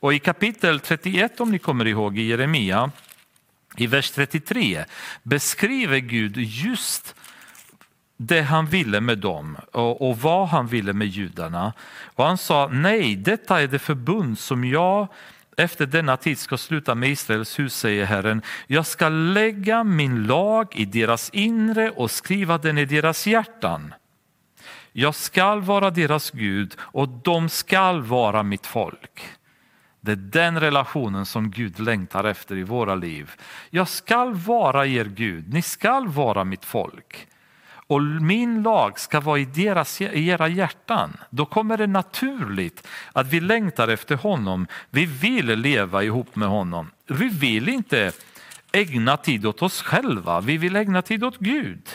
Och 0.01 0.15
i 0.15 0.19
kapitel 0.19 0.81
31 0.81 1.41
om 1.41 1.51
ni 1.51 1.59
kommer 1.59 1.87
ihåg 1.87 2.19
i 2.19 2.23
Jeremia 2.23 2.91
i 3.77 3.87
vers 3.87 4.11
33 4.11 4.85
beskriver 5.23 5.99
Gud 5.99 6.37
just 6.37 7.15
det 8.17 8.43
han 8.43 8.67
ville 8.67 9.01
med 9.01 9.19
dem 9.19 9.57
och, 9.73 10.09
och 10.09 10.19
vad 10.19 10.49
han 10.49 10.67
ville 10.67 10.93
med 10.93 11.09
judarna. 11.09 11.73
Och 12.15 12.25
han 12.25 12.39
sa 12.39 12.69
nej, 12.73 13.17
detta 13.17 13.61
är 13.61 13.67
det 13.67 13.79
förbund 13.79 14.39
som 14.39 14.65
jag 14.65 15.09
efter 15.57 15.87
denna 15.87 16.17
tid 16.17 16.39
ska 16.39 16.57
sluta 16.57 16.95
med 16.95 17.11
Israels 17.11 17.59
hus, 17.59 17.75
säger 17.77 18.05
Herren. 18.05 18.43
Jag 18.67 18.87
ska 18.87 19.09
lägga 19.09 19.85
min 19.85 20.27
lag 20.27 20.77
i 20.77 20.85
deras 20.85 21.31
inre 21.31 21.91
och 21.91 22.11
skriva 22.11 22.59
den 22.59 22.79
i 22.79 22.85
deras 22.85 23.27
hjärtan. 23.27 23.95
Jag 24.93 25.15
skall 25.15 25.61
vara 25.61 25.91
deras 25.91 26.31
Gud 26.31 26.77
och 26.79 27.09
de 27.09 27.49
skall 27.49 28.03
vara 28.03 28.43
mitt 28.43 28.67
folk. 28.67 29.38
Det 30.01 30.13
är 30.13 30.17
den 30.17 30.61
relationen 30.61 31.27
som 31.27 31.51
Gud 31.51 31.81
längtar 31.81 32.25
efter 32.25 32.57
i 32.57 32.63
våra 32.63 32.95
liv. 32.95 33.31
Jag 33.71 33.89
skall 33.89 34.35
vara 34.35 34.87
er 34.87 35.05
Gud, 35.05 35.53
ni 35.53 35.63
skall 35.63 36.09
vara 36.09 36.45
mitt 36.45 36.65
folk 36.65 37.29
och 37.89 38.03
min 38.03 38.63
lag 38.63 39.01
ska 39.01 39.21
vara 39.21 39.39
i, 39.39 39.45
deras, 39.45 40.01
i 40.01 40.29
era 40.29 40.49
hjärtan. 40.49 41.17
Då 41.31 41.47
kommer 41.47 41.77
det 41.77 41.87
naturligt 41.87 42.87
att 43.13 43.27
vi 43.27 43.41
längtar 43.41 43.89
efter 43.89 44.17
honom. 44.17 44.67
Vi 44.91 45.07
vill 45.07 45.47
leva 45.47 46.03
ihop 46.03 46.37
med 46.37 46.49
honom. 46.49 46.91
Vi 47.07 47.29
vill 47.29 47.69
inte 47.69 48.13
ägna 48.73 49.17
tid 49.17 49.47
åt 49.47 49.63
oss 49.63 49.83
själva, 49.83 50.41
vi 50.41 50.57
vill 50.57 50.77
ägna 50.77 51.03
tid 51.03 51.25
åt 51.25 51.39
Gud. 51.39 51.89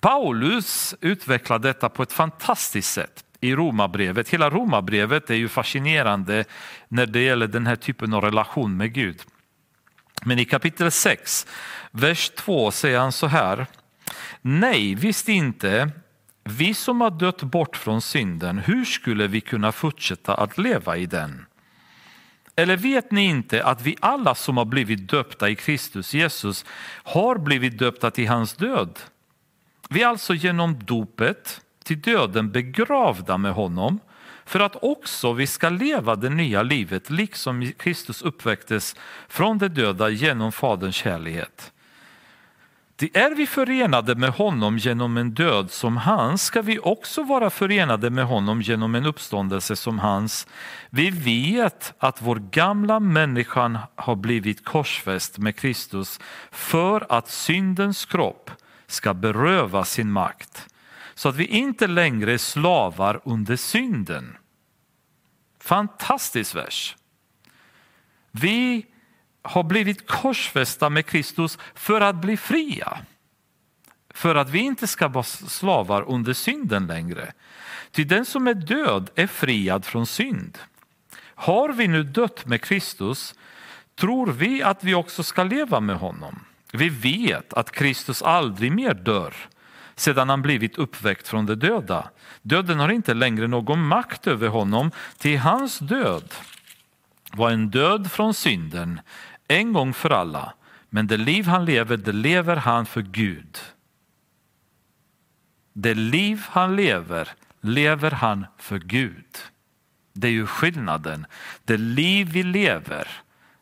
Paulus 0.00 0.94
utvecklar 1.00 1.58
detta 1.58 1.88
på 1.88 2.02
ett 2.02 2.12
fantastiskt 2.12 2.92
sätt 2.92 3.24
i 3.40 3.54
Romarbrevet. 3.54 4.28
Hela 4.28 4.50
Romarbrevet 4.50 5.30
är 5.30 5.34
ju 5.34 5.48
fascinerande 5.48 6.44
när 6.88 7.06
det 7.06 7.20
gäller 7.20 7.46
den 7.46 7.66
här 7.66 7.76
typen 7.76 8.14
av 8.14 8.24
relation 8.24 8.76
med 8.76 8.92
Gud. 8.92 9.22
Men 10.22 10.38
i 10.38 10.44
kapitel 10.44 10.90
6, 10.90 11.46
vers 11.90 12.30
2 12.30 12.70
säger 12.70 12.98
han 12.98 13.12
så 13.12 13.26
här. 13.26 13.66
Nej, 14.42 14.94
visst 14.94 15.28
inte. 15.28 15.90
Vi 16.44 16.74
som 16.74 17.00
har 17.00 17.10
dött 17.10 17.42
bort 17.42 17.76
från 17.76 18.02
synden, 18.02 18.58
hur 18.58 18.84
skulle 18.84 19.26
vi 19.26 19.40
kunna 19.40 19.72
fortsätta 19.72 20.34
att 20.34 20.58
leva 20.58 20.96
i 20.96 21.06
den? 21.06 21.46
Eller 22.56 22.76
vet 22.76 23.10
ni 23.10 23.24
inte 23.24 23.64
att 23.64 23.82
vi 23.82 23.96
alla 24.00 24.34
som 24.34 24.56
har 24.56 24.64
blivit 24.64 25.08
döpta 25.08 25.48
i 25.48 25.56
Kristus 25.56 26.14
Jesus 26.14 26.64
har 27.02 27.38
blivit 27.38 27.78
döpta 27.78 28.10
till 28.10 28.28
hans 28.28 28.54
död? 28.54 28.98
Vi 29.88 30.02
är 30.02 30.06
alltså 30.06 30.34
genom 30.34 30.78
dopet 30.84 31.60
till 31.90 32.00
döden 32.00 32.50
begravda 32.50 33.38
med 33.38 33.52
honom 33.52 34.00
för 34.44 34.60
att 34.60 34.76
också 34.82 35.32
vi 35.32 35.46
ska 35.46 35.68
leva 35.68 36.16
det 36.16 36.28
nya 36.30 36.62
livet 36.62 37.10
liksom 37.10 37.72
Kristus 37.78 38.22
uppväcktes 38.22 38.96
från 39.28 39.58
de 39.58 39.68
döda 39.68 40.08
genom 40.08 40.52
Faderns 40.52 40.96
kärlighet. 40.96 41.72
Det 42.96 43.16
är 43.16 43.34
vi 43.34 43.46
förenade 43.46 44.14
med 44.14 44.30
honom 44.30 44.78
genom 44.78 45.16
en 45.16 45.30
död 45.30 45.70
som 45.70 45.96
hans 45.96 46.42
ska 46.42 46.62
vi 46.62 46.78
också 46.78 47.22
vara 47.22 47.50
förenade 47.50 48.10
med 48.10 48.24
honom 48.24 48.62
genom 48.62 48.94
en 48.94 49.06
uppståndelse 49.06 49.76
som 49.76 49.98
hans. 49.98 50.46
Vi 50.90 51.10
vet 51.10 51.94
att 51.98 52.22
vår 52.22 52.36
gamla 52.36 53.00
människan 53.00 53.78
har 53.94 54.16
blivit 54.16 54.64
korsfäst 54.64 55.38
med 55.38 55.56
Kristus 55.56 56.20
för 56.50 57.06
att 57.08 57.28
syndens 57.28 58.04
kropp 58.04 58.50
ska 58.86 59.14
beröva 59.14 59.84
sin 59.84 60.12
makt 60.12 60.69
så 61.20 61.28
att 61.28 61.36
vi 61.36 61.46
inte 61.46 61.86
längre 61.86 62.32
är 62.32 62.38
slavar 62.38 63.20
under 63.24 63.56
synden. 63.56 64.36
Fantastisk 65.58 66.54
vers. 66.54 66.96
Vi 68.30 68.86
har 69.42 69.62
blivit 69.62 70.06
korsfästa 70.06 70.90
med 70.90 71.06
Kristus 71.06 71.58
för 71.74 72.00
att 72.00 72.16
bli 72.16 72.36
fria. 72.36 72.98
För 74.10 74.34
att 74.34 74.50
vi 74.50 74.58
inte 74.58 74.86
ska 74.86 75.08
vara 75.08 75.24
slavar 75.24 76.02
under 76.02 76.32
synden 76.32 76.86
längre. 76.86 77.32
Ty 77.90 78.04
den 78.04 78.24
som 78.24 78.46
är 78.46 78.54
död 78.54 79.10
är 79.14 79.26
friad 79.26 79.84
från 79.84 80.06
synd. 80.06 80.58
Har 81.18 81.68
vi 81.68 81.88
nu 81.88 82.02
dött 82.02 82.46
med 82.46 82.62
Kristus 82.62 83.34
tror 83.94 84.26
vi 84.26 84.62
att 84.62 84.84
vi 84.84 84.94
också 84.94 85.22
ska 85.22 85.44
leva 85.44 85.80
med 85.80 85.96
honom. 85.96 86.44
Vi 86.72 86.88
vet 86.88 87.52
att 87.52 87.70
Kristus 87.70 88.22
aldrig 88.22 88.72
mer 88.72 88.94
dör 88.94 89.34
sedan 90.00 90.28
han 90.28 90.42
blivit 90.42 90.78
uppväckt 90.78 91.28
från 91.28 91.46
de 91.46 91.54
döda. 91.54 92.10
Döden 92.42 92.80
har 92.80 92.88
inte 92.88 93.14
längre 93.14 93.46
någon 93.46 93.86
makt 93.86 94.26
över 94.26 94.48
honom, 94.48 94.90
till 95.18 95.38
hans 95.38 95.78
död 95.78 96.34
var 97.32 97.50
en 97.50 97.70
död 97.70 98.10
från 98.10 98.34
synden, 98.34 99.00
en 99.48 99.72
gång 99.72 99.94
för 99.94 100.10
alla. 100.10 100.52
Men 100.88 101.06
det 101.06 101.16
liv 101.16 101.46
han 101.46 101.64
lever, 101.64 101.96
det 101.96 102.12
lever 102.12 102.56
han 102.56 102.86
för 102.86 103.02
Gud. 103.02 103.58
Det 105.72 105.94
liv 105.94 106.44
han 106.48 106.76
lever, 106.76 107.28
lever 107.60 108.10
han 108.10 108.46
för 108.58 108.78
Gud. 108.78 109.36
Det 110.12 110.28
är 110.28 110.32
ju 110.32 110.46
skillnaden. 110.46 111.26
Det 111.64 111.76
liv 111.76 112.28
vi 112.32 112.42
lever, 112.42 113.08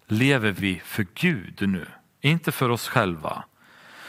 lever 0.06 0.50
vi 0.50 0.80
för 0.84 1.06
Gud 1.14 1.68
nu, 1.68 1.86
inte 2.20 2.52
för 2.52 2.68
oss 2.68 2.88
själva. 2.88 3.44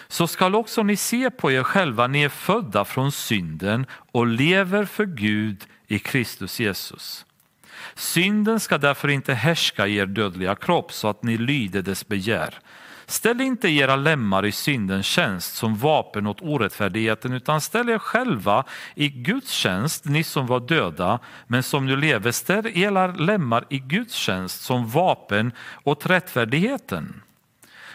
Så 0.10 0.28
skall 0.28 0.56
också 0.56 0.84
ni 0.84 0.96
se 0.96 1.30
på 1.30 1.52
er 1.52 1.64
själva, 1.64 2.08
ni 2.08 2.24
är 2.24 2.30
födda 2.30 2.86
från 2.86 3.12
synden 3.12 3.86
och 4.12 4.28
lever 4.28 4.86
för 4.86 5.06
Gud 5.06 5.66
i 5.88 6.00
Kristus 6.00 6.60
Jesus. 6.60 7.26
Synden 7.96 8.60
ska 8.60 8.78
därför 8.78 9.08
inte 9.08 9.34
härska 9.34 9.88
i 9.88 9.96
er 9.96 10.06
dödliga 10.06 10.56
kropp 10.56 10.94
så 10.94 11.08
att 11.08 11.24
ni 11.24 11.38
lyder 11.38 11.82
dess 11.82 12.08
begär. 12.08 12.60
Ställ 13.06 13.42
inte 13.42 13.70
era 13.70 13.96
lemmar 13.96 14.46
i 14.46 14.52
syndens 14.52 15.06
tjänst 15.06 15.56
som 15.56 15.76
vapen 15.76 16.28
åt 16.28 16.42
orättfärdigheten 16.42 17.34
utan 17.34 17.62
ställ 17.62 17.90
er 17.90 18.00
själva 18.00 18.64
i 18.96 19.10
Guds 19.10 19.52
tjänst, 19.52 20.06
ni 20.06 20.24
som 20.24 20.48
var 20.48 20.60
döda 20.60 21.20
men 21.48 21.64
som 21.64 21.86
nu 21.86 21.96
lever. 21.96 22.32
Ställ 22.32 22.68
era 22.78 23.08
lemmar 23.08 23.66
i 23.70 23.80
Guds 23.80 24.14
tjänst 24.14 24.62
som 24.62 24.90
vapen 24.90 25.52
åt 25.84 26.06
rättfärdigheten. 26.06 27.22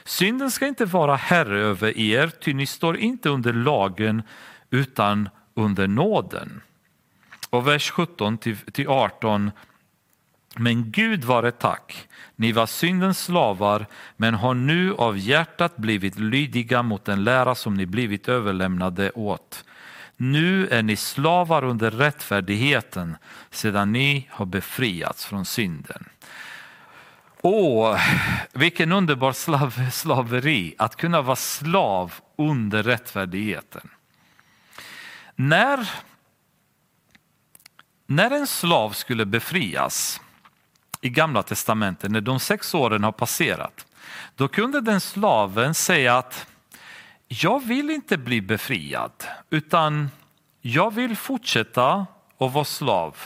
Synden 0.06 0.50
ska 0.50 0.66
inte 0.66 0.84
vara 0.84 1.16
herre 1.16 1.58
över 1.58 1.98
er, 1.98 2.28
ty 2.28 2.54
ni 2.54 2.66
står 2.66 2.96
inte 2.96 3.28
under 3.28 3.52
lagen 3.52 4.22
utan 4.70 5.28
under 5.54 5.88
nåden. 5.88 6.60
Och 7.50 7.68
vers 7.68 7.90
17 7.90 8.38
till 8.38 8.88
18 8.88 9.50
men 10.56 10.90
Gud 10.90 11.24
vare 11.24 11.50
tack, 11.50 12.08
ni 12.36 12.52
var 12.52 12.66
syndens 12.66 13.24
slavar 13.24 13.86
men 14.16 14.34
har 14.34 14.54
nu 14.54 14.94
av 14.94 15.18
hjärtat 15.18 15.76
blivit 15.76 16.18
lydiga 16.18 16.82
mot 16.82 17.04
den 17.04 17.24
lära 17.24 17.54
som 17.54 17.74
ni 17.74 17.86
blivit 17.86 18.28
överlämnade 18.28 19.10
åt. 19.10 19.64
Nu 20.16 20.68
är 20.68 20.82
ni 20.82 20.96
slavar 20.96 21.64
under 21.64 21.90
rättfärdigheten 21.90 23.16
sedan 23.50 23.92
ni 23.92 24.28
har 24.30 24.46
befriats 24.46 25.26
från 25.26 25.44
synden. 25.44 26.04
Åh, 27.46 28.00
vilken 28.52 28.92
underbar 28.92 29.32
slav, 29.32 29.90
slaveri 29.90 30.74
att 30.78 30.96
kunna 30.96 31.22
vara 31.22 31.36
slav 31.36 32.14
under 32.36 32.82
rättfärdigheten. 32.82 33.88
När, 35.34 35.90
när 38.06 38.30
en 38.30 38.46
slav 38.46 38.90
skulle 38.90 39.26
befrias 39.26 40.20
i 41.00 41.08
Gamla 41.08 41.42
testamentet, 41.42 42.10
när 42.10 42.20
de 42.20 42.40
sex 42.40 42.74
åren 42.74 43.04
har 43.04 43.12
passerat, 43.12 43.86
då 44.34 44.48
kunde 44.48 44.80
den 44.80 45.00
slaven 45.00 45.74
säga 45.74 46.18
att 46.18 46.46
jag 47.28 47.64
vill 47.64 47.90
inte 47.90 48.18
bli 48.18 48.40
befriad, 48.40 49.24
utan 49.50 50.10
jag 50.60 50.94
vill 50.94 51.16
fortsätta 51.16 52.06
att 52.38 52.52
vara 52.52 52.64
slav. 52.64 53.16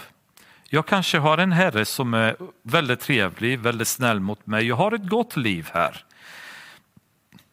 Jag 0.70 0.86
kanske 0.86 1.18
har 1.18 1.38
en 1.38 1.52
herre 1.52 1.84
som 1.84 2.14
är 2.14 2.36
väldigt 2.62 3.00
trevlig, 3.00 3.58
väldigt 3.58 3.88
snäll 3.88 4.20
mot 4.20 4.46
mig. 4.46 4.66
Jag 4.66 4.76
har 4.76 4.92
ett 4.92 5.08
gott 5.08 5.36
liv 5.36 5.70
här. 5.74 6.04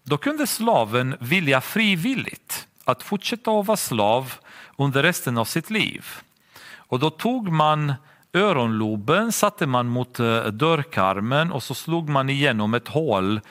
Då 0.03 0.18
kunde 0.18 0.47
slaven 0.47 1.16
vilja 1.20 1.61
frivilligt 1.61 2.68
att 2.84 3.03
fortsätta 3.03 3.51
att 3.51 3.66
vara 3.66 3.78
slav 3.78 4.34
under 4.78 5.03
resten 5.03 5.38
av 5.38 5.45
sitt 5.45 5.70
liv. 5.70 6.05
Och 6.76 6.99
då 6.99 7.09
tog 7.09 7.51
man 7.51 7.93
öronloben, 8.34 9.32
satte 9.32 9.68
man 9.68 9.88
mot 9.88 10.20
eh, 10.20 10.43
dörrkarmen 10.43 11.51
och 11.51 11.63
så 11.63 11.74
slog 11.74 12.09
man 12.09 12.30
igenom 12.30 12.74
ett 12.74 12.88
hål 12.88 13.41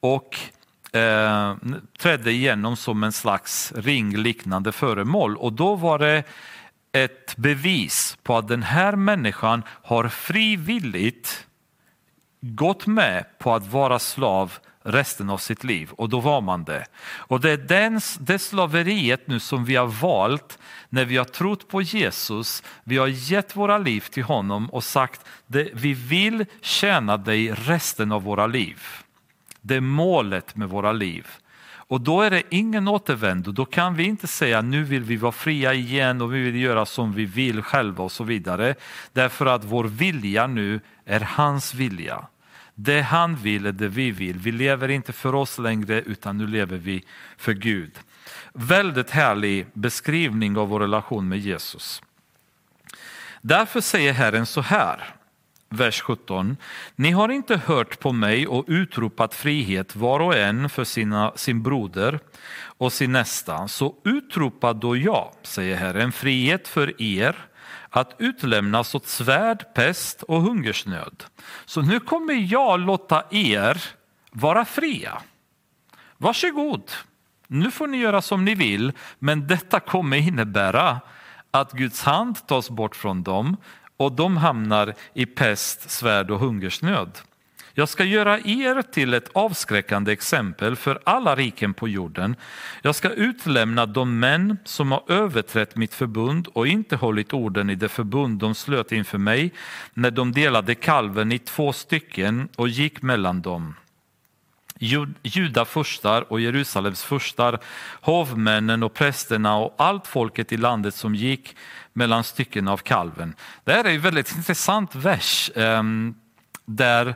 och 0.00 0.38
eh, 0.96 1.54
trädde 1.98 2.32
igenom 2.32 2.76
som 2.76 3.04
en 3.04 3.12
slags 3.12 3.72
ringliknande 3.76 4.72
föremål. 4.72 5.36
Och 5.36 5.52
då 5.52 5.74
var 5.74 5.98
det 5.98 6.24
ett 6.92 7.36
bevis 7.36 8.18
på 8.22 8.36
att 8.36 8.48
den 8.48 8.62
här 8.62 8.96
människan 8.96 9.62
har 9.68 10.08
frivilligt 10.08 11.46
gått 12.40 12.86
med 12.86 13.24
på 13.38 13.54
att 13.54 13.66
vara 13.66 13.98
slav 13.98 14.52
resten 14.82 15.30
av 15.30 15.38
sitt 15.38 15.64
liv 15.64 15.90
och 15.92 16.08
då 16.08 16.20
var 16.20 16.40
man 16.40 16.64
det. 16.64 16.86
Och 17.02 17.40
det 17.40 17.50
är 17.50 17.56
den, 17.56 18.00
det 18.20 18.38
slaveriet 18.38 19.26
nu 19.26 19.40
som 19.40 19.64
vi 19.64 19.76
har 19.76 19.86
valt 19.86 20.58
när 20.88 21.04
vi 21.04 21.16
har 21.16 21.24
trott 21.24 21.68
på 21.68 21.82
Jesus, 21.82 22.62
vi 22.84 22.98
har 22.98 23.06
gett 23.06 23.56
våra 23.56 23.78
liv 23.78 24.00
till 24.00 24.22
honom 24.22 24.70
och 24.70 24.84
sagt 24.84 25.20
att 25.20 25.66
vi 25.72 25.94
vill 25.94 26.46
tjäna 26.60 27.16
dig 27.16 27.52
resten 27.52 28.12
av 28.12 28.22
våra 28.22 28.46
liv. 28.46 28.82
Det 29.60 29.76
är 29.76 29.80
målet 29.80 30.56
med 30.56 30.68
våra 30.68 30.92
liv. 30.92 31.26
Och 31.90 32.00
då 32.00 32.22
är 32.22 32.30
det 32.30 32.42
ingen 32.50 32.88
återvändo, 32.88 33.52
då 33.52 33.64
kan 33.64 33.94
vi 33.94 34.04
inte 34.04 34.26
säga 34.26 34.62
nu 34.62 34.84
vill 34.84 35.02
vi 35.02 35.16
vara 35.16 35.32
fria 35.32 35.74
igen 35.74 36.22
och 36.22 36.34
vi 36.34 36.40
vill 36.42 36.56
göra 36.56 36.86
som 36.86 37.12
vi 37.12 37.24
vill 37.24 37.62
själva 37.62 38.04
och 38.04 38.12
så 38.12 38.24
vidare. 38.24 38.74
Därför 39.12 39.46
att 39.46 39.64
vår 39.64 39.84
vilja 39.84 40.46
nu 40.46 40.80
är 41.04 41.20
hans 41.20 41.74
vilja. 41.74 42.26
Det 42.74 43.00
han 43.00 43.36
vill 43.36 43.66
är 43.66 43.72
det 43.72 43.88
vi 43.88 44.10
vill. 44.10 44.38
Vi 44.38 44.52
lever 44.52 44.88
inte 44.88 45.12
för 45.12 45.34
oss 45.34 45.58
längre 45.58 46.02
utan 46.02 46.38
nu 46.38 46.46
lever 46.46 46.76
vi 46.76 47.04
för 47.36 47.52
Gud. 47.52 47.92
Väldigt 48.52 49.10
härlig 49.10 49.66
beskrivning 49.72 50.56
av 50.56 50.68
vår 50.68 50.80
relation 50.80 51.28
med 51.28 51.38
Jesus. 51.38 52.02
Därför 53.40 53.80
säger 53.80 54.12
Herren 54.12 54.46
så 54.46 54.60
här, 54.60 55.14
vers 55.70 56.00
17. 56.00 56.56
Ni 56.96 57.10
har 57.10 57.28
inte 57.28 57.56
hört 57.56 58.00
på 58.00 58.12
mig 58.12 58.46
och 58.46 58.64
utropat 58.68 59.34
frihet 59.34 59.96
var 59.96 60.20
och 60.20 60.36
en 60.36 60.68
för 60.68 60.84
sina, 60.84 61.32
sin 61.36 61.62
broder 61.62 62.20
och 62.62 62.92
sin 62.92 63.12
nästa. 63.12 63.68
Så 63.68 63.94
utropa 64.04 64.72
då 64.72 64.96
jag, 64.96 65.32
säger 65.42 65.76
Herren, 65.76 66.12
frihet 66.12 66.68
för 66.68 67.02
er 67.02 67.36
att 67.90 68.14
utlämnas 68.18 68.94
åt 68.94 69.06
svärd, 69.06 69.74
pest 69.74 70.22
och 70.22 70.42
hungersnöd. 70.42 71.24
Så 71.64 71.82
nu 71.82 72.00
kommer 72.00 72.52
jag 72.52 72.80
låta 72.80 73.24
er 73.30 73.82
vara 74.32 74.64
fria. 74.64 75.22
Varsågod, 76.16 76.90
nu 77.46 77.70
får 77.70 77.86
ni 77.86 77.96
göra 77.96 78.22
som 78.22 78.44
ni 78.44 78.54
vill, 78.54 78.92
men 79.18 79.46
detta 79.46 79.80
kommer 79.80 80.16
innebära 80.16 81.00
att 81.50 81.72
Guds 81.72 82.02
hand 82.02 82.46
tas 82.46 82.70
bort 82.70 82.96
från 82.96 83.22
dem 83.22 83.56
och 84.00 84.12
de 84.12 84.36
hamnar 84.36 84.94
i 85.14 85.26
pest, 85.26 85.90
svärd 85.90 86.30
och 86.30 86.38
hungersnöd. 86.38 87.18
Jag 87.74 87.88
ska 87.88 88.04
göra 88.04 88.38
er 88.38 88.82
till 88.82 89.14
ett 89.14 89.28
avskräckande 89.32 90.12
exempel 90.12 90.76
för 90.76 91.00
alla 91.04 91.36
riken 91.36 91.74
på 91.74 91.88
jorden. 91.88 92.36
Jag 92.82 92.94
ska 92.94 93.10
utlämna 93.10 93.86
de 93.86 94.18
män 94.18 94.56
som 94.64 94.92
har 94.92 95.02
överträtt 95.08 95.76
mitt 95.76 95.94
förbund 95.94 96.48
och 96.52 96.66
inte 96.66 96.96
hållit 96.96 97.32
orden 97.32 97.70
i 97.70 97.74
det 97.74 97.88
förbund 97.88 98.38
de 98.38 98.54
slöt 98.54 98.92
inför 98.92 99.18
mig 99.18 99.52
när 99.94 100.10
de 100.10 100.32
delade 100.32 100.74
kalven 100.74 101.32
i 101.32 101.38
två 101.38 101.72
stycken 101.72 102.48
och 102.56 102.68
gick 102.68 103.02
mellan 103.02 103.42
dem. 103.42 103.74
Juda 105.22 105.64
furstar 105.64 106.32
och 106.32 106.40
Jerusalems 106.40 107.02
furstar, 107.02 107.58
hovmännen 108.00 108.82
och 108.82 108.94
prästerna 108.94 109.56
och 109.56 109.74
allt 109.78 110.06
folket 110.06 110.52
i 110.52 110.56
landet 110.56 110.94
som 110.94 111.14
gick 111.14 111.56
mellan 111.92 112.24
stycken 112.24 112.68
av 112.68 112.76
kalven. 112.76 113.34
Det 113.64 113.72
här 113.72 113.84
är 113.84 113.94
en 113.94 114.00
väldigt 114.00 114.36
intressant 114.36 114.94
vers 114.94 115.50
ehm, 115.56 116.14
där 116.64 117.14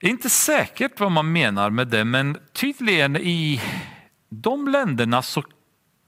det 0.00 0.06
är 0.06 0.10
inte 0.10 0.30
säkert 0.30 1.00
vad 1.00 1.12
man 1.12 1.32
menar 1.32 1.70
med 1.70 1.88
det, 1.88 2.04
men 2.04 2.38
tydligen 2.52 3.16
i 3.16 3.60
de 4.28 4.68
länderna 4.68 5.22
så 5.22 5.42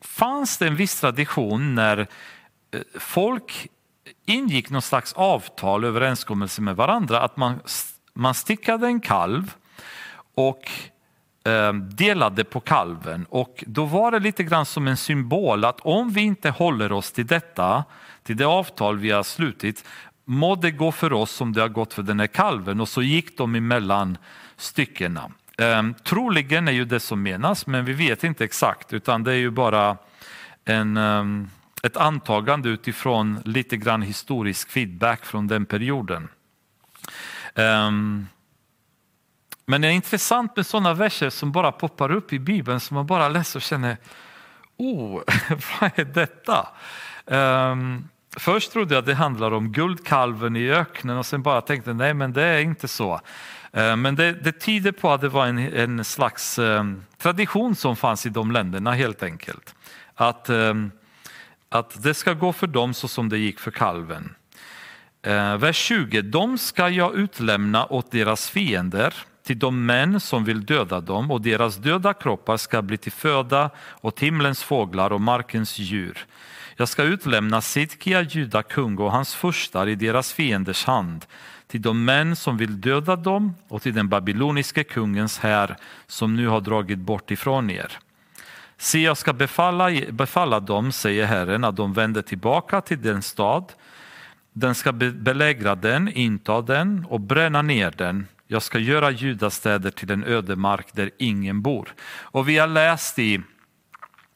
fanns 0.01 0.59
det 0.59 0.67
en 0.67 0.77
viss 0.77 1.01
tradition 1.01 1.75
när 1.75 1.99
eh, 1.99 2.81
folk 2.95 3.69
ingick 4.27 4.71
någon 4.71 4.83
slags 4.83 5.13
avtal, 5.13 5.85
överenskommelse 5.85 6.63
med 6.63 6.77
varandra, 6.77 7.21
att 7.21 7.37
man, 7.37 7.61
man 8.15 8.35
stickade 8.35 8.87
en 8.87 9.01
kalv 9.01 9.55
och 10.35 10.71
Eh, 11.49 11.73
delade 11.73 12.45
på 12.45 12.61
kalven. 12.61 13.27
Och 13.29 13.65
då 13.67 13.85
var 13.85 14.11
det 14.11 14.19
lite 14.19 14.45
grann 14.45 14.67
som 14.67 14.89
en 14.89 14.97
symbol 14.97 15.65
att 15.65 15.81
om 15.81 16.11
vi 16.11 16.21
inte 16.21 16.51
håller 16.51 16.93
oss 16.93 17.13
till 17.13 17.27
detta, 17.27 17.85
till 18.23 18.37
det 18.37 18.45
avtal 18.45 18.99
vi 18.99 19.11
har 19.11 19.23
slutit, 19.23 19.85
må 20.25 20.55
det 20.55 20.71
gå 20.71 20.93
för 20.93 21.13
oss 21.13 21.31
som 21.31 21.53
det 21.53 21.61
har 21.61 21.69
gått 21.69 21.95
för 21.95 22.03
den 22.03 22.21
här 22.21 22.27
kalven. 22.27 22.81
Och 22.81 22.89
så 22.89 23.03
gick 23.03 23.39
de 23.39 23.55
emellan 23.55 24.19
styckena. 24.57 25.31
Ehm, 25.59 25.95
troligen 25.95 26.69
är 26.69 26.73
ju 26.73 26.85
det 26.85 27.01
som 27.01 27.23
menas, 27.23 27.67
men 27.67 27.85
vi 27.85 27.93
vet 27.93 28.25
inte 28.25 28.45
exakt, 28.45 28.93
utan 28.93 29.25
det 29.25 29.33
är 29.33 29.37
ju 29.37 29.51
bara 29.51 29.97
en, 30.65 30.97
eh, 30.97 31.25
ett 31.83 31.97
antagande 31.97 32.69
utifrån 32.69 33.41
lite 33.45 33.77
grann 33.77 34.03
historisk 34.03 34.71
feedback 34.71 35.25
från 35.25 35.47
den 35.47 35.67
perioden. 35.67 36.29
Ehm, 37.55 38.27
men 39.69 39.81
det 39.81 39.89
är 39.89 39.93
intressant 39.93 40.57
med 40.57 40.67
sådana 40.67 40.95
verser 40.95 41.31
som 41.31 41.53
bara 41.53 41.73
poppar 41.73 42.11
upp 42.11 42.33
i 42.33 42.39
Bibeln 42.39 42.81
som 42.81 42.95
man 42.95 43.07
bara 43.07 43.29
läser 43.29 43.59
och 43.59 43.63
känner, 43.63 43.97
oh, 44.77 45.23
vad 45.81 45.91
är 45.95 46.05
detta? 46.05 46.69
Um, 47.25 48.09
Först 48.37 48.73
trodde 48.73 48.95
jag 48.95 49.01
att 49.01 49.07
det 49.07 49.15
handlar 49.15 49.51
om 49.51 49.73
guldkalven 49.73 50.57
i 50.57 50.71
öknen 50.71 51.17
och 51.17 51.27
sen 51.27 51.43
bara 51.43 51.61
tänkte 51.61 51.93
nej 51.93 52.15
men 52.15 52.33
det 52.33 52.43
är 52.43 52.61
inte 52.61 52.89
så. 52.89 53.21
Ehm, 53.73 54.03
men 54.03 54.15
det, 54.15 54.33
det 54.33 54.53
tyder 54.53 54.93
på 54.93 55.13
att 55.13 55.21
det 55.21 55.29
var 55.29 55.47
en, 55.47 55.59
en 55.59 56.05
slags 56.05 56.59
um, 56.59 57.05
tradition 57.19 57.75
som 57.75 57.97
fanns 57.97 58.27
i 58.27 58.29
de 58.29 58.51
länderna 58.53 58.93
helt 58.93 59.23
enkelt. 59.23 59.75
Att, 60.15 60.51
um, 60.51 60.91
att 61.69 62.03
det 62.03 62.15
ska 62.15 62.33
gå 62.33 62.53
för 62.53 62.67
dem 62.67 62.95
så 62.95 63.09
som 63.09 63.29
det 63.29 63.39
gick 63.39 63.61
för 63.61 63.71
kalven. 63.71 64.35
Vers 65.59 65.77
20. 65.77 66.23
De 66.23 66.59
ska 66.59 66.89
jag 66.89 67.15
utlämna 67.15 67.87
åt 67.87 68.11
deras 68.11 68.51
fiender, 68.51 69.15
till 69.49 69.59
de 69.59 69.87
män 69.87 70.21
som 70.21 70.45
vill 70.45 70.65
döda 70.67 71.01
dem 71.01 71.31
och 71.31 71.41
deras 71.41 71.77
döda 71.77 72.15
kroppar 72.15 72.57
ska 72.57 72.83
bli 72.83 72.97
till 72.97 73.13
föda 73.13 73.71
åt 74.01 74.21
himlens 74.21 74.63
fåglar 74.63 75.13
och 75.13 75.21
markens 75.21 75.79
djur. 75.79 76.27
Jag 76.77 76.89
ska 76.89 77.03
utlämna 77.03 77.61
Sidkia, 77.61 78.23
juda 78.23 78.63
kung 78.63 78.99
och 78.99 79.13
hans 79.13 79.35
furstar 79.35 79.89
i 79.89 79.95
deras 79.95 80.33
fienders 80.33 80.85
hand 80.85 81.27
till 81.67 81.83
de 81.83 82.05
män 82.05 82.37
som 82.37 82.57
vill 82.57 82.81
döda 82.81 83.17
dem 83.17 83.55
och 83.69 83.83
till 83.83 83.95
den 83.95 84.09
babyloniske 84.09 84.85
kungens 84.85 85.39
här 85.39 85.77
som 86.07 86.37
nu 86.37 86.47
har 86.49 86.61
dragit 86.61 86.99
bort 86.99 87.31
ifrån 87.31 87.71
er. 87.71 87.99
Se, 88.77 88.99
jag 88.99 89.17
ska 89.17 89.33
befalla, 89.33 89.91
befalla 90.11 90.61
dem, 90.61 90.93
säger 90.93 91.27
Herren, 91.27 91.65
att 91.65 91.77
de 91.77 91.93
vänder 91.93 92.23
tillbaka 92.23 92.81
till 92.81 93.03
den 93.03 93.23
stad. 93.23 93.73
Den 94.53 94.75
ska 94.75 94.93
belägra 94.93 95.75
den, 95.75 96.09
inta 96.09 96.63
den 96.63 97.07
och 97.09 97.21
bränna 97.21 97.63
ner 97.63 97.91
den. 97.97 98.27
Jag 98.51 98.63
ska 98.63 98.79
göra 98.79 99.11
judastäder 99.11 99.91
till 99.91 100.11
en 100.11 100.25
ödemark 100.25 100.87
där 100.93 101.11
ingen 101.19 101.63
bor. 101.63 101.95
Och 102.21 102.49
vi 102.49 102.59
har 102.59 102.67
läst 102.67 103.19
i 103.19 103.41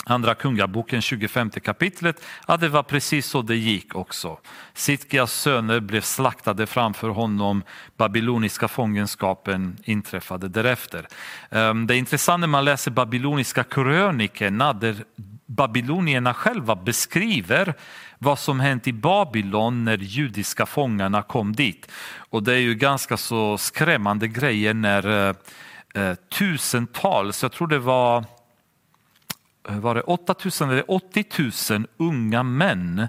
Andra 0.05 0.35
Kungaboken 0.35 1.03
25 1.03 1.51
kapitlet 1.51 2.25
att 2.47 2.61
det 2.61 2.69
var 2.69 2.83
precis 2.83 3.27
så 3.27 3.43
det 3.43 3.57
gick 3.57 3.95
också. 3.95 4.39
Sitkias 4.75 5.33
söner 5.33 5.81
blev 5.81 6.01
slaktade 6.01 6.67
framför 6.67 7.09
honom, 7.09 7.63
babyloniska 7.97 8.69
fångenskapen 8.69 9.77
inträffade 9.85 10.49
därefter. 10.49 11.09
Ehm, 11.51 11.87
det 11.87 11.95
är 11.95 11.99
intressant 11.99 12.41
när 12.41 12.49
man 12.49 12.65
läser 12.65 12.91
babyloniska 12.91 13.65
krönikerna 13.65 14.73
där 14.73 14.97
babylonierna 15.47 16.35
själva 16.35 16.77
beskriver 16.77 17.75
vad 18.23 18.39
som 18.39 18.61
hänt 18.61 18.87
i 18.87 18.93
Babylon 18.93 19.85
när 19.85 19.99
judiska 19.99 20.67
fångarna 20.67 21.23
kom 21.23 21.53
dit. 21.53 21.91
Och 22.17 22.43
det 22.43 22.53
är 22.53 22.59
ju 22.59 22.75
ganska 22.75 23.17
så 23.17 23.59
skrämmande 23.59 24.29
grejer 24.29 24.75
när 24.75 25.29
eh, 25.29 25.35
eh 25.95 26.15
tusentals, 26.15 27.43
jag 27.43 27.53
tror 27.53 27.69
det 27.69 27.79
var 27.79 28.25
eh, 29.69 29.79
var 29.79 29.95
det 29.95 30.01
8000 30.01 30.71
eller 30.71 30.91
80 30.91 31.25
000 31.71 31.87
unga 31.97 32.43
män 32.43 33.09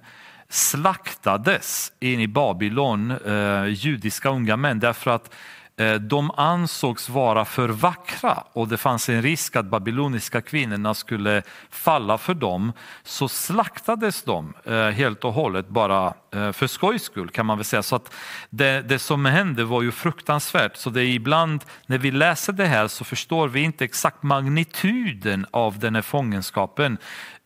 slaktades 0.49 1.91
in 1.99 2.19
i 2.19 2.27
Babylon, 2.27 3.11
eh, 3.11 3.65
judiska 3.65 4.29
unga 4.29 4.57
män, 4.57 4.79
därför 4.79 5.11
att 5.11 5.33
Eh, 5.77 5.93
de 5.93 6.31
ansågs 6.31 7.09
vara 7.09 7.45
för 7.45 7.69
vackra 7.69 8.43
och 8.53 8.67
det 8.67 8.77
fanns 8.77 9.09
en 9.09 9.21
risk 9.21 9.55
att 9.55 9.65
babyloniska 9.65 10.41
kvinnorna 10.41 10.93
skulle 10.93 11.43
falla 11.69 12.17
för 12.17 12.33
dem. 12.33 12.71
Så 13.03 13.27
slaktades 13.27 14.23
de 14.23 14.53
eh, 14.65 14.87
helt 14.87 15.23
och 15.23 15.33
hållet 15.33 15.67
bara 15.67 16.13
eh, 16.35 16.51
för 16.51 16.67
skojs 16.67 17.03
skull 17.03 17.29
kan 17.29 17.45
man 17.45 17.57
väl 17.57 17.65
säga. 17.65 17.83
Så 17.83 17.95
att 17.95 18.13
det, 18.49 18.81
det 18.81 18.99
som 18.99 19.25
hände 19.25 19.63
var 19.63 19.81
ju 19.81 19.91
fruktansvärt. 19.91 20.75
Så 20.75 20.89
det 20.89 21.01
är 21.01 21.07
ibland 21.07 21.63
när 21.85 21.97
vi 21.97 22.11
läser 22.11 22.53
det 22.53 22.65
här 22.65 22.87
så 22.87 23.03
förstår 23.03 23.47
vi 23.47 23.59
inte 23.59 23.85
exakt 23.85 24.23
magnituden 24.23 25.45
av 25.51 25.79
den 25.79 25.95
här 25.95 26.01
fångenskapen. 26.01 26.97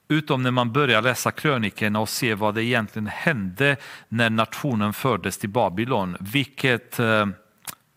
Utom 0.09 0.43
när 0.43 0.51
man 0.51 0.71
börjar 0.71 1.01
läsa 1.01 1.32
krönikerna 1.32 1.99
och 1.99 2.09
se 2.09 2.34
vad 2.34 2.55
det 2.55 2.63
egentligen 2.63 3.07
hände 3.07 3.75
när 4.09 4.30
nationen 4.30 4.93
fördes 4.93 5.38
till 5.38 5.49
Babylon. 5.49 6.17
Vilket 6.19 6.99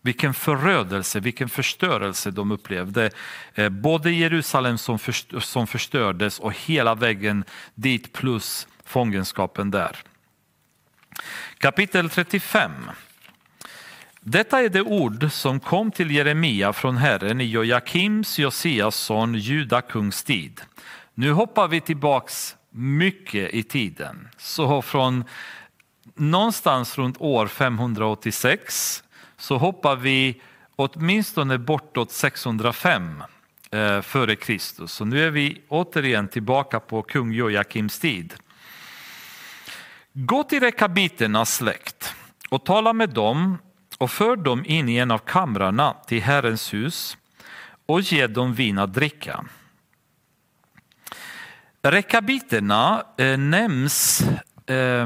vilken 0.01 0.33
förödelse, 0.33 1.19
vilken 1.19 1.49
förstörelse 1.49 2.31
de 2.31 2.51
upplevde. 2.51 3.09
Eh, 3.55 3.69
både 3.69 4.11
Jerusalem 4.11 4.77
som 5.39 5.67
förstördes 5.67 6.39
och 6.39 6.53
hela 6.53 6.95
vägen 6.95 7.43
dit 7.75 8.13
plus 8.13 8.67
fångenskapen 8.85 9.71
där. 9.71 9.97
Kapitel 11.57 12.09
35. 12.09 12.71
Detta 14.21 14.61
är 14.61 14.69
det 14.69 14.81
ord 14.81 15.31
som 15.31 15.59
kom 15.59 15.91
till 15.91 16.11
Jeremia 16.11 16.73
från 16.73 16.97
Herren 16.97 17.41
i 17.41 17.45
Jojakims, 17.45 18.39
Josias 18.39 18.95
son, 18.95 19.35
Juda 19.35 19.81
kungs 19.81 20.23
tid. 20.23 20.61
Nu 21.13 21.31
hoppar 21.31 21.67
vi 21.67 21.81
tillbaks 21.81 22.55
mycket 22.69 23.53
i 23.53 23.63
tiden. 23.63 24.29
Så 24.37 24.81
från 24.81 25.23
någonstans 26.15 26.97
runt 26.97 27.21
år 27.21 27.47
586 27.47 29.03
så 29.41 29.57
hoppar 29.57 29.95
vi 29.95 30.41
åtminstone 30.75 31.57
bortåt 31.57 32.11
605 32.11 33.23
eh, 33.71 34.01
före 34.01 34.35
Kristus. 34.35 34.91
Så 34.91 35.05
nu 35.05 35.23
är 35.23 35.29
vi 35.31 35.61
återigen 35.67 36.27
tillbaka 36.27 36.79
på 36.79 37.01
kung 37.01 37.31
Joakims 37.31 37.99
tid. 37.99 38.33
Gå 40.13 40.43
till 40.43 40.59
rekabiternas 40.59 41.55
släkt 41.55 42.15
och 42.49 42.65
tala 42.65 42.93
med 42.93 43.09
dem 43.09 43.57
och 43.97 44.11
för 44.11 44.35
dem 44.35 44.65
in 44.65 44.89
i 44.89 44.97
en 44.97 45.11
av 45.11 45.17
kamrarna 45.17 45.95
till 46.07 46.21
Herrens 46.21 46.73
hus 46.73 47.17
och 47.85 48.01
ge 48.01 48.27
dem 48.27 48.53
vin 48.53 48.77
att 48.77 48.93
dricka. 48.93 49.45
Rekabiterna 51.81 53.03
eh, 53.17 53.37
nämns 53.37 54.21
eh, 54.65 55.05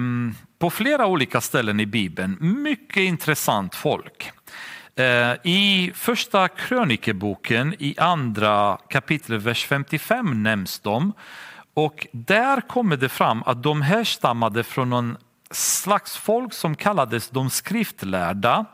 på 0.60 0.70
flera 0.70 1.06
olika 1.06 1.41
ställen 1.41 1.80
i 1.80 1.86
Bibeln. 1.86 2.38
Mycket 2.39 2.97
intressant 2.97 3.76
folk. 3.76 4.32
Eh, 4.95 5.34
I 5.43 5.91
första 5.95 6.47
krönikeboken 6.47 7.76
i 7.80 7.95
andra 7.97 8.78
kapitlet, 8.89 9.41
vers 9.41 9.66
55 9.66 10.43
nämns 10.43 10.80
de. 10.80 11.14
Och 11.74 12.08
där 12.12 12.62
kommer 12.62 12.97
det 12.97 13.10
fram 13.10 13.43
att 13.45 13.64
de 13.64 13.82
härstammade 13.82 14.64
från 14.64 14.89
någon 14.89 15.18
slags 15.51 16.18
folk 16.18 16.53
som 16.53 16.76
kallades 16.76 17.30
de 17.30 17.49
skriftlärda 17.49 18.66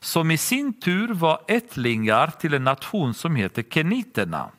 som 0.00 0.30
i 0.30 0.38
sin 0.38 0.80
tur 0.80 1.14
var 1.14 1.40
ättlingar 1.48 2.30
till 2.40 2.54
en 2.54 2.64
nation 2.64 3.14
som 3.14 3.36
heter 3.36 3.62
keniterna. 3.62 4.50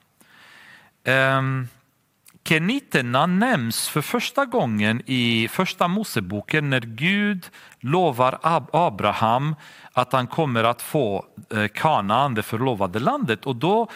Ehm, 1.04 1.68
Keniterna 2.44 3.26
nämns 3.26 3.90
för 3.90 4.02
första 4.02 4.46
gången 4.46 5.02
i 5.06 5.48
första 5.48 5.88
Moseboken 5.88 6.70
när 6.70 6.82
Gud 6.82 7.50
lovar 7.80 8.40
Abraham 8.72 9.56
att 9.94 10.14
han 10.14 10.28
kommer 10.28 10.64
att 10.64 10.82
få 10.82 11.26
eh, 11.54 11.68
Kanaan, 11.68 12.34
det 12.36 12.44
förlovade 12.44 13.00
landet. 13.00 13.46
Och 13.46 13.56
då, 13.56 13.90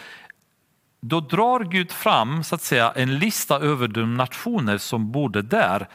då 1.02 1.20
drar 1.20 1.60
Gud 1.60 1.92
fram 1.92 2.44
så 2.44 2.56
att 2.56 2.62
säga, 2.62 2.92
en 2.96 3.18
lista 3.20 3.60
över 3.60 3.88
de 3.88 4.18
nationer 4.18 4.78
som 4.78 5.12
bodde 5.12 5.42
där. 5.42 5.88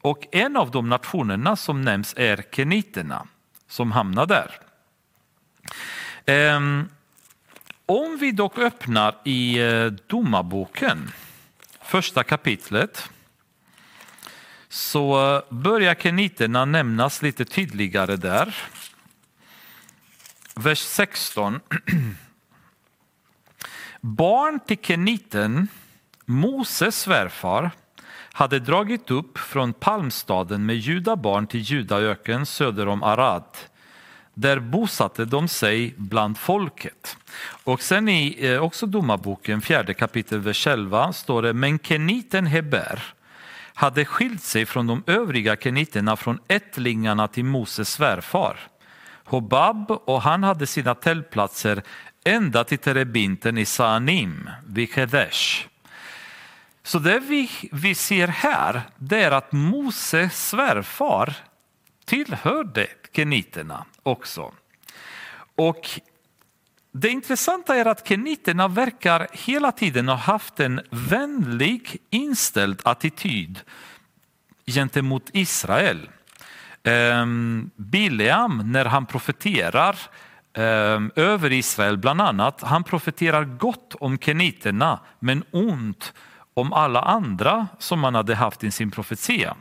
Och 0.00 0.26
en 0.32 0.56
av 0.56 0.70
de 0.70 0.88
nationerna 0.88 1.56
som 1.56 1.82
nämns 1.82 2.14
är 2.16 2.44
keniterna 2.52 3.26
som 3.68 3.92
hamnar 3.92 4.26
där. 4.26 4.50
Ehm, 6.26 6.88
om 7.86 8.16
vi 8.20 8.32
dock 8.32 8.58
öppnar 8.58 9.14
i 9.24 9.58
eh, 9.58 9.86
Domarboken 9.86 11.10
första 11.90 12.24
kapitlet 12.24 13.10
så 14.68 15.42
börjar 15.48 15.94
keniterna 15.94 16.64
nämnas 16.64 17.22
lite 17.22 17.44
tydligare 17.44 18.16
där. 18.16 18.56
Vers 20.54 20.78
16. 20.78 21.60
Barn 24.00 24.60
till 24.60 24.78
keniten, 24.82 25.68
Moses 26.24 27.00
svärfar, 27.00 27.70
hade 28.32 28.58
dragit 28.58 29.10
upp 29.10 29.38
från 29.38 29.72
palmstaden 29.72 30.66
med 30.66 30.76
judabarn 30.76 31.46
till 31.46 31.60
Judaöken 31.60 32.46
söder 32.46 32.88
om 32.88 33.02
Arad. 33.02 33.56
Där 34.40 34.60
bosatte 34.60 35.24
de 35.24 35.48
sig 35.48 35.94
bland 35.96 36.38
folket. 36.38 37.16
Och 37.64 37.82
sen 37.82 38.08
i 38.08 38.36
eh, 38.40 38.62
också 38.62 38.86
domarboken, 38.86 39.60
fjärde 39.60 39.94
kapitel, 39.94 40.40
vers 40.40 40.66
11, 40.66 41.12
står 41.12 41.42
det 41.42 41.52
Men 41.52 41.78
keniten 41.78 42.46
Heber 42.46 43.02
hade 43.74 44.04
skilt 44.04 44.42
sig 44.42 44.66
från 44.66 44.86
de 44.86 45.02
övriga 45.06 45.56
keniterna 45.56 46.16
från 46.16 46.38
ättlingarna 46.48 47.28
till 47.28 47.44
Moses 47.44 47.92
svärfar. 47.92 48.56
Hobab 49.24 49.90
och 49.90 50.22
han 50.22 50.42
hade 50.42 50.66
sina 50.66 50.94
tältplatser 50.94 51.82
ända 52.24 52.64
till 52.64 52.78
terebinten 52.78 53.58
i 53.58 53.64
Saanim 53.64 54.50
vid 54.66 54.94
Kedesh. 54.94 55.66
Så 56.82 56.98
det 56.98 57.20
vi, 57.20 57.50
vi 57.72 57.94
ser 57.94 58.28
här 58.28 58.82
det 58.96 59.22
är 59.22 59.30
att 59.30 59.52
Moses 59.52 60.48
svärfar 60.48 61.34
tillhörde 62.10 62.86
keniterna 63.12 63.84
också. 64.02 64.52
Och 65.54 66.00
det 66.92 67.08
intressanta 67.08 67.76
är 67.76 67.86
att 67.86 68.08
keniterna 68.08 68.68
verkar 68.68 69.28
hela 69.32 69.72
tiden 69.72 70.08
ha 70.08 70.14
haft 70.14 70.60
en 70.60 70.80
vänlig 70.90 71.96
inställd 72.10 72.80
attityd 72.84 73.60
gentemot 74.66 75.30
Israel. 75.32 76.10
Ehm, 76.82 77.70
Bileam, 77.76 78.72
när 78.72 78.84
han 78.84 79.06
profeterar 79.06 79.96
ehm, 80.52 81.10
över 81.16 81.52
Israel 81.52 81.98
bland 81.98 82.20
annat, 82.20 82.60
han 82.62 82.84
profeterar 82.84 83.44
gott 83.44 83.94
om 83.94 84.18
keniterna 84.18 85.00
men 85.18 85.44
ont 85.50 86.12
om 86.54 86.72
alla 86.72 87.02
andra 87.02 87.66
som 87.78 88.04
han 88.04 88.14
hade 88.14 88.34
haft 88.34 88.64
i 88.64 88.70
sin 88.70 88.90
profetia. 88.90 89.56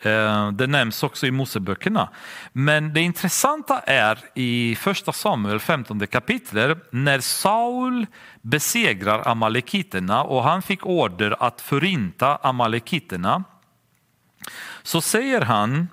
Eh, 0.00 0.52
det 0.52 0.66
nämns 0.66 1.02
också 1.02 1.26
i 1.26 1.30
Moseböckerna. 1.30 2.08
Men 2.52 2.92
det 2.92 3.00
intressanta 3.00 3.80
är 3.80 4.18
i 4.34 4.76
första 4.80 5.12
Samuel 5.12 5.60
15 5.60 6.06
kapitlet 6.06 6.78
när 6.90 7.20
Saul 7.20 8.06
besegrar 8.42 9.28
amalekiterna 9.28 10.22
och 10.22 10.42
han 10.42 10.62
fick 10.62 10.86
order 10.86 11.36
att 11.40 11.60
förinta 11.60 12.36
amalekiterna. 12.36 13.44
Så 14.82 15.00
säger 15.00 15.40
han 15.40 15.88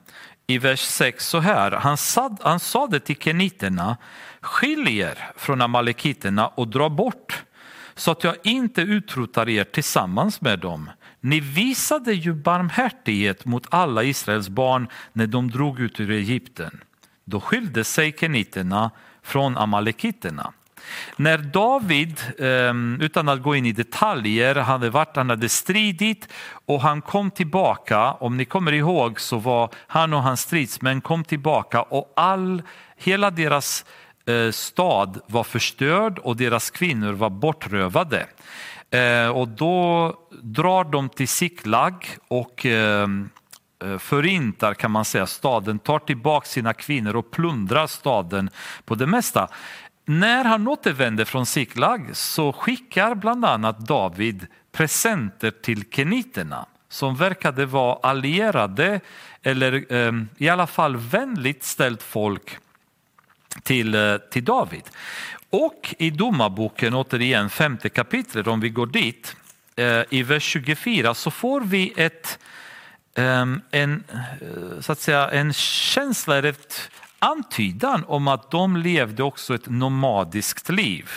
i 0.47 0.57
vers 0.57 0.79
6 0.79 1.27
så 1.27 1.39
här, 1.39 1.71
han, 1.71 1.97
sad, 1.97 2.39
han 2.43 2.59
sa 2.59 2.87
det 2.87 2.99
till 2.99 3.15
keniterna, 3.15 3.97
skilj 4.41 4.99
er 4.99 5.31
från 5.35 5.61
amalekiterna 5.61 6.47
och 6.47 6.67
dra 6.67 6.89
bort 6.89 7.43
så 7.95 8.11
att 8.11 8.23
jag 8.23 8.35
inte 8.43 8.81
utrotar 8.81 9.49
er 9.49 9.63
tillsammans 9.63 10.41
med 10.41 10.59
dem. 10.59 10.89
Ni 11.25 11.39
visade 11.39 12.13
ju 12.13 12.33
barmhärtighet 12.33 13.45
mot 13.45 13.67
alla 13.69 14.03
Israels 14.03 14.49
barn 14.49 14.87
när 15.13 15.27
de 15.27 15.51
drog 15.51 15.79
ut 15.79 15.99
ur 15.99 16.11
Egypten. 16.11 16.81
Då 17.25 17.41
skilde 17.41 17.83
sig 17.83 18.15
keniterna 18.19 18.91
från 19.21 19.57
amalekiterna. 19.57 20.53
När 21.15 21.37
David, 21.37 22.21
ehm, 22.39 23.01
utan 23.01 23.29
att 23.29 23.41
gå 23.41 23.55
in 23.55 23.65
i 23.65 23.71
detaljer, 23.71 24.55
hade 24.55 24.89
varit, 24.89 25.15
han 25.15 25.29
hade 25.29 25.49
stridit 25.49 26.27
och 26.65 26.81
han 26.81 27.01
kom 27.01 27.31
tillbaka, 27.31 28.11
om 28.11 28.37
ni 28.37 28.45
kommer 28.45 28.71
ihåg 28.71 29.19
så 29.19 29.37
var 29.37 29.69
han 29.87 30.13
och 30.13 30.23
hans 30.23 30.41
stridsmän 30.41 31.01
kom 31.01 31.23
tillbaka 31.23 31.81
och 31.81 32.13
all, 32.15 32.63
hela 32.97 33.31
deras 33.31 33.85
eh, 34.25 34.51
stad 34.51 35.19
var 35.27 35.43
förstörd 35.43 36.19
och 36.19 36.37
deras 36.37 36.69
kvinnor 36.69 37.13
var 37.13 37.29
bortrövade. 37.29 38.27
Eh, 38.93 39.27
och 39.27 39.47
då 39.47 40.13
drar 40.41 40.83
de 40.83 41.09
till 41.09 41.27
Siklag 41.27 42.07
och 42.27 42.65
eh, 42.65 43.07
eh, 43.83 43.97
förintar 43.97 44.73
kan 44.73 44.91
man 44.91 45.05
säga 45.05 45.27
staden, 45.27 45.79
tar 45.79 45.99
tillbaka 45.99 46.47
sina 46.47 46.73
kvinnor 46.73 47.15
och 47.15 47.31
plundrar 47.31 47.87
staden 47.87 48.49
på 48.85 48.95
det 48.95 49.07
mesta. 49.07 49.47
När 50.05 50.45
han 50.45 50.67
återvänder 50.67 51.25
från 51.25 51.45
Siklag 51.45 52.09
så 52.13 52.53
skickar 52.53 53.15
bland 53.15 53.45
annat 53.45 53.79
David 53.79 54.47
presenter 54.71 55.51
till 55.51 55.83
keniterna 55.91 56.65
som 56.89 57.15
verkade 57.15 57.65
vara 57.65 57.99
allierade 58.03 58.99
eller 59.41 59.93
ehm, 59.93 60.29
i 60.37 60.49
alla 60.49 60.67
fall 60.67 60.97
vänligt 60.97 61.63
ställt 61.63 62.03
folk 62.03 62.57
till, 63.63 64.19
till 64.31 64.45
David. 64.45 64.83
Och 65.53 65.95
i 65.97 66.09
Domarboken, 66.09 66.93
återigen 66.93 67.49
femte 67.49 67.89
kapitlet, 67.89 68.47
om 68.47 68.59
vi 68.59 68.69
går 68.69 68.87
dit, 68.87 69.35
eh, 69.75 70.01
i 70.09 70.23
vers 70.23 70.43
24 70.43 71.13
så 71.13 71.31
får 71.31 71.61
vi 71.61 71.93
ett, 71.97 72.39
ehm, 73.15 73.61
en, 73.71 74.03
eh, 74.13 74.81
så 74.81 74.91
att 74.91 74.99
säga, 74.99 75.29
en 75.29 75.53
känsla, 75.53 76.37
ett 76.37 76.89
antydan 77.19 78.03
om 78.07 78.27
att 78.27 78.51
de 78.51 78.77
levde 78.77 79.23
också 79.23 79.55
ett 79.55 79.69
nomadiskt 79.69 80.69
liv. 80.69 81.09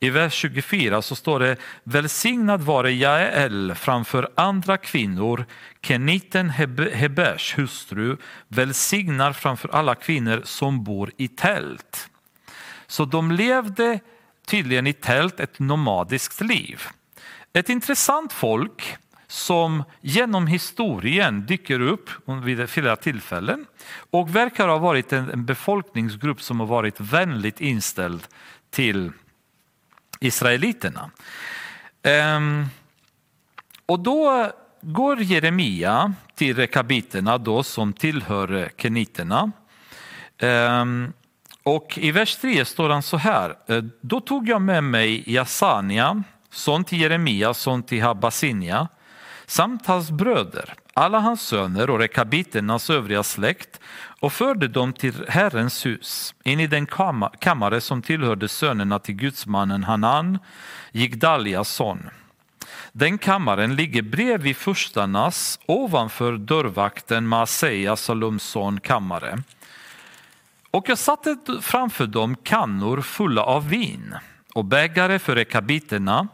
I 0.00 0.10
vers 0.10 0.34
24 0.34 1.02
så 1.02 1.14
står 1.14 1.40
det 1.40 1.56
Välsignad 1.84 2.62
vare 2.62 2.92
Jael 2.92 3.74
framför 3.74 4.28
andra 4.34 4.76
kvinnor, 4.76 5.44
Keniten 5.82 6.50
Hebers 6.92 7.58
hustru 7.58 8.16
välsignar 8.48 9.32
framför 9.32 9.68
alla 9.68 9.94
kvinnor 9.94 10.40
som 10.44 10.84
bor 10.84 11.10
i 11.16 11.28
tält. 11.28 12.08
Så 12.92 13.04
de 13.04 13.32
levde 13.32 14.00
tydligen 14.46 14.86
i 14.86 14.92
tält 14.92 15.40
ett 15.40 15.58
nomadiskt 15.58 16.40
liv. 16.40 16.82
Ett 17.52 17.68
intressant 17.68 18.32
folk 18.32 18.96
som 19.26 19.84
genom 20.00 20.46
historien 20.46 21.46
dyker 21.46 21.80
upp 21.80 22.10
vid 22.44 22.70
flera 22.70 22.96
tillfällen 22.96 23.66
och 24.10 24.36
verkar 24.36 24.68
ha 24.68 24.78
varit 24.78 25.12
en 25.12 25.44
befolkningsgrupp 25.44 26.42
som 26.42 26.60
har 26.60 26.66
varit 26.66 27.00
vänligt 27.00 27.60
inställd 27.60 28.26
till 28.70 29.12
israeliterna. 30.20 31.10
Ehm, 32.02 32.66
och 33.86 34.00
då 34.00 34.50
går 34.80 35.22
Jeremia 35.22 36.14
till 36.34 36.56
rekabiterna 36.56 37.38
då 37.38 37.62
som 37.62 37.92
tillhör 37.92 38.70
keniterna. 38.76 39.52
Ehm, 40.38 41.12
och 41.62 41.98
i 41.98 42.10
vers 42.10 42.36
3 42.36 42.64
står 42.64 42.88
han 42.88 43.02
så 43.02 43.16
här. 43.16 43.56
Eh, 43.66 43.82
då 44.00 44.20
tog 44.20 44.48
jag 44.48 44.62
med 44.62 44.84
mig 44.84 45.22
Jasania, 45.26 46.22
son 46.50 46.84
till 46.84 47.00
Jeremia, 47.00 47.54
son 47.54 47.82
till 47.82 48.02
Habasinia, 48.02 48.88
samt 49.46 49.86
hans 49.86 50.10
bröder, 50.10 50.74
alla 50.94 51.18
hans 51.18 51.42
söner 51.42 51.90
och 51.90 51.98
rekabiternas 51.98 52.90
övriga 52.90 53.22
släkt 53.22 53.80
och 54.20 54.32
förde 54.32 54.68
dem 54.68 54.92
till 54.92 55.24
Herrens 55.28 55.86
hus, 55.86 56.34
in 56.44 56.60
i 56.60 56.66
den 56.66 56.86
kammare 57.38 57.80
som 57.80 58.02
tillhörde 58.02 58.48
sönerna 58.48 58.98
till 58.98 59.14
gudsmannen 59.14 59.84
Hanan, 59.84 60.38
Jigdalias 60.92 61.68
son. 61.68 62.10
Den 62.92 63.18
kammaren 63.18 63.76
ligger 63.76 64.02
bredvid 64.02 64.56
furstarnas 64.56 65.60
ovanför 65.66 66.36
dörrvakten 66.36 67.26
Maaseias, 67.26 68.00
Salums 68.02 68.42
son, 68.42 68.80
kammare. 68.80 69.38
Och 70.72 70.88
jag 70.88 70.98
satte 70.98 71.36
framför 71.60 72.06
dem 72.06 72.36
kannor 72.36 73.00
fulla 73.00 73.42
av 73.42 73.68
vin 73.68 74.14
och 74.54 74.64
bägare 74.64 75.18
för 75.18 75.34
rekabiterna 75.34 76.28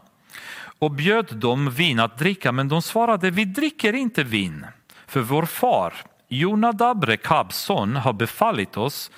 och 0.79 0.91
bjöd 0.91 1.35
dem 1.35 1.71
vin 1.71 1.99
att 1.99 2.17
dricka, 2.17 2.51
men 2.51 2.67
de 2.67 2.81
svarade, 2.81 3.31
vi 3.31 3.45
dricker 3.45 3.93
inte 3.93 4.23
vin, 4.23 4.65
för 5.07 5.19
vår 5.19 5.45
far 5.45 5.93
Jonadab, 6.27 7.03
Rekabs 7.03 7.57
son, 7.57 7.95
har 7.95 8.13
befallit 8.13 8.77
oss, 8.77 9.11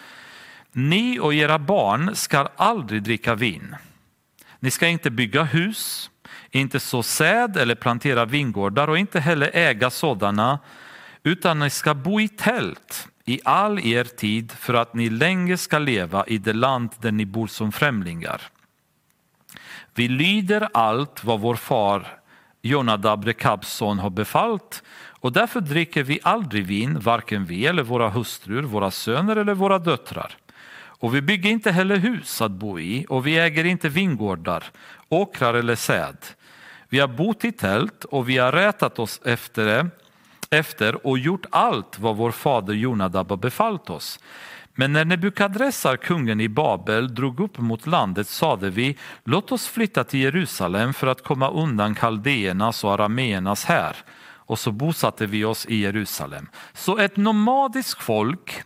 ni 0.71 1.19
och 1.19 1.33
era 1.33 1.59
barn 1.59 2.15
ska 2.15 2.47
aldrig 2.55 3.03
dricka 3.03 3.35
vin. 3.35 3.75
Ni 4.59 4.71
ska 4.71 4.87
inte 4.87 5.11
bygga 5.11 5.43
hus, 5.43 6.09
inte 6.51 6.79
så 6.79 7.03
säd 7.03 7.57
eller 7.57 7.75
plantera 7.75 8.25
vingårdar 8.25 8.87
och 8.87 8.97
inte 8.97 9.19
heller 9.19 9.51
äga 9.53 9.89
sådana, 9.89 10.59
utan 11.23 11.59
ni 11.59 11.69
ska 11.69 11.93
bo 11.93 12.19
i 12.21 12.27
tält 12.27 13.07
i 13.25 13.39
all 13.45 13.79
er 13.79 14.03
tid 14.03 14.51
för 14.51 14.73
att 14.73 14.93
ni 14.93 15.09
länge 15.09 15.57
ska 15.57 15.79
leva 15.79 16.25
i 16.27 16.37
det 16.37 16.53
land 16.53 16.89
där 16.99 17.11
ni 17.11 17.25
bor 17.25 17.47
som 17.47 17.71
främlingar. 17.71 18.41
Vi 19.95 20.07
lyder 20.07 20.69
allt 20.73 21.23
vad 21.23 21.39
vår 21.39 21.55
far 21.55 22.21
Jonadab, 22.61 23.25
Rekabs 23.25 23.73
son, 23.73 23.99
har 23.99 24.09
befallt 24.09 24.83
och 25.21 25.31
därför 25.31 25.61
dricker 25.61 26.03
vi 26.03 26.19
aldrig 26.23 26.65
vin, 26.65 26.99
varken 26.99 27.45
vi 27.45 27.65
eller 27.65 27.83
våra 27.83 28.09
hustrur, 28.09 28.63
våra 28.63 28.91
söner 28.91 29.35
eller 29.35 29.53
våra 29.53 29.79
döttrar. 29.79 30.37
Och 31.01 31.15
vi 31.15 31.21
bygger 31.21 31.49
inte 31.49 31.71
heller 31.71 31.97
hus 31.97 32.41
att 32.41 32.51
bo 32.51 32.79
i 32.79 33.05
och 33.09 33.27
vi 33.27 33.39
äger 33.39 33.63
inte 33.63 33.89
vingårdar, 33.89 34.63
åkrar 35.09 35.53
eller 35.53 35.75
säd. 35.75 36.17
Vi 36.89 36.99
har 36.99 37.07
bott 37.07 37.45
i 37.45 37.51
tält 37.51 38.03
och 38.03 38.29
vi 38.29 38.37
har 38.37 38.51
rätat 38.51 38.99
oss 38.99 39.21
efter 39.25 39.65
det 39.65 39.87
efter 40.51 41.07
och 41.07 41.19
gjort 41.19 41.45
allt 41.49 41.99
vad 41.99 42.17
vår 42.17 42.31
fader 42.31 42.73
Jonadab 42.73 43.29
har 43.29 43.37
befallt 43.37 43.89
oss. 43.89 44.19
Men 44.75 44.93
när 44.93 45.05
Nebukadressar, 45.05 45.97
kungen 45.97 46.41
i 46.41 46.49
Babel, 46.49 47.15
drog 47.15 47.39
upp 47.39 47.57
mot 47.57 47.87
landet 47.87 48.27
sade 48.27 48.69
vi, 48.69 48.97
låt 49.23 49.51
oss 49.51 49.67
flytta 49.67 50.03
till 50.03 50.19
Jerusalem 50.19 50.93
för 50.93 51.07
att 51.07 51.23
komma 51.23 51.51
undan 51.51 51.95
kaldéernas 51.95 52.83
och 52.83 52.93
arameernas 52.93 53.65
här. 53.65 53.95
Och 54.23 54.59
så 54.59 54.71
bosatte 54.71 55.25
vi 55.25 55.45
oss 55.45 55.65
i 55.65 55.75
Jerusalem. 55.75 56.49
Så 56.73 56.97
ett 56.97 57.17
nomadiskt 57.17 58.01
folk 58.01 58.63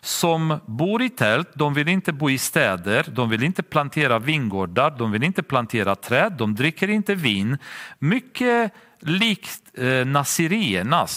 som 0.00 0.58
bor 0.66 1.02
i 1.02 1.08
tält, 1.08 1.48
de 1.54 1.74
vill 1.74 1.88
inte 1.88 2.12
bo 2.12 2.30
i 2.30 2.38
städer, 2.38 3.06
de 3.08 3.30
vill 3.30 3.42
inte 3.42 3.62
plantera 3.62 4.18
vingårdar, 4.18 4.90
de 4.90 5.12
vill 5.12 5.22
inte 5.22 5.42
plantera 5.42 5.94
träd, 5.94 6.32
de 6.32 6.54
dricker 6.54 6.90
inte 6.90 7.14
vin. 7.14 7.58
Mycket 7.98 8.72
likt 9.00 9.62
eh, 9.74 10.06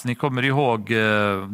ni 0.06 0.16
kommer 0.16 0.46
ihåg 0.46 0.92
eh, 0.92 1.48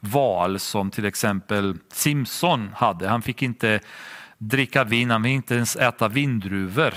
val 0.00 0.58
som 0.58 0.90
till 0.90 1.04
exempel 1.04 1.76
Simpson 1.92 2.70
hade. 2.74 3.08
Han 3.08 3.22
fick 3.22 3.42
inte 3.42 3.80
dricka 4.38 4.84
vin, 4.84 5.10
han 5.10 5.22
fick 5.22 5.32
inte 5.32 5.54
ens 5.54 5.76
äta 5.76 6.08
vindruvor. 6.08 6.94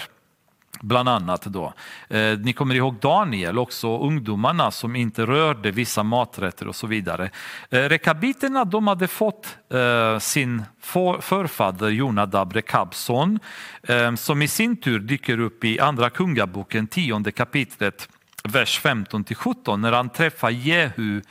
Bland 0.81 1.09
annat 1.09 1.41
då. 1.41 1.73
Eh, 2.09 2.37
ni 2.39 2.53
kommer 2.53 2.75
ihåg 2.75 2.95
Daniel, 2.99 3.57
också 3.59 3.99
ungdomarna 3.99 4.71
som 4.71 4.95
inte 4.95 5.25
rörde 5.25 5.71
vissa 5.71 6.03
maträtter 6.03 6.67
och 6.67 6.75
så 6.75 6.87
vidare. 6.87 7.29
Eh, 7.69 7.79
rekabiterna 7.79 8.65
de 8.65 8.87
hade 8.87 9.07
fått 9.07 9.57
eh, 9.73 10.19
sin 10.19 10.63
för, 10.81 11.21
förfader 11.21 11.89
Jonadab 11.89 12.53
Rekabson 12.53 13.39
eh, 13.83 14.15
som 14.15 14.41
i 14.41 14.47
sin 14.47 14.77
tur 14.77 14.99
dyker 14.99 15.39
upp 15.39 15.63
i 15.63 15.79
andra 15.79 16.09
kungaboken, 16.09 16.87
tionde 16.87 17.31
kapitlet 17.31 18.09
vers 18.47 18.79
15 18.79 19.23
till 19.23 19.35
17 19.35 19.81
när 19.81 19.91
han 19.91 20.09
träffar 20.09 20.49
Jehu 20.49 21.21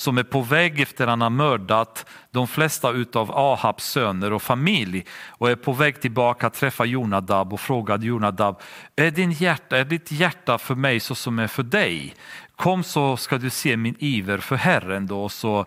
som 0.00 0.18
är 0.18 0.22
på 0.22 0.40
väg 0.40 0.80
efter 0.80 1.04
att 1.04 1.10
han 1.10 1.20
har 1.20 1.30
mördat 1.30 2.06
de 2.30 2.48
flesta 2.48 2.88
av 3.12 3.30
Ahabs 3.30 3.84
söner 3.84 4.32
och 4.32 4.42
familj 4.42 5.04
och 5.28 5.50
är 5.50 5.56
på 5.56 5.72
väg 5.72 6.00
tillbaka 6.00 6.46
att 6.46 6.54
träffa 6.54 6.84
Jonadab 6.84 7.52
och 7.52 7.60
frågar 7.60 7.98
Jonadab, 7.98 8.60
är, 8.96 9.10
din 9.10 9.32
hjärta, 9.32 9.78
är 9.78 9.84
ditt 9.84 10.12
hjärta 10.12 10.58
för 10.58 10.74
mig 10.74 11.00
så 11.00 11.14
som 11.14 11.38
är 11.38 11.46
för 11.46 11.62
dig? 11.62 12.14
Kom 12.56 12.82
så 12.82 13.16
ska 13.16 13.38
du 13.38 13.50
se 13.50 13.76
min 13.76 13.96
iver 13.98 14.38
för 14.38 14.56
Herren 14.56 15.06
då 15.06 15.28
så 15.28 15.58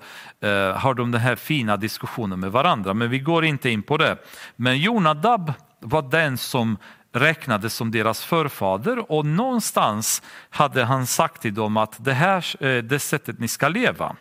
eh, 0.42 0.78
har 0.78 0.94
de 0.94 1.12
den 1.12 1.22
här 1.22 1.36
fina 1.36 1.78
diskussionen 1.78 2.40
med 2.40 2.52
varandra. 2.52 2.94
Men 2.94 3.10
vi 3.10 3.20
går 3.20 3.46
inte 3.46 3.70
in 3.70 3.84
på 3.84 3.98
det. 3.98 4.18
Men 4.56 4.78
Jonadab 4.78 5.54
var 5.80 6.02
den 6.02 6.38
som 6.38 6.78
räknades 7.14 7.74
som 7.74 7.92
deras 7.92 8.26
förfader 8.26 9.12
och 9.12 9.26
någonstans 9.26 10.22
hade 10.50 10.84
han 10.84 11.08
sagt 11.08 11.42
till 11.42 11.54
dem 11.54 11.78
att 11.78 12.06
det 12.06 12.14
här 12.14 12.64
är 12.64 12.82
det 12.82 13.00
sättet 13.00 13.40
ni 13.40 13.48
ska 13.48 13.68
leva. 13.68 14.16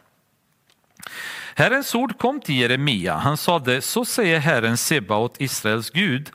Herrens 1.55 1.95
ord 1.95 2.19
kom 2.19 2.41
till 2.41 2.55
Jeremia. 2.55 3.17
Han 3.17 3.37
sade, 3.37 3.81
så 3.81 4.05
säger 4.05 4.39
Herren 4.39 4.77
Sebaot, 4.77 5.41
Israels 5.41 5.91
Gud. 5.91 6.31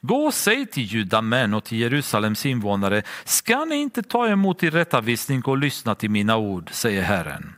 Gå 0.00 0.26
och 0.26 0.34
säg 0.34 0.66
till 0.66 0.82
judamän 0.82 1.54
och 1.54 1.64
till 1.64 1.78
Jerusalems 1.78 2.46
invånare, 2.46 3.02
ska 3.24 3.64
ni 3.64 3.76
inte 3.76 4.02
ta 4.02 4.28
emot 4.28 4.62
i 4.62 4.70
rättavisning 4.70 5.42
och 5.42 5.58
lyssna 5.58 5.94
till 5.94 6.10
mina 6.10 6.36
ord, 6.36 6.70
säger 6.72 7.02
Herren. 7.02 7.54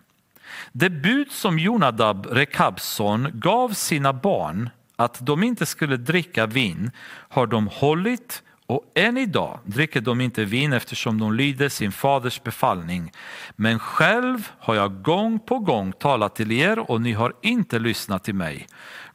Det 0.73 0.91
bud 0.91 1.31
som 1.31 1.59
Jonadab, 1.59 2.27
Rekabs 2.27 2.85
son, 2.85 3.31
gav 3.35 3.69
sina 3.69 4.13
barn 4.13 4.71
att 5.01 5.27
de 5.27 5.43
inte 5.43 5.67
skulle 5.67 5.97
dricka 5.97 6.47
vin 6.47 6.91
har 7.29 7.47
de 7.47 7.69
hållit 7.69 8.43
och 8.67 8.93
än 8.95 9.19
idag 9.19 9.59
dricker 9.65 10.01
de 10.01 10.21
inte 10.21 10.45
vin 10.45 10.73
eftersom 10.73 11.19
de 11.19 11.33
lyder 11.33 11.69
sin 11.69 11.93
faders 11.93 12.43
befallning. 12.43 13.13
Men 13.57 13.79
själv 13.79 14.51
har 14.59 14.75
jag 14.75 15.03
gång 15.03 15.39
på 15.39 15.59
gång 15.59 15.93
talat 15.93 16.37
till 16.37 16.53
er 16.53 16.91
och 16.91 17.01
ni 17.01 17.13
har 17.13 17.33
inte 17.43 17.79
lyssnat 17.79 18.25
till 18.25 18.35
mig. 18.35 18.67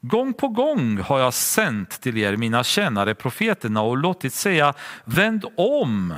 Gång 0.01 0.33
på 0.33 0.47
gång 0.47 0.97
har 0.97 1.19
jag 1.19 1.33
sänt 1.33 2.01
till 2.01 2.17
er 2.17 2.37
mina 2.37 2.63
tjänare 2.63 3.15
profeterna 3.15 3.81
och 3.81 3.97
låtit 3.97 4.33
säga 4.33 4.73
vänd 5.05 5.45
om 5.57 6.13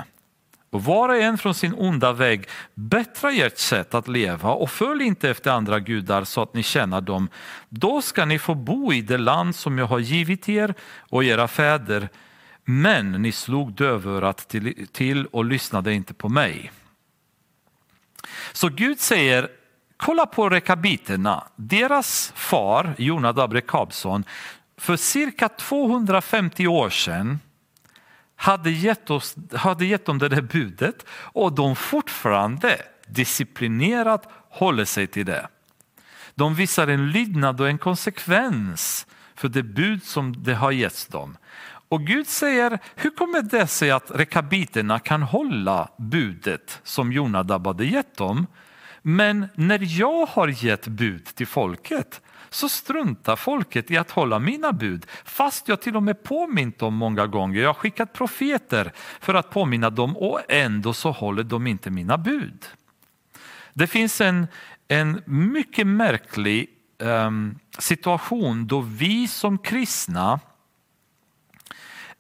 och 0.78 0.84
var 0.84 1.10
och 1.10 1.18
en 1.18 1.38
från 1.38 1.54
sin 1.54 1.74
onda 1.74 2.14
väg, 2.14 2.48
bättra 2.74 3.32
ert 3.32 3.58
sätt 3.58 3.94
att 3.94 4.08
leva 4.08 4.52
och 4.52 4.72
följ 4.72 5.04
inte 5.04 5.30
efter 5.30 5.52
andra 5.52 5.80
gudar 5.80 6.24
så 6.24 6.42
att 6.42 6.54
ni 6.54 6.64
tjänar 6.64 7.02
dem. 7.02 7.30
Då 7.70 8.02
ska 8.02 8.26
ni 8.26 8.40
få 8.40 8.56
bo 8.56 8.94
i 8.94 9.02
det 9.02 9.18
land 9.18 9.56
som 9.56 9.78
jag 9.78 9.86
har 9.86 10.00
givit 10.00 10.50
er 10.50 10.74
och 11.00 11.24
era 11.24 11.48
fäder 11.48 12.10
men 12.66 13.12
ni 13.12 13.32
slog 13.32 13.74
dövörat 13.74 14.48
till, 14.48 14.88
till 14.92 15.26
och 15.26 15.46
lyssnade 15.46 15.94
inte 15.94 16.14
på 16.14 16.30
mig. 16.30 16.72
Så 18.52 18.70
Gud 18.70 19.00
säger 19.00 19.50
kolla 19.98 20.26
på 20.26 20.50
rekabiterna. 20.50 21.48
Deras 21.56 22.34
far, 22.36 22.94
Jonadab 22.98 23.54
Rekabson, 23.54 24.24
för 24.78 24.96
cirka 24.96 25.50
250 25.50 26.68
år 26.68 26.90
sedan 26.90 27.40
hade 28.38 28.72
gett, 28.72 29.10
oss, 29.10 29.36
hade 29.54 29.86
gett 29.86 30.06
dem 30.06 30.18
det 30.18 30.30
där 30.30 30.42
budet 30.42 31.06
och 31.10 31.54
de 31.54 31.76
fortfarande 31.76 32.78
disciplinerat 33.08 34.30
håller 34.50 34.86
sig 34.86 35.08
till 35.08 35.26
det. 35.26 35.48
De 36.36 36.56
visar 36.56 36.88
en 36.88 37.12
lydnad 37.12 37.62
och 37.62 37.70
en 37.70 37.78
konsekvens 37.78 39.08
för 39.36 39.50
det 39.50 39.64
bud 39.64 40.04
som 40.04 40.44
det 40.44 40.54
har 40.54 40.72
getts 40.72 41.08
dem. 41.08 41.38
Och 41.90 42.02
Gud 42.02 42.28
säger, 42.28 42.80
hur 42.96 43.10
kommer 43.10 43.42
det 43.42 43.68
sig 43.68 43.92
att 43.92 44.12
rekabiterna 44.12 45.00
kan 45.00 45.22
hålla 45.22 45.90
budet 45.98 46.80
som 46.84 47.12
Jonadab 47.12 47.68
hade 47.68 47.86
gett 47.86 48.18
dem? 48.18 48.48
Men 49.02 49.48
när 49.56 50.00
jag 50.00 50.26
har 50.26 50.48
gett 50.48 50.88
bud 50.88 51.26
till 51.26 51.48
folket 51.48 52.22
så 52.50 52.70
struntar 52.70 53.36
folket 53.36 53.92
i 53.92 53.98
att 53.98 54.12
hålla 54.12 54.40
mina 54.40 54.72
bud 54.72 55.06
fast 55.26 55.68
jag 55.68 55.82
till 55.82 55.96
och 55.96 56.04
med 56.04 56.24
påmint 56.24 56.80
dem 56.80 56.94
många 56.94 57.28
gånger. 57.28 57.62
Jag 57.62 57.70
har 57.70 57.74
skickat 57.74 58.14
profeter 58.14 58.92
för 59.20 59.34
att 59.34 59.50
påminna 59.50 59.90
dem 59.90 60.18
och 60.18 60.42
ändå 60.50 60.94
så 60.94 61.12
håller 61.12 61.44
de 61.44 61.68
inte 61.68 61.90
mina 61.90 62.18
bud. 62.18 62.66
Det 63.74 63.88
finns 63.88 64.22
en, 64.22 64.48
en 64.88 65.22
mycket 65.26 65.88
märklig 65.88 66.70
um, 66.98 67.60
situation 67.80 68.68
då 68.68 68.80
vi 68.82 69.28
som 69.28 69.58
kristna 69.58 70.40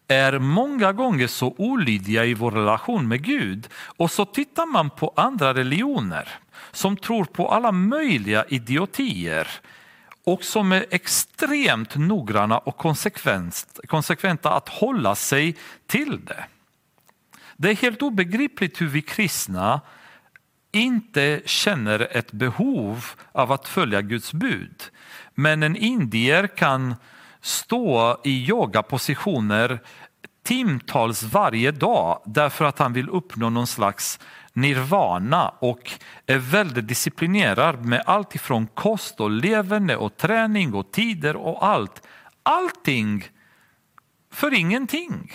är 0.08 0.40
många 0.40 0.94
gånger 0.94 1.28
så 1.28 1.56
olydiga 1.58 2.26
i 2.26 2.34
vår 2.34 2.52
relation 2.52 3.08
med 3.08 3.24
Gud 3.24 3.68
och 3.74 4.12
så 4.12 4.26
tittar 4.26 4.66
man 4.66 4.90
på 4.90 5.14
andra 5.16 5.54
religioner 5.54 6.30
som 6.72 6.98
tror 6.98 7.26
på 7.26 7.50
alla 7.52 7.72
möjliga 7.72 8.46
idiotier 8.46 9.48
och 10.28 10.44
som 10.44 10.72
är 10.72 10.86
extremt 10.90 11.96
noggranna 11.96 12.58
och 12.58 12.78
konsekventa 13.88 14.54
att 14.54 14.70
hålla 14.70 15.16
sig 15.16 15.56
till 15.86 16.26
det. 16.26 16.46
Det 17.58 17.70
är 17.70 17.76
helt 17.76 18.02
obegripligt 18.02 18.82
hur 18.82 18.88
vi 18.88 19.02
kristna 19.02 19.82
inte 20.72 21.42
känner 21.46 22.08
ett 22.12 22.32
behov 22.32 23.06
av 23.32 23.52
att 23.52 23.68
följa 23.68 24.02
Guds 24.02 24.34
bud. 24.34 24.84
Men 25.36 25.64
en 25.64 25.76
indier 25.76 26.48
kan 26.48 26.96
stå 27.42 28.22
i 28.24 28.48
yogapositioner 28.48 29.80
timtals 30.44 31.24
varje 31.24 31.72
dag 31.72 32.22
därför 32.26 32.66
att 32.66 32.80
han 32.80 32.94
vill 32.94 33.10
uppnå 33.10 33.50
någon 33.50 33.68
slags 33.68 34.20
nirvana 34.58 35.50
och 35.50 35.92
är 36.26 36.38
väldigt 36.38 36.88
disciplinerad 36.88 37.86
med 37.86 38.04
allt 38.06 38.36
ifrån 38.36 38.68
kost 38.68 39.20
och 39.20 39.32
leverne 39.32 39.96
och 39.96 40.18
träning 40.18 40.74
och 40.74 40.92
tider 40.92 41.36
och 41.36 41.66
allt. 41.66 42.08
Allting 42.44 43.24
för 44.32 44.54
ingenting. 44.54 45.32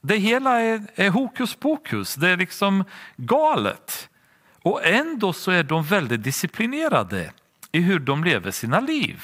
Det 0.00 0.16
hela 0.16 0.60
är, 0.60 0.86
är 0.94 1.10
hokus 1.10 1.54
pokus, 1.54 2.14
det 2.14 2.28
är 2.28 2.36
liksom 2.36 2.84
galet. 3.16 4.08
Och 4.62 4.86
ändå 4.86 5.32
så 5.32 5.50
är 5.50 5.62
de 5.62 5.82
väldigt 5.82 6.22
disciplinerade 6.22 7.32
i 7.72 7.80
hur 7.80 7.98
de 7.98 8.24
lever 8.24 8.50
sina 8.50 8.80
liv. 8.80 9.22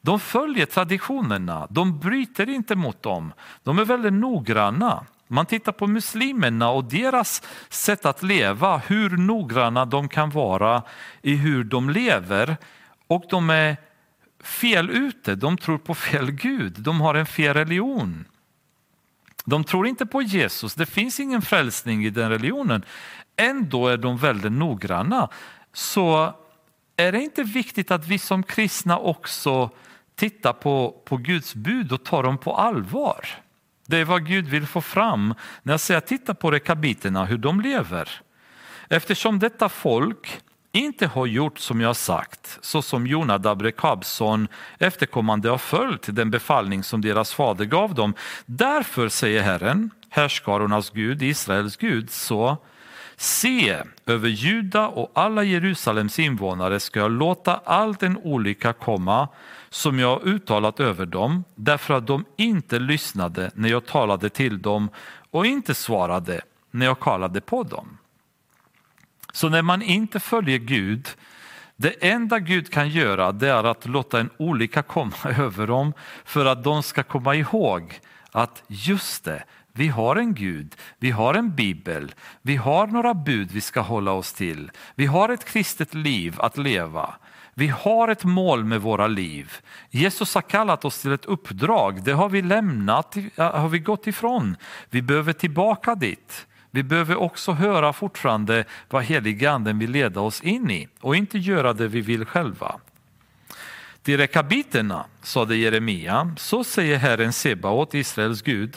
De 0.00 0.20
följer 0.20 0.66
traditionerna, 0.66 1.66
de 1.70 1.98
bryter 1.98 2.48
inte 2.48 2.76
mot 2.76 3.02
dem. 3.02 3.32
De 3.62 3.78
är 3.78 3.84
väldigt 3.84 4.12
noggranna. 4.12 5.06
Man 5.28 5.46
tittar 5.46 5.72
på 5.72 5.86
muslimerna 5.86 6.70
och 6.70 6.84
deras 6.84 7.42
sätt 7.68 8.06
att 8.06 8.22
leva, 8.22 8.78
hur 8.78 9.16
noggranna 9.16 9.84
de 9.84 10.08
kan 10.08 10.30
vara 10.30 10.82
i 11.22 11.34
hur 11.34 11.64
de 11.64 11.90
lever. 11.90 12.56
Och 13.06 13.24
de 13.30 13.50
är 13.50 13.76
fel 14.42 14.90
ute, 14.90 15.34
de 15.34 15.58
tror 15.58 15.78
på 15.78 15.94
fel 15.94 16.30
Gud, 16.30 16.74
de 16.78 17.00
har 17.00 17.14
en 17.14 17.26
fel 17.26 17.54
religion. 17.54 18.24
De 19.44 19.64
tror 19.64 19.86
inte 19.86 20.06
på 20.06 20.22
Jesus, 20.22 20.74
det 20.74 20.86
finns 20.86 21.20
ingen 21.20 21.42
frälsning 21.42 22.04
i 22.04 22.10
den 22.10 22.30
religionen. 22.30 22.84
Ändå 23.36 23.88
är 23.88 23.96
de 23.96 24.16
väldigt 24.16 24.52
noggranna. 24.52 25.28
Så 25.72 26.34
är 26.96 27.12
det 27.12 27.20
inte 27.20 27.42
viktigt 27.42 27.90
att 27.90 28.06
vi 28.06 28.18
som 28.18 28.42
kristna 28.42 28.98
också 28.98 29.70
tittar 30.14 30.52
på, 30.52 31.02
på 31.04 31.16
Guds 31.16 31.54
bud 31.54 31.92
och 31.92 32.04
tar 32.04 32.22
dem 32.22 32.38
på 32.38 32.56
allvar? 32.56 33.28
Det 33.88 33.96
är 33.96 34.04
vad 34.04 34.26
Gud 34.26 34.48
vill 34.48 34.66
få 34.66 34.80
fram 34.80 35.34
när 35.62 35.72
jag 35.72 35.80
säger 35.80 36.00
titta 36.00 36.34
på 36.34 36.50
rekabiterna, 36.50 37.24
hur 37.24 37.38
de 37.38 37.60
lever. 37.60 38.10
Eftersom 38.88 39.38
detta 39.38 39.68
folk 39.68 40.40
inte 40.72 41.06
har 41.06 41.26
gjort 41.26 41.58
som 41.58 41.80
jag 41.80 41.96
sagt, 41.96 42.58
så 42.60 42.82
som 42.82 43.06
Jonadab 43.06 43.62
Rekabson 43.62 44.48
efterkommande 44.78 45.48
har 45.48 45.58
följt 45.58 46.06
den 46.14 46.30
befallning 46.30 46.82
som 46.82 47.00
deras 47.00 47.34
fader 47.34 47.64
gav 47.64 47.94
dem. 47.94 48.14
Därför 48.46 49.08
säger 49.08 49.42
Herren, 49.42 49.90
härskarornas 50.10 50.90
Gud, 50.90 51.22
Israels 51.22 51.76
Gud, 51.76 52.10
så 52.10 52.56
Se, 53.16 53.76
över 54.06 54.28
Juda 54.28 54.88
och 54.88 55.10
alla 55.14 55.42
Jerusalems 55.44 56.18
invånare 56.18 56.80
ska 56.80 57.00
jag 57.00 57.10
låta 57.10 57.60
all 57.64 57.94
den 57.94 58.16
olycka 58.16 58.72
komma 58.72 59.28
som 59.70 59.98
jag 59.98 60.26
uttalat 60.26 60.80
över 60.80 61.06
dem, 61.06 61.44
därför 61.54 61.94
att 61.94 62.06
de 62.06 62.24
inte 62.36 62.78
lyssnade 62.78 63.50
när 63.54 63.68
jag 63.68 63.86
talade 63.86 64.28
till 64.28 64.62
dem 64.62 64.90
och 65.30 65.46
inte 65.46 65.74
svarade 65.74 66.40
när 66.70 66.86
jag 66.86 67.00
kallade 67.00 67.40
på 67.40 67.62
dem. 67.62 67.98
Så 69.32 69.48
när 69.48 69.62
man 69.62 69.82
inte 69.82 70.20
följer 70.20 70.58
Gud, 70.58 71.08
det 71.76 72.08
enda 72.08 72.38
Gud 72.38 72.72
kan 72.72 72.88
göra 72.88 73.32
det 73.32 73.48
är 73.48 73.64
att 73.64 73.86
låta 73.86 74.20
en 74.20 74.30
olycka 74.36 74.82
komma 74.82 75.16
över 75.38 75.66
dem 75.66 75.92
för 76.24 76.46
att 76.46 76.64
de 76.64 76.82
ska 76.82 77.02
komma 77.02 77.34
ihåg 77.34 78.00
att 78.32 78.62
just 78.66 79.24
det, 79.24 79.44
vi 79.72 79.88
har 79.88 80.16
en 80.16 80.34
Gud, 80.34 80.76
vi 80.98 81.10
har 81.10 81.34
en 81.34 81.54
bibel, 81.54 82.14
vi 82.42 82.56
har 82.56 82.86
några 82.86 83.14
bud 83.14 83.50
vi 83.52 83.60
ska 83.60 83.80
hålla 83.80 84.12
oss 84.12 84.32
till. 84.32 84.70
Vi 84.94 85.06
har 85.06 85.28
ett 85.28 85.44
kristet 85.44 85.94
liv 85.94 86.34
att 86.38 86.56
leva. 86.56 87.14
Vi 87.58 87.68
har 87.68 88.08
ett 88.08 88.24
mål 88.24 88.64
med 88.64 88.80
våra 88.80 89.06
liv. 89.06 89.52
Jesus 89.90 90.34
har 90.34 90.42
kallat 90.42 90.84
oss 90.84 91.02
till 91.02 91.12
ett 91.12 91.24
uppdrag, 91.24 92.02
det 92.04 92.12
har 92.12 92.28
vi 92.28 92.42
lämnat, 92.42 93.16
har 93.36 93.68
vi 93.68 93.78
gått 93.78 94.06
ifrån. 94.06 94.56
Vi 94.90 95.02
behöver 95.02 95.32
tillbaka 95.32 95.94
dit. 95.94 96.46
Vi 96.70 96.82
behöver 96.82 97.16
också 97.16 97.52
höra 97.52 97.92
fortfarande 97.92 98.64
vad 98.90 99.02
heliganden 99.02 99.78
vill 99.78 99.90
leda 99.90 100.20
oss 100.20 100.40
in 100.40 100.70
i 100.70 100.88
och 101.00 101.16
inte 101.16 101.38
göra 101.38 101.72
det 101.72 101.88
vi 101.88 102.00
vill 102.00 102.24
själva. 102.24 102.74
Till 104.02 104.16
rekabiterna 104.16 105.04
sade 105.22 105.56
Jeremia, 105.56 106.34
så 106.36 106.64
säger 106.64 106.96
Herren 106.96 107.32
Sebaot, 107.32 107.94
Israels 107.94 108.42
Gud, 108.42 108.76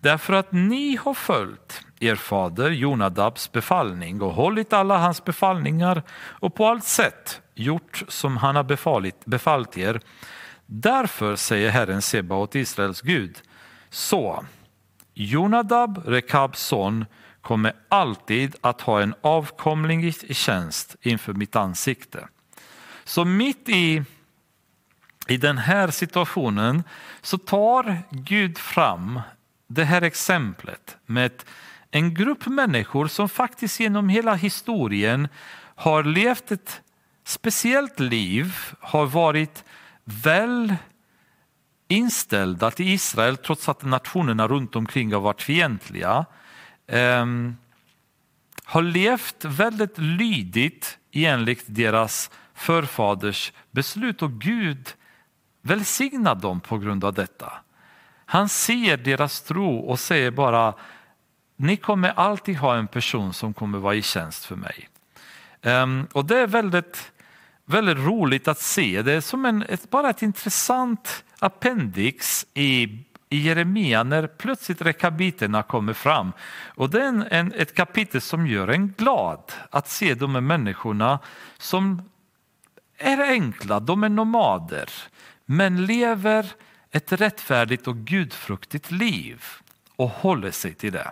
därför 0.00 0.32
att 0.32 0.52
ni 0.52 0.96
har 0.96 1.14
följt 1.14 1.82
er 2.00 2.14
fader 2.14 2.70
Jonadabs 2.70 3.52
befallning 3.52 4.22
och 4.22 4.32
hållit 4.32 4.72
alla 4.72 4.98
hans 4.98 5.24
befallningar 5.24 6.02
och 6.16 6.54
på 6.54 6.66
allt 6.66 6.84
sätt 6.84 7.40
gjort 7.54 8.02
som 8.08 8.36
han 8.36 8.56
har 8.56 8.64
befalit, 8.64 9.24
befallt 9.24 9.78
er. 9.78 10.00
Därför 10.66 11.36
säger 11.36 11.70
Herren 11.70 12.02
Sebaot, 12.02 12.54
Israels 12.54 13.00
Gud, 13.00 13.42
så 13.90 14.44
Jonadab, 15.14 16.02
Rekabs 16.06 16.60
son, 16.60 17.04
kommer 17.40 17.72
alltid 17.88 18.56
att 18.60 18.80
ha 18.80 19.02
en 19.02 19.14
avkomling 19.20 20.04
i 20.04 20.34
tjänst 20.34 20.96
inför 21.02 21.32
mitt 21.32 21.56
ansikte. 21.56 22.28
Så 23.04 23.24
mitt 23.24 23.68
i, 23.68 24.02
i 25.28 25.36
den 25.36 25.58
här 25.58 25.90
situationen 25.90 26.82
så 27.22 27.38
tar 27.38 28.02
Gud 28.10 28.58
fram 28.58 29.20
det 29.66 29.84
här 29.84 30.02
exemplet 30.02 30.96
med 31.06 31.32
en 31.90 32.14
grupp 32.14 32.46
människor 32.46 33.06
som 33.06 33.28
faktiskt 33.28 33.80
genom 33.80 34.08
hela 34.08 34.34
historien 34.34 35.28
har 35.74 36.04
levt 36.04 36.50
ett 36.50 36.82
speciellt 37.24 38.00
liv, 38.00 38.54
har 38.80 39.06
varit 39.06 39.64
väl 40.04 40.74
inställda 41.88 42.70
till 42.70 42.88
Israel 42.88 43.36
trots 43.36 43.68
att 43.68 43.82
nationerna 43.82 44.48
runt 44.48 44.76
omkring 44.76 45.12
har 45.12 45.20
varit 45.20 45.42
fientliga. 45.42 46.26
Um, 46.86 47.56
har 48.64 48.82
levt 48.82 49.44
väldigt 49.44 49.98
lydigt 49.98 50.98
enligt 51.12 51.64
deras 51.66 52.30
förfaders 52.54 53.52
beslut 53.70 54.22
och 54.22 54.32
Gud 54.32 54.94
välsignar 55.62 56.34
dem 56.34 56.60
på 56.60 56.78
grund 56.78 57.04
av 57.04 57.14
detta. 57.14 57.52
Han 58.26 58.48
ser 58.48 58.96
deras 58.96 59.42
tro 59.42 59.78
och 59.78 60.00
säger 60.00 60.30
bara 60.30 60.74
ni 61.56 61.76
kommer 61.76 62.08
alltid 62.08 62.56
ha 62.56 62.76
en 62.76 62.88
person 62.88 63.32
som 63.32 63.54
kommer 63.54 63.78
vara 63.78 63.94
i 63.94 64.02
tjänst 64.02 64.44
för 64.44 64.56
mig. 64.56 64.88
Um, 65.62 66.06
och 66.12 66.24
det 66.24 66.38
är 66.38 66.46
väldigt, 66.46 67.12
väldigt 67.66 67.98
roligt 67.98 68.48
att 68.48 68.60
se. 68.60 69.02
Det 69.02 69.12
är 69.12 69.20
som 69.20 69.44
en, 69.44 69.62
ett, 69.62 69.90
bara 69.90 70.10
ett 70.10 70.22
intressant 70.22 71.24
appendix 71.38 72.46
i, 72.54 72.82
i 73.28 73.38
Jeremia 73.38 74.02
när 74.02 74.26
plötsligt 74.26 74.82
rekabiterna 74.82 75.62
kommer 75.62 75.92
fram. 75.92 76.32
Och 76.66 76.90
det 76.90 77.02
är 77.02 77.08
en, 77.08 77.22
en, 77.30 77.52
ett 77.52 77.74
kapitel 77.74 78.20
som 78.20 78.46
gör 78.46 78.68
en 78.68 78.88
glad 78.88 79.52
att 79.70 79.88
se 79.88 80.14
de 80.14 80.34
här 80.34 80.40
människorna 80.40 81.18
som 81.58 82.02
är 82.98 83.20
enkla, 83.20 83.80
de 83.80 84.04
är 84.04 84.08
nomader, 84.08 84.90
men 85.46 85.86
lever 85.86 86.46
ett 86.90 87.12
rättfärdigt 87.12 87.86
och 87.86 87.96
gudfruktigt 87.96 88.90
liv 88.90 89.44
och 89.96 90.08
håller 90.08 90.50
sig 90.50 90.74
till 90.74 90.92
det. 90.92 91.10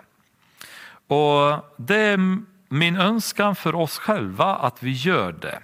Och 1.07 1.73
det 1.77 1.97
är 1.97 2.37
min 2.69 2.95
önskan 2.97 3.55
för 3.55 3.75
oss 3.75 3.97
själva 3.97 4.55
att 4.55 4.83
vi 4.83 4.91
gör 4.91 5.31
det. 5.31 5.59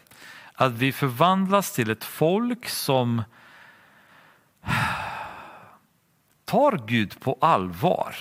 Att 0.61 0.73
vi 0.73 0.91
förvandlas 0.91 1.71
till 1.71 1.89
ett 1.89 2.03
folk 2.03 2.69
som 2.69 3.23
tar 6.45 6.87
Gud 6.87 7.19
på 7.19 7.37
allvar. 7.41 8.15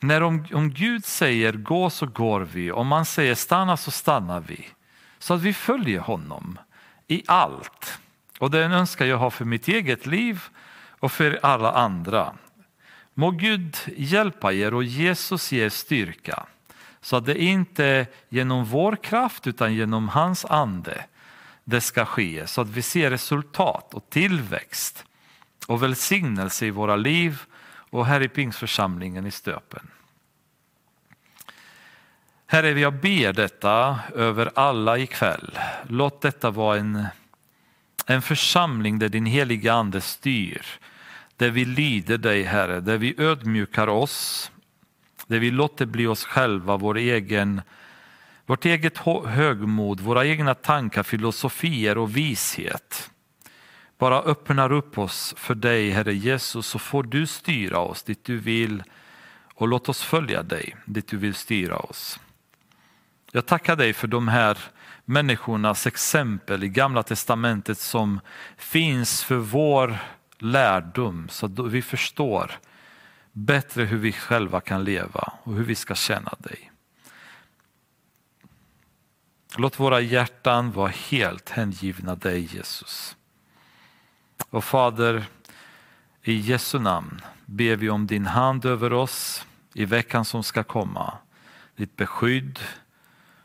När 0.00 0.22
om, 0.22 0.46
om 0.52 0.70
Gud 0.70 1.04
säger 1.04 1.52
gå 1.52 1.90
så 1.90 2.06
går 2.06 2.40
vi, 2.40 2.72
om 2.72 2.86
man 2.86 3.04
säger 3.04 3.34
stanna 3.34 3.76
så 3.76 3.90
stannar 3.90 4.40
vi. 4.40 4.68
Så 5.18 5.34
att 5.34 5.40
vi 5.40 5.54
följer 5.54 6.00
honom 6.00 6.58
i 7.06 7.22
allt. 7.26 7.98
Och 8.38 8.50
det 8.50 8.58
är 8.58 8.64
en 8.64 8.72
önskan 8.72 9.08
jag 9.08 9.18
har 9.18 9.30
för 9.30 9.44
mitt 9.44 9.68
eget 9.68 10.06
liv 10.06 10.42
och 11.00 11.12
för 11.12 11.38
alla 11.42 11.72
andra. 11.72 12.34
Må 13.14 13.30
Gud 13.30 13.76
hjälpa 13.96 14.52
er 14.52 14.74
och 14.74 14.84
Jesus 14.84 15.52
ge 15.52 15.70
styrka 15.70 16.46
så 17.04 17.16
att 17.16 17.26
det 17.26 17.42
inte 17.42 17.84
är 17.84 18.06
genom 18.28 18.64
vår 18.64 18.96
kraft 18.96 19.46
utan 19.46 19.74
genom 19.74 20.08
hans 20.08 20.44
ande 20.44 21.04
det 21.64 21.80
ska 21.80 22.04
ske 22.04 22.46
så 22.46 22.60
att 22.60 22.68
vi 22.68 22.82
ser 22.82 23.10
resultat 23.10 23.94
och 23.94 24.10
tillväxt 24.10 25.04
och 25.66 25.82
välsignelse 25.82 26.66
i 26.66 26.70
våra 26.70 26.96
liv 26.96 27.42
och 27.66 28.06
här 28.06 28.22
i 28.22 28.28
Pingsförsamlingen 28.28 29.26
i 29.26 29.30
Stöpen. 29.30 29.90
Herre, 32.46 32.80
jag 32.80 32.94
ber 32.94 33.32
detta 33.32 34.00
över 34.14 34.50
alla 34.54 34.98
ikväll. 34.98 35.58
Låt 35.88 36.20
detta 36.20 36.50
vara 36.50 36.78
en, 36.78 37.06
en 38.06 38.22
församling 38.22 38.98
där 38.98 39.08
din 39.08 39.26
heliga 39.26 39.72
ande 39.72 40.00
styr. 40.00 40.66
Där 41.36 41.50
vi 41.50 41.64
lyder 41.64 42.18
dig 42.18 42.42
Herre, 42.42 42.80
där 42.80 42.98
vi 42.98 43.14
ödmjukar 43.18 43.88
oss. 43.88 44.50
Där 45.26 45.38
vi 45.38 45.50
låter 45.50 45.86
bli 45.86 46.06
oss 46.06 46.24
själva, 46.24 46.76
vår 46.76 46.96
egen, 46.96 47.62
vårt 48.46 48.64
eget 48.64 48.98
högmod, 49.24 50.00
våra 50.00 50.26
egna 50.26 50.54
tankar, 50.54 51.02
filosofier 51.02 51.98
och 51.98 52.16
vishet. 52.16 53.10
Bara 53.98 54.22
öppnar 54.22 54.72
upp 54.72 54.98
oss 54.98 55.34
för 55.36 55.54
dig 55.54 55.90
Herre 55.90 56.14
Jesus 56.14 56.66
så 56.66 56.78
får 56.78 57.02
du 57.02 57.26
styra 57.26 57.78
oss 57.78 58.02
dit 58.02 58.24
du 58.24 58.38
vill 58.38 58.82
och 59.54 59.68
låt 59.68 59.88
oss 59.88 60.02
följa 60.02 60.42
dig 60.42 60.76
dit 60.84 61.08
du 61.08 61.16
vill 61.16 61.34
styra 61.34 61.76
oss. 61.76 62.20
Jag 63.32 63.46
tackar 63.46 63.76
dig 63.76 63.92
för 63.92 64.08
de 64.08 64.28
här 64.28 64.58
människornas 65.04 65.86
exempel 65.86 66.64
i 66.64 66.68
Gamla 66.68 67.02
Testamentet 67.02 67.78
som 67.78 68.20
finns 68.56 69.24
för 69.24 69.36
vår 69.36 69.96
lärdom 70.38 71.28
så 71.30 71.46
att 71.46 71.58
vi 71.58 71.82
förstår 71.82 72.50
bättre 73.34 73.84
hur 73.84 73.98
vi 73.98 74.12
själva 74.12 74.60
kan 74.60 74.84
leva 74.84 75.32
och 75.42 75.54
hur 75.54 75.64
vi 75.64 75.74
ska 75.74 75.94
känna 75.94 76.34
dig. 76.38 76.70
Låt 79.56 79.80
våra 79.80 80.00
hjärtan 80.00 80.72
vara 80.72 80.88
helt 80.88 81.50
hängivna 81.50 82.14
dig 82.14 82.40
Jesus. 82.40 83.16
Och 84.50 84.64
Fader, 84.64 85.24
i 86.22 86.32
Jesu 86.32 86.78
namn 86.78 87.20
ber 87.46 87.76
vi 87.76 87.90
om 87.90 88.06
din 88.06 88.26
hand 88.26 88.64
över 88.64 88.92
oss 88.92 89.46
i 89.74 89.84
veckan 89.84 90.24
som 90.24 90.42
ska 90.42 90.64
komma. 90.64 91.18
Ditt 91.76 91.96
beskydd, 91.96 92.58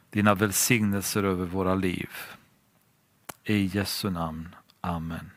dina 0.10 0.36
välsignelser 0.36 1.24
över 1.24 1.46
våra 1.46 1.76
liv. 1.76 2.10
I 3.44 3.66
Jesu 3.66 4.10
namn. 4.10 4.56
Amen. 4.82 5.32